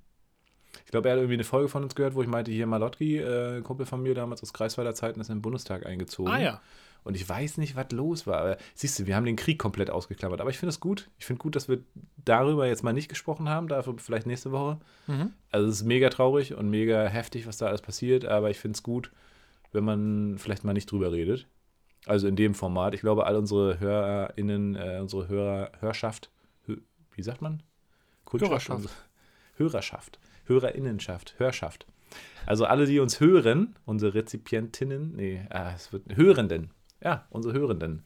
Ich 0.85 0.91
glaube, 0.91 1.09
er 1.09 1.13
hat 1.13 1.19
irgendwie 1.19 1.35
eine 1.35 1.43
Folge 1.43 1.69
von 1.69 1.83
uns 1.83 1.95
gehört, 1.95 2.15
wo 2.15 2.21
ich 2.21 2.27
meinte, 2.27 2.51
hier 2.51 2.67
Malotki, 2.67 3.17
äh, 3.17 3.61
Kumpel 3.61 3.85
von 3.85 4.01
mir 4.01 4.13
damals 4.13 4.41
aus 4.43 4.53
Greifswalder 4.53 4.93
Zeiten, 4.93 5.19
ist 5.21 5.29
in 5.29 5.37
den 5.37 5.41
Bundestag 5.41 5.85
eingezogen. 5.85 6.31
ah 6.31 6.39
ja. 6.39 6.61
Und 7.03 7.15
ich 7.15 7.27
weiß 7.27 7.57
nicht, 7.57 7.75
was 7.75 7.91
los 7.93 8.27
war. 8.27 8.37
Aber 8.37 8.57
siehst 8.75 8.99
du, 8.99 9.07
wir 9.07 9.15
haben 9.15 9.25
den 9.25 9.35
Krieg 9.35 9.57
komplett 9.57 9.89
ausgeklammert. 9.89 10.39
Aber 10.39 10.51
ich 10.51 10.59
finde 10.59 10.69
es 10.69 10.79
gut. 10.79 11.09
Ich 11.17 11.25
finde 11.25 11.39
gut, 11.41 11.55
dass 11.55 11.67
wir 11.67 11.79
darüber 12.25 12.67
jetzt 12.67 12.83
mal 12.83 12.93
nicht 12.93 13.09
gesprochen 13.09 13.49
haben. 13.49 13.67
Dafür 13.67 13.95
vielleicht 13.97 14.27
nächste 14.27 14.51
Woche. 14.51 14.77
Mhm. 15.07 15.33
Also 15.49 15.67
es 15.67 15.77
ist 15.77 15.83
mega 15.85 16.09
traurig 16.09 16.53
und 16.53 16.69
mega 16.69 17.07
heftig, 17.07 17.47
was 17.47 17.57
da 17.57 17.65
alles 17.65 17.81
passiert. 17.81 18.25
Aber 18.25 18.51
ich 18.51 18.59
finde 18.59 18.75
es 18.77 18.83
gut, 18.83 19.11
wenn 19.71 19.83
man 19.83 20.37
vielleicht 20.37 20.63
mal 20.63 20.73
nicht 20.73 20.91
drüber 20.91 21.11
redet. 21.11 21.47
Also 22.05 22.27
in 22.27 22.35
dem 22.35 22.53
Format. 22.53 22.93
Ich 22.93 23.01
glaube, 23.01 23.25
all 23.25 23.35
unsere 23.35 23.79
HörerInnen, 23.79 24.75
äh, 24.75 24.99
unsere 25.01 25.27
Hörer, 25.27 25.71
Hörschaft, 25.79 26.29
Hö- 26.67 26.81
wie 27.15 27.23
sagt 27.23 27.41
man? 27.41 27.63
Kundschaft? 28.25 28.51
Hörerschaft. 28.51 28.89
Hörerschaft. 29.61 30.19
HörerInnenschaft. 30.45 31.35
Hörschaft. 31.37 31.85
Also 32.45 32.65
alle, 32.65 32.85
die 32.85 32.99
uns 32.99 33.19
hören, 33.19 33.75
unsere 33.85 34.13
Rezipientinnen, 34.13 35.15
nee, 35.15 35.45
ah, 35.49 35.71
es 35.75 35.93
wird 35.93 36.15
Hörenden. 36.15 36.71
Ja, 37.03 37.25
unsere 37.29 37.53
Hörenden. 37.53 38.03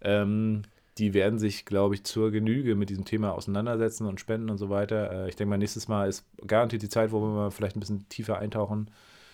Ähm, 0.00 0.62
die 0.98 1.12
werden 1.12 1.38
sich, 1.38 1.64
glaube 1.64 1.94
ich, 1.94 2.04
zur 2.04 2.30
Genüge 2.30 2.74
mit 2.76 2.88
diesem 2.88 3.04
Thema 3.04 3.32
auseinandersetzen 3.32 4.06
und 4.06 4.20
spenden 4.20 4.48
und 4.48 4.58
so 4.58 4.70
weiter. 4.70 5.10
Äh, 5.10 5.28
ich 5.28 5.36
denke 5.36 5.50
mal, 5.50 5.58
nächstes 5.58 5.88
Mal 5.88 6.08
ist 6.08 6.24
garantiert 6.46 6.82
die 6.82 6.88
Zeit, 6.88 7.10
wo 7.12 7.20
wir 7.20 7.28
mal 7.28 7.50
vielleicht 7.50 7.76
ein 7.76 7.80
bisschen 7.80 8.08
tiefer 8.08 8.38
eintauchen. 8.38 8.90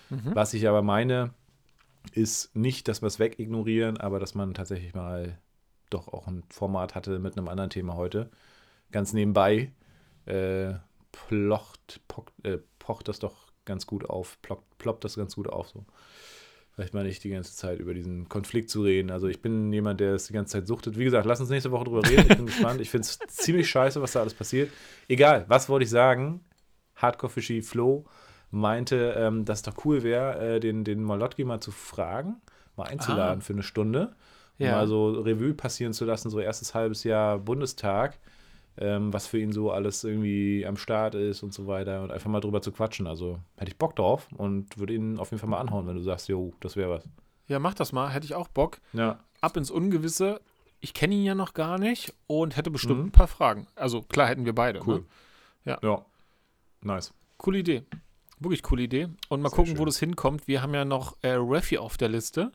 Mhm. 0.09 0.35
Was 0.35 0.55
ich 0.55 0.67
aber 0.69 0.83
meine, 0.83 1.31
ist 2.13 2.55
nicht, 2.57 2.89
dass 2.89 3.03
wir 3.03 3.07
es 3.07 3.19
wegignorieren, 3.19 3.99
aber 3.99 4.19
dass 4.19 4.35
man 4.35 4.55
tatsächlich 4.55 4.95
mal 4.95 5.39
doch 5.91 6.09
auch 6.09 6.27
ein 6.27 6.43
Format 6.49 6.95
hatte 6.95 7.19
mit 7.19 7.37
einem 7.37 7.49
anderen 7.49 7.71
Thema 7.71 7.95
heute. 7.95 8.31
Ganz 8.91 9.13
nebenbei 9.13 9.73
äh, 10.27 10.75
plocht, 11.13 12.01
pocht, 12.09 12.33
äh, 12.43 12.59
pocht 12.79 13.09
das 13.09 13.19
doch 13.19 13.51
ganz 13.65 13.87
gut 13.87 14.09
auf, 14.09 14.39
ploppt, 14.43 14.79
ploppt 14.79 15.05
das 15.05 15.17
ganz 15.17 15.35
gut 15.37 15.49
auf. 15.49 15.69
So. 15.69 15.85
Vielleicht 16.73 16.95
mal 16.95 17.05
nicht 17.05 17.23
die 17.25 17.31
ganze 17.31 17.55
Zeit 17.55 17.79
über 17.79 17.95
diesen 17.95 18.29
Konflikt 18.29 18.71
zu 18.71 18.83
reden. 18.83 19.11
Also 19.11 19.27
ich 19.29 19.43
bin 19.43 19.73
jemand, 19.73 20.01
der 20.01 20.15
es 20.15 20.27
die 20.27 20.33
ganze 20.33 20.53
Zeit 20.53 20.67
suchtet. 20.67 20.99
Wie 20.99 21.05
gesagt, 21.05 21.27
lass 21.27 21.41
uns 21.41 21.51
nächste 21.51 21.71
Woche 21.71 21.85
drüber 21.85 22.09
reden. 22.09 22.27
Ich 22.31 22.37
bin 22.37 22.47
gespannt. 22.47 22.81
Ich 22.81 22.91
finde 22.91 23.07
es 23.07 23.19
ziemlich 23.29 23.69
scheiße, 23.69 24.01
was 24.01 24.13
da 24.13 24.21
alles 24.21 24.35
passiert. 24.35 24.71
Egal, 25.09 25.45
was 25.49 25.69
wollte 25.69 25.85
ich 25.85 25.91
sagen? 25.91 26.45
Hardcore 26.97 27.31
Fishy 27.33 27.63
Flo 27.63 28.07
meinte, 28.51 29.15
ähm, 29.17 29.45
dass 29.45 29.59
es 29.59 29.63
doch 29.63 29.85
cool 29.85 30.03
wäre, 30.03 30.57
äh, 30.57 30.61
den, 30.61 30.85
den 30.85 31.03
Malotki 31.03 31.45
mal 31.45 31.61
zu 31.61 31.71
fragen, 31.71 32.41
mal 32.77 32.89
einzuladen 32.89 33.41
Ah. 33.41 33.45
für 33.45 33.53
eine 33.53 33.63
Stunde. 33.63 34.15
Ja. 34.59 34.73
mal 34.73 34.87
so 34.87 35.13
Revue 35.13 35.55
passieren 35.55 35.95
zu 35.95 36.05
lassen, 36.05 36.29
so 36.29 36.39
erstes 36.39 36.75
halbes 36.75 37.03
Jahr 37.03 37.39
Bundestag, 37.39 38.19
ähm, 38.77 39.13
was 39.13 39.27
für 39.27 39.39
ihn 39.39 39.53
so 39.53 39.71
alles 39.71 40.03
irgendwie 40.05 40.65
am 40.67 40.77
Start 40.77 41.15
ist 41.15 41.43
und 41.43 41.53
so 41.53 41.67
weiter 41.67 42.03
und 42.03 42.11
einfach 42.13 42.31
mal 42.31 42.41
drüber 42.41 42.63
zu 42.63 42.73
quatschen. 42.73 43.07
Also 43.07 43.39
hätte 43.57 43.71
ich 43.71 43.79
Bock 43.79 43.97
drauf 43.97 44.29
und 44.37 44.79
würde 44.79 44.95
ihn 44.95 45.19
auf 45.19 45.31
jeden 45.31 45.41
Fall 45.41 45.49
mal 45.51 45.59
anhauen, 45.61 45.87
wenn 45.87 45.97
du 45.97 46.03
sagst, 46.03 46.29
jo, 46.29 46.53
das 46.61 46.77
wäre 46.77 46.91
was. 46.91 47.09
Ja, 47.49 47.59
mach 47.59 47.75
das 47.75 47.93
mal. 47.93 48.09
Hätte 48.11 48.25
ich 48.27 48.35
auch 48.35 48.49
Bock. 48.49 48.79
Ja, 48.93 49.19
Ab 49.41 49.57
ins 49.57 49.71
Ungewisse. 49.71 50.41
Ich 50.81 50.95
kenne 50.95 51.15
ihn 51.15 51.25
ja 51.25 51.35
noch 51.35 51.53
gar 51.55 51.79
nicht 51.79 52.15
und 52.27 52.57
hätte 52.57 52.71
bestimmt 52.71 52.99
Mhm. 53.01 53.07
ein 53.07 53.13
paar 53.13 53.27
Fragen. 53.29 53.67
Also 53.75 54.03
klar 54.03 54.29
hätten 54.29 54.45
wir 54.45 54.55
beide. 54.55 54.81
cool. 54.87 55.01
Ne? 55.01 55.05
Ja. 55.65 55.79
Ja, 55.83 56.05
nice. 56.83 57.13
Coole 57.39 57.59
Idee. 57.59 57.83
Wirklich 58.39 58.63
coole 58.63 58.83
Idee. 58.85 59.09
Und 59.29 59.43
mal 59.43 59.51
Sehr 59.51 59.57
gucken, 59.57 59.73
wo 59.75 59.79
schön. 59.79 59.87
das 59.87 59.99
hinkommt. 59.99 60.47
Wir 60.49 60.63
haben 60.63 60.73
ja 60.75 60.85
noch 60.87 61.17
äh, 61.23 61.33
Refi 61.33 61.77
auf 61.79 61.97
der 61.99 62.09
Liste. 62.09 62.53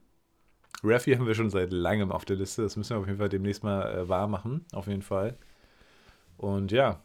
Raffi 0.83 1.13
haben 1.13 1.25
wir 1.27 1.35
schon 1.35 1.49
seit 1.49 1.71
langem 1.71 2.11
auf 2.11 2.25
der 2.25 2.35
Liste. 2.35 2.61
Das 2.63 2.75
müssen 2.75 2.95
wir 2.95 2.99
auf 2.99 3.05
jeden 3.07 3.17
Fall 3.19 3.29
demnächst 3.29 3.63
mal 3.63 3.91
äh, 3.95 4.09
wahr 4.09 4.27
machen. 4.27 4.65
Auf 4.73 4.87
jeden 4.87 5.01
Fall. 5.01 5.37
Und 6.37 6.71
ja, 6.71 7.01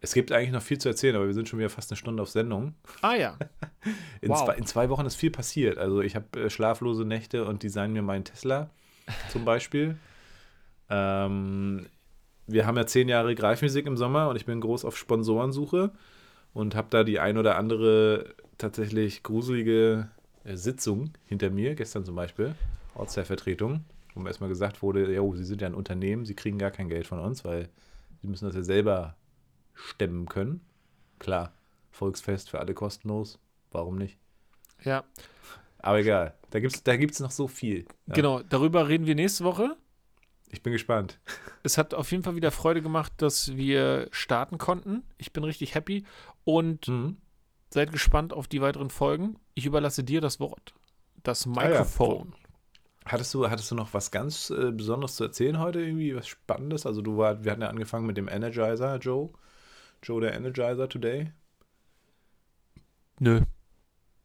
es 0.00 0.12
gibt 0.14 0.30
eigentlich 0.32 0.52
noch 0.52 0.62
viel 0.62 0.78
zu 0.78 0.88
erzählen, 0.88 1.16
aber 1.16 1.26
wir 1.26 1.34
sind 1.34 1.48
schon 1.48 1.58
wieder 1.58 1.70
fast 1.70 1.90
eine 1.90 1.96
Stunde 1.96 2.22
auf 2.22 2.28
Sendung. 2.30 2.74
Ah 3.02 3.14
ja. 3.14 3.36
In, 4.20 4.30
Wow. 4.30 4.44
zwei, 4.44 4.54
in 4.56 4.66
zwei 4.66 4.88
Wochen 4.90 5.06
ist 5.06 5.14
viel 5.16 5.30
passiert. 5.30 5.78
Also 5.78 6.00
ich 6.00 6.16
habe 6.16 6.40
äh, 6.40 6.50
schlaflose 6.50 7.04
Nächte 7.04 7.44
und 7.46 7.62
design 7.62 7.92
mir 7.92 8.02
meinen 8.02 8.24
Tesla 8.24 8.70
zum 9.30 9.44
Beispiel. 9.44 9.96
ähm, 10.90 11.86
wir 12.48 12.66
haben 12.66 12.76
ja 12.76 12.86
zehn 12.86 13.08
Jahre 13.08 13.34
Greifmusik 13.34 13.86
im 13.86 13.96
Sommer 13.96 14.28
und 14.28 14.36
ich 14.36 14.46
bin 14.46 14.60
groß 14.60 14.84
auf 14.84 14.96
Sponsorensuche 14.96 15.90
und 16.52 16.74
habe 16.76 16.86
da 16.90 17.02
die 17.02 17.18
ein 17.18 17.38
oder 17.38 17.56
andere 17.56 18.34
tatsächlich 18.58 19.22
gruselige 19.24 20.08
äh, 20.44 20.56
Sitzung 20.56 21.10
hinter 21.26 21.50
mir, 21.50 21.74
gestern 21.74 22.04
zum 22.04 22.14
Beispiel, 22.14 22.54
Ortsteilvertretung, 22.94 23.84
wo 24.14 24.20
mir 24.20 24.28
erstmal 24.28 24.48
gesagt 24.48 24.80
wurde, 24.82 25.12
jo, 25.12 25.34
Sie 25.34 25.44
sind 25.44 25.60
ja 25.60 25.66
ein 25.66 25.74
Unternehmen, 25.74 26.24
Sie 26.24 26.34
kriegen 26.34 26.58
gar 26.58 26.70
kein 26.70 26.88
Geld 26.88 27.06
von 27.06 27.18
uns, 27.18 27.44
weil 27.44 27.68
Sie 28.20 28.26
müssen 28.28 28.46
das 28.46 28.54
ja 28.54 28.62
selber 28.62 29.16
stemmen 29.74 30.26
können. 30.26 30.60
Klar, 31.18 31.52
Volksfest 31.90 32.50
für 32.50 32.58
alle 32.60 32.74
kostenlos, 32.74 33.38
warum 33.70 33.96
nicht? 33.96 34.18
Ja. 34.82 35.04
Aber 35.78 35.98
egal, 36.00 36.34
da 36.50 36.60
gibt 36.60 36.74
es 36.74 36.82
da 36.82 36.96
gibt's 36.96 37.20
noch 37.20 37.30
so 37.30 37.48
viel. 37.48 37.86
Ja, 38.06 38.14
Genau. 38.14 38.42
Darüber 38.42 38.88
reden 38.88 39.06
wir 39.06 39.14
nächste 39.14 39.44
Woche. 39.44 39.76
Ich 40.48 40.62
bin 40.62 40.72
gespannt. 40.72 41.18
Es 41.62 41.76
hat 41.76 41.92
auf 41.94 42.10
jeden 42.12 42.22
Fall 42.22 42.36
wieder 42.36 42.50
Freude 42.50 42.80
gemacht, 42.82 43.12
dass 43.18 43.56
wir 43.56 44.08
starten 44.12 44.58
konnten. 44.58 45.02
Ich 45.18 45.32
bin 45.32 45.44
richtig 45.44 45.74
happy 45.74 46.04
und 46.44 46.88
Mhm. 46.88 47.16
seid 47.70 47.92
gespannt 47.92 48.32
auf 48.32 48.46
die 48.48 48.60
weiteren 48.60 48.90
Folgen. 48.90 49.38
Ich 49.54 49.66
überlasse 49.66 50.04
dir 50.04 50.20
das 50.20 50.38
Wort. 50.40 50.74
Das 51.22 51.46
Ah 51.46 51.50
Mikrofon. 51.68 52.34
Hattest 53.06 53.32
du, 53.34 53.48
hattest 53.48 53.70
du 53.70 53.76
noch 53.76 53.94
was 53.94 54.10
ganz 54.10 54.50
äh, 54.50 54.72
Besonderes 54.72 55.14
zu 55.14 55.24
erzählen 55.24 55.60
heute? 55.60 55.80
Irgendwie 55.80 56.16
was 56.16 56.26
Spannendes? 56.26 56.86
Also 56.86 57.02
du 57.02 57.16
war, 57.16 57.44
wir 57.44 57.52
hatten 57.52 57.62
ja 57.62 57.68
angefangen 57.68 58.06
mit 58.06 58.16
dem 58.16 58.28
Energizer, 58.28 58.96
Joe. 58.96 59.30
Joe 60.02 60.20
der 60.20 60.34
Energizer 60.34 60.88
today. 60.88 61.30
Nö. 63.20 63.42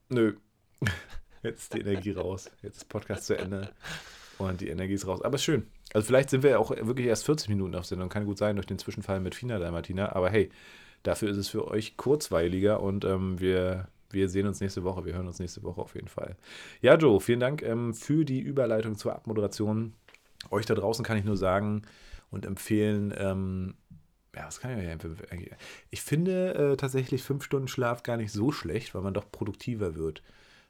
Nö. 0.09 0.33
Jetzt 1.43 1.61
ist 1.61 1.73
die 1.75 1.81
Energie 1.81 2.11
raus. 2.11 2.49
Jetzt 2.63 2.77
ist 2.77 2.89
Podcast 2.89 3.25
zu 3.27 3.37
Ende. 3.37 3.69
Und 4.39 4.61
die 4.61 4.69
Energie 4.69 4.93
ist 4.93 5.05
raus. 5.05 5.21
Aber 5.21 5.35
ist 5.35 5.43
schön. 5.43 5.67
Also 5.93 6.07
vielleicht 6.07 6.31
sind 6.31 6.41
wir 6.41 6.51
ja 6.51 6.57
auch 6.57 6.71
wirklich 6.71 7.05
erst 7.05 7.25
40 7.25 7.49
Minuten 7.49 7.75
auf 7.75 7.85
Sendung. 7.85 8.09
Kann 8.09 8.25
gut 8.25 8.39
sein 8.39 8.55
durch 8.55 8.65
den 8.65 8.79
Zwischenfall 8.79 9.19
mit 9.19 9.35
Fina 9.35 9.59
da, 9.59 9.69
Martina. 9.69 10.13
Aber 10.13 10.31
hey, 10.31 10.49
dafür 11.03 11.29
ist 11.29 11.37
es 11.37 11.49
für 11.49 11.67
euch 11.67 11.97
kurzweiliger 11.97 12.79
und 12.79 13.05
ähm, 13.05 13.39
wir 13.39 13.87
wir 14.13 14.29
sehen 14.29 14.47
uns 14.47 14.59
nächste 14.61 14.83
Woche, 14.83 15.05
wir 15.05 15.13
hören 15.13 15.27
uns 15.27 15.39
nächste 15.39 15.63
Woche 15.63 15.81
auf 15.81 15.95
jeden 15.95 16.07
Fall. 16.07 16.35
Ja, 16.81 16.95
Joe, 16.95 17.19
vielen 17.19 17.39
Dank 17.39 17.61
ähm, 17.61 17.93
für 17.93 18.25
die 18.25 18.39
Überleitung 18.39 18.97
zur 18.97 19.15
Abmoderation. 19.15 19.93
Euch 20.49 20.65
da 20.65 20.73
draußen 20.73 21.05
kann 21.05 21.17
ich 21.17 21.23
nur 21.23 21.37
sagen 21.37 21.83
und 22.31 22.45
empfehlen, 22.45 23.13
ähm, 23.17 23.75
ja, 24.35 24.45
was 24.47 24.59
kann 24.59 24.71
ich 24.71 24.85
euch 24.85 24.91
empfehlen? 24.91 25.17
Ich 25.89 26.01
finde 26.01 26.53
äh, 26.55 26.77
tatsächlich 26.77 27.23
fünf 27.23 27.43
Stunden 27.43 27.67
Schlaf 27.67 28.03
gar 28.03 28.17
nicht 28.17 28.31
so 28.31 28.51
schlecht, 28.51 28.95
weil 28.95 29.01
man 29.01 29.13
doch 29.13 29.29
produktiver 29.31 29.95
wird. 29.95 30.23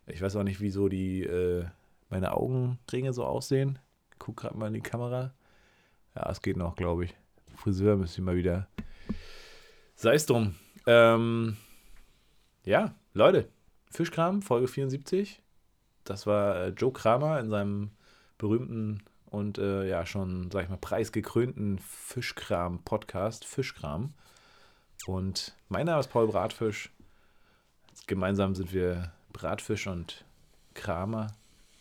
Ich 0.07 0.21
weiß 0.21 0.35
auch 0.35 0.43
nicht, 0.43 0.59
wieso 0.59 0.89
die 0.89 1.23
äh, 1.23 1.65
meine 2.09 2.33
Augenringe 2.33 3.13
so 3.13 3.23
aussehen. 3.23 3.79
Ich 4.11 4.19
guck 4.19 4.37
gerade 4.37 4.57
mal 4.57 4.67
in 4.67 4.73
die 4.73 4.81
Kamera. 4.81 5.33
Ja, 6.15 6.29
es 6.29 6.41
geht 6.41 6.57
noch, 6.57 6.75
glaube 6.75 7.05
ich. 7.05 7.15
Friseur 7.55 7.95
müsste 7.95 8.21
ich 8.21 8.25
mal 8.25 8.35
wieder. 8.35 8.67
Sei 9.95 10.15
es 10.15 10.25
drum. 10.25 10.55
Ähm, 10.87 11.55
ja, 12.64 12.93
Leute, 13.14 13.47
Fischkram, 13.89 14.41
Folge 14.41 14.68
74. 14.68 15.41
Das 16.03 16.28
war 16.28 16.55
äh, 16.55 16.68
Joe 16.70 16.91
Kramer 16.91 17.39
in 17.39 17.49
seinem 17.49 17.91
berühmten 18.38 19.03
und 19.30 19.57
äh, 19.57 19.88
ja, 19.88 20.05
schon, 20.05 20.51
sag 20.51 20.64
ich 20.64 20.70
mal, 20.70 20.78
preisgekrönten 20.78 21.80
Fischkram-Podcast, 21.80 23.45
Fischkram. 23.45 24.14
Und 25.05 25.55
mein 25.70 25.86
Name 25.86 25.99
ist 25.99 26.09
Paul 26.09 26.28
Bratfisch. 26.28 26.91
Gemeinsam 28.07 28.55
sind 28.55 28.74
wir 28.74 29.12
Bratfisch 29.32 29.88
und 29.88 30.26
Kramer, 30.74 31.28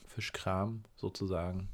Fischkram 0.07 0.85
sozusagen. 0.97 1.69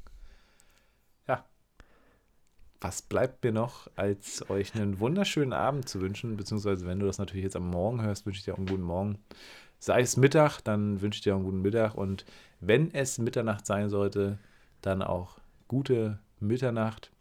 Was 2.79 3.01
bleibt 3.01 3.43
mir 3.43 3.51
noch, 3.51 3.89
als 3.95 4.47
euch 4.49 4.75
einen 4.75 4.99
wunderschönen 4.99 5.53
Abend 5.53 5.89
zu 5.89 5.99
wünschen, 5.99 6.37
beziehungsweise 6.37 6.85
wenn 6.85 6.99
du 6.99 7.07
das 7.07 7.17
natürlich 7.17 7.43
jetzt 7.43 7.55
am 7.55 7.69
Morgen 7.69 8.01
hörst, 8.03 8.25
wünsche 8.25 8.39
ich 8.39 8.45
dir 8.45 8.53
auch 8.53 8.59
einen 8.59 8.67
guten 8.67 8.83
Morgen. 8.83 9.17
Sei 9.79 10.01
es 10.01 10.17
Mittag, 10.17 10.61
dann 10.61 11.01
wünsche 11.01 11.17
ich 11.17 11.23
dir 11.23 11.33
auch 11.33 11.37
einen 11.37 11.45
guten 11.45 11.61
Mittag. 11.61 11.95
Und 11.95 12.25
wenn 12.59 12.93
es 12.93 13.17
Mitternacht 13.17 13.65
sein 13.65 13.89
sollte, 13.89 14.37
dann 14.81 15.01
auch 15.01 15.39
gute 15.67 16.19
Mitternacht. 16.39 17.11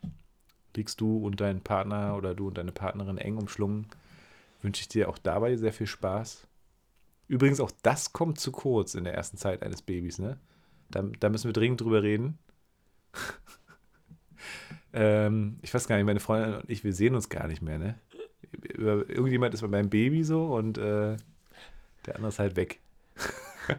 Liegst 0.74 1.00
du 1.00 1.24
und 1.24 1.40
dein 1.40 1.62
Partner 1.62 2.16
oder 2.16 2.34
du 2.34 2.48
und 2.48 2.58
deine 2.58 2.72
Partnerin 2.72 3.16
eng 3.16 3.38
umschlungen, 3.38 3.86
wünsche 4.60 4.82
ich 4.82 4.88
dir 4.88 5.08
auch 5.08 5.16
dabei 5.16 5.56
sehr 5.56 5.72
viel 5.72 5.86
Spaß. 5.86 6.46
Übrigens, 7.28 7.60
auch 7.60 7.72
das 7.82 8.12
kommt 8.12 8.38
zu 8.38 8.52
kurz 8.52 8.94
in 8.94 9.04
der 9.04 9.14
ersten 9.14 9.38
Zeit 9.38 9.62
eines 9.62 9.82
Babys, 9.82 10.18
ne? 10.18 10.38
Da, 10.90 11.02
da 11.02 11.30
müssen 11.30 11.48
wir 11.48 11.52
dringend 11.52 11.80
drüber 11.80 12.02
reden. 12.02 12.38
ähm, 14.92 15.58
ich 15.62 15.72
weiß 15.72 15.88
gar 15.88 15.96
nicht, 15.96 16.06
meine 16.06 16.20
Freundin 16.20 16.54
und 16.54 16.70
ich, 16.70 16.84
wir 16.84 16.92
sehen 16.92 17.14
uns 17.14 17.28
gar 17.28 17.46
nicht 17.46 17.62
mehr, 17.62 17.78
ne? 17.78 17.98
Irgendjemand 18.62 19.54
ist 19.54 19.60
bei 19.60 19.68
meinem 19.68 19.90
Baby 19.90 20.24
so 20.24 20.54
und 20.54 20.78
äh, 20.78 21.16
der 22.06 22.14
andere 22.14 22.28
ist 22.28 22.38
halt 22.38 22.56
weg. 22.56 22.80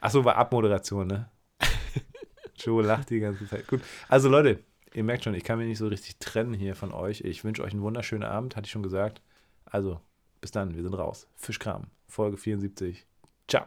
Achso, 0.00 0.24
war 0.24 0.36
Abmoderation, 0.36 1.06
ne? 1.06 1.30
Joe 2.56 2.82
lacht 2.82 3.10
die 3.10 3.20
ganze 3.20 3.46
Zeit. 3.48 3.66
Gut. 3.66 3.80
Also 4.08 4.28
Leute, 4.28 4.60
ihr 4.94 5.04
merkt 5.04 5.24
schon, 5.24 5.34
ich 5.34 5.44
kann 5.44 5.58
mich 5.58 5.68
nicht 5.68 5.78
so 5.78 5.88
richtig 5.88 6.18
trennen 6.18 6.54
hier 6.54 6.74
von 6.74 6.92
euch. 6.92 7.22
Ich 7.22 7.44
wünsche 7.44 7.62
euch 7.62 7.72
einen 7.72 7.82
wunderschönen 7.82 8.24
Abend, 8.24 8.56
hatte 8.56 8.66
ich 8.66 8.72
schon 8.72 8.82
gesagt. 8.82 9.22
Also, 9.64 10.00
bis 10.40 10.50
dann, 10.50 10.74
wir 10.74 10.82
sind 10.82 10.94
raus. 10.94 11.28
Fischkram, 11.36 11.86
Folge 12.06 12.36
74. 12.36 13.06
Ciao. 13.48 13.66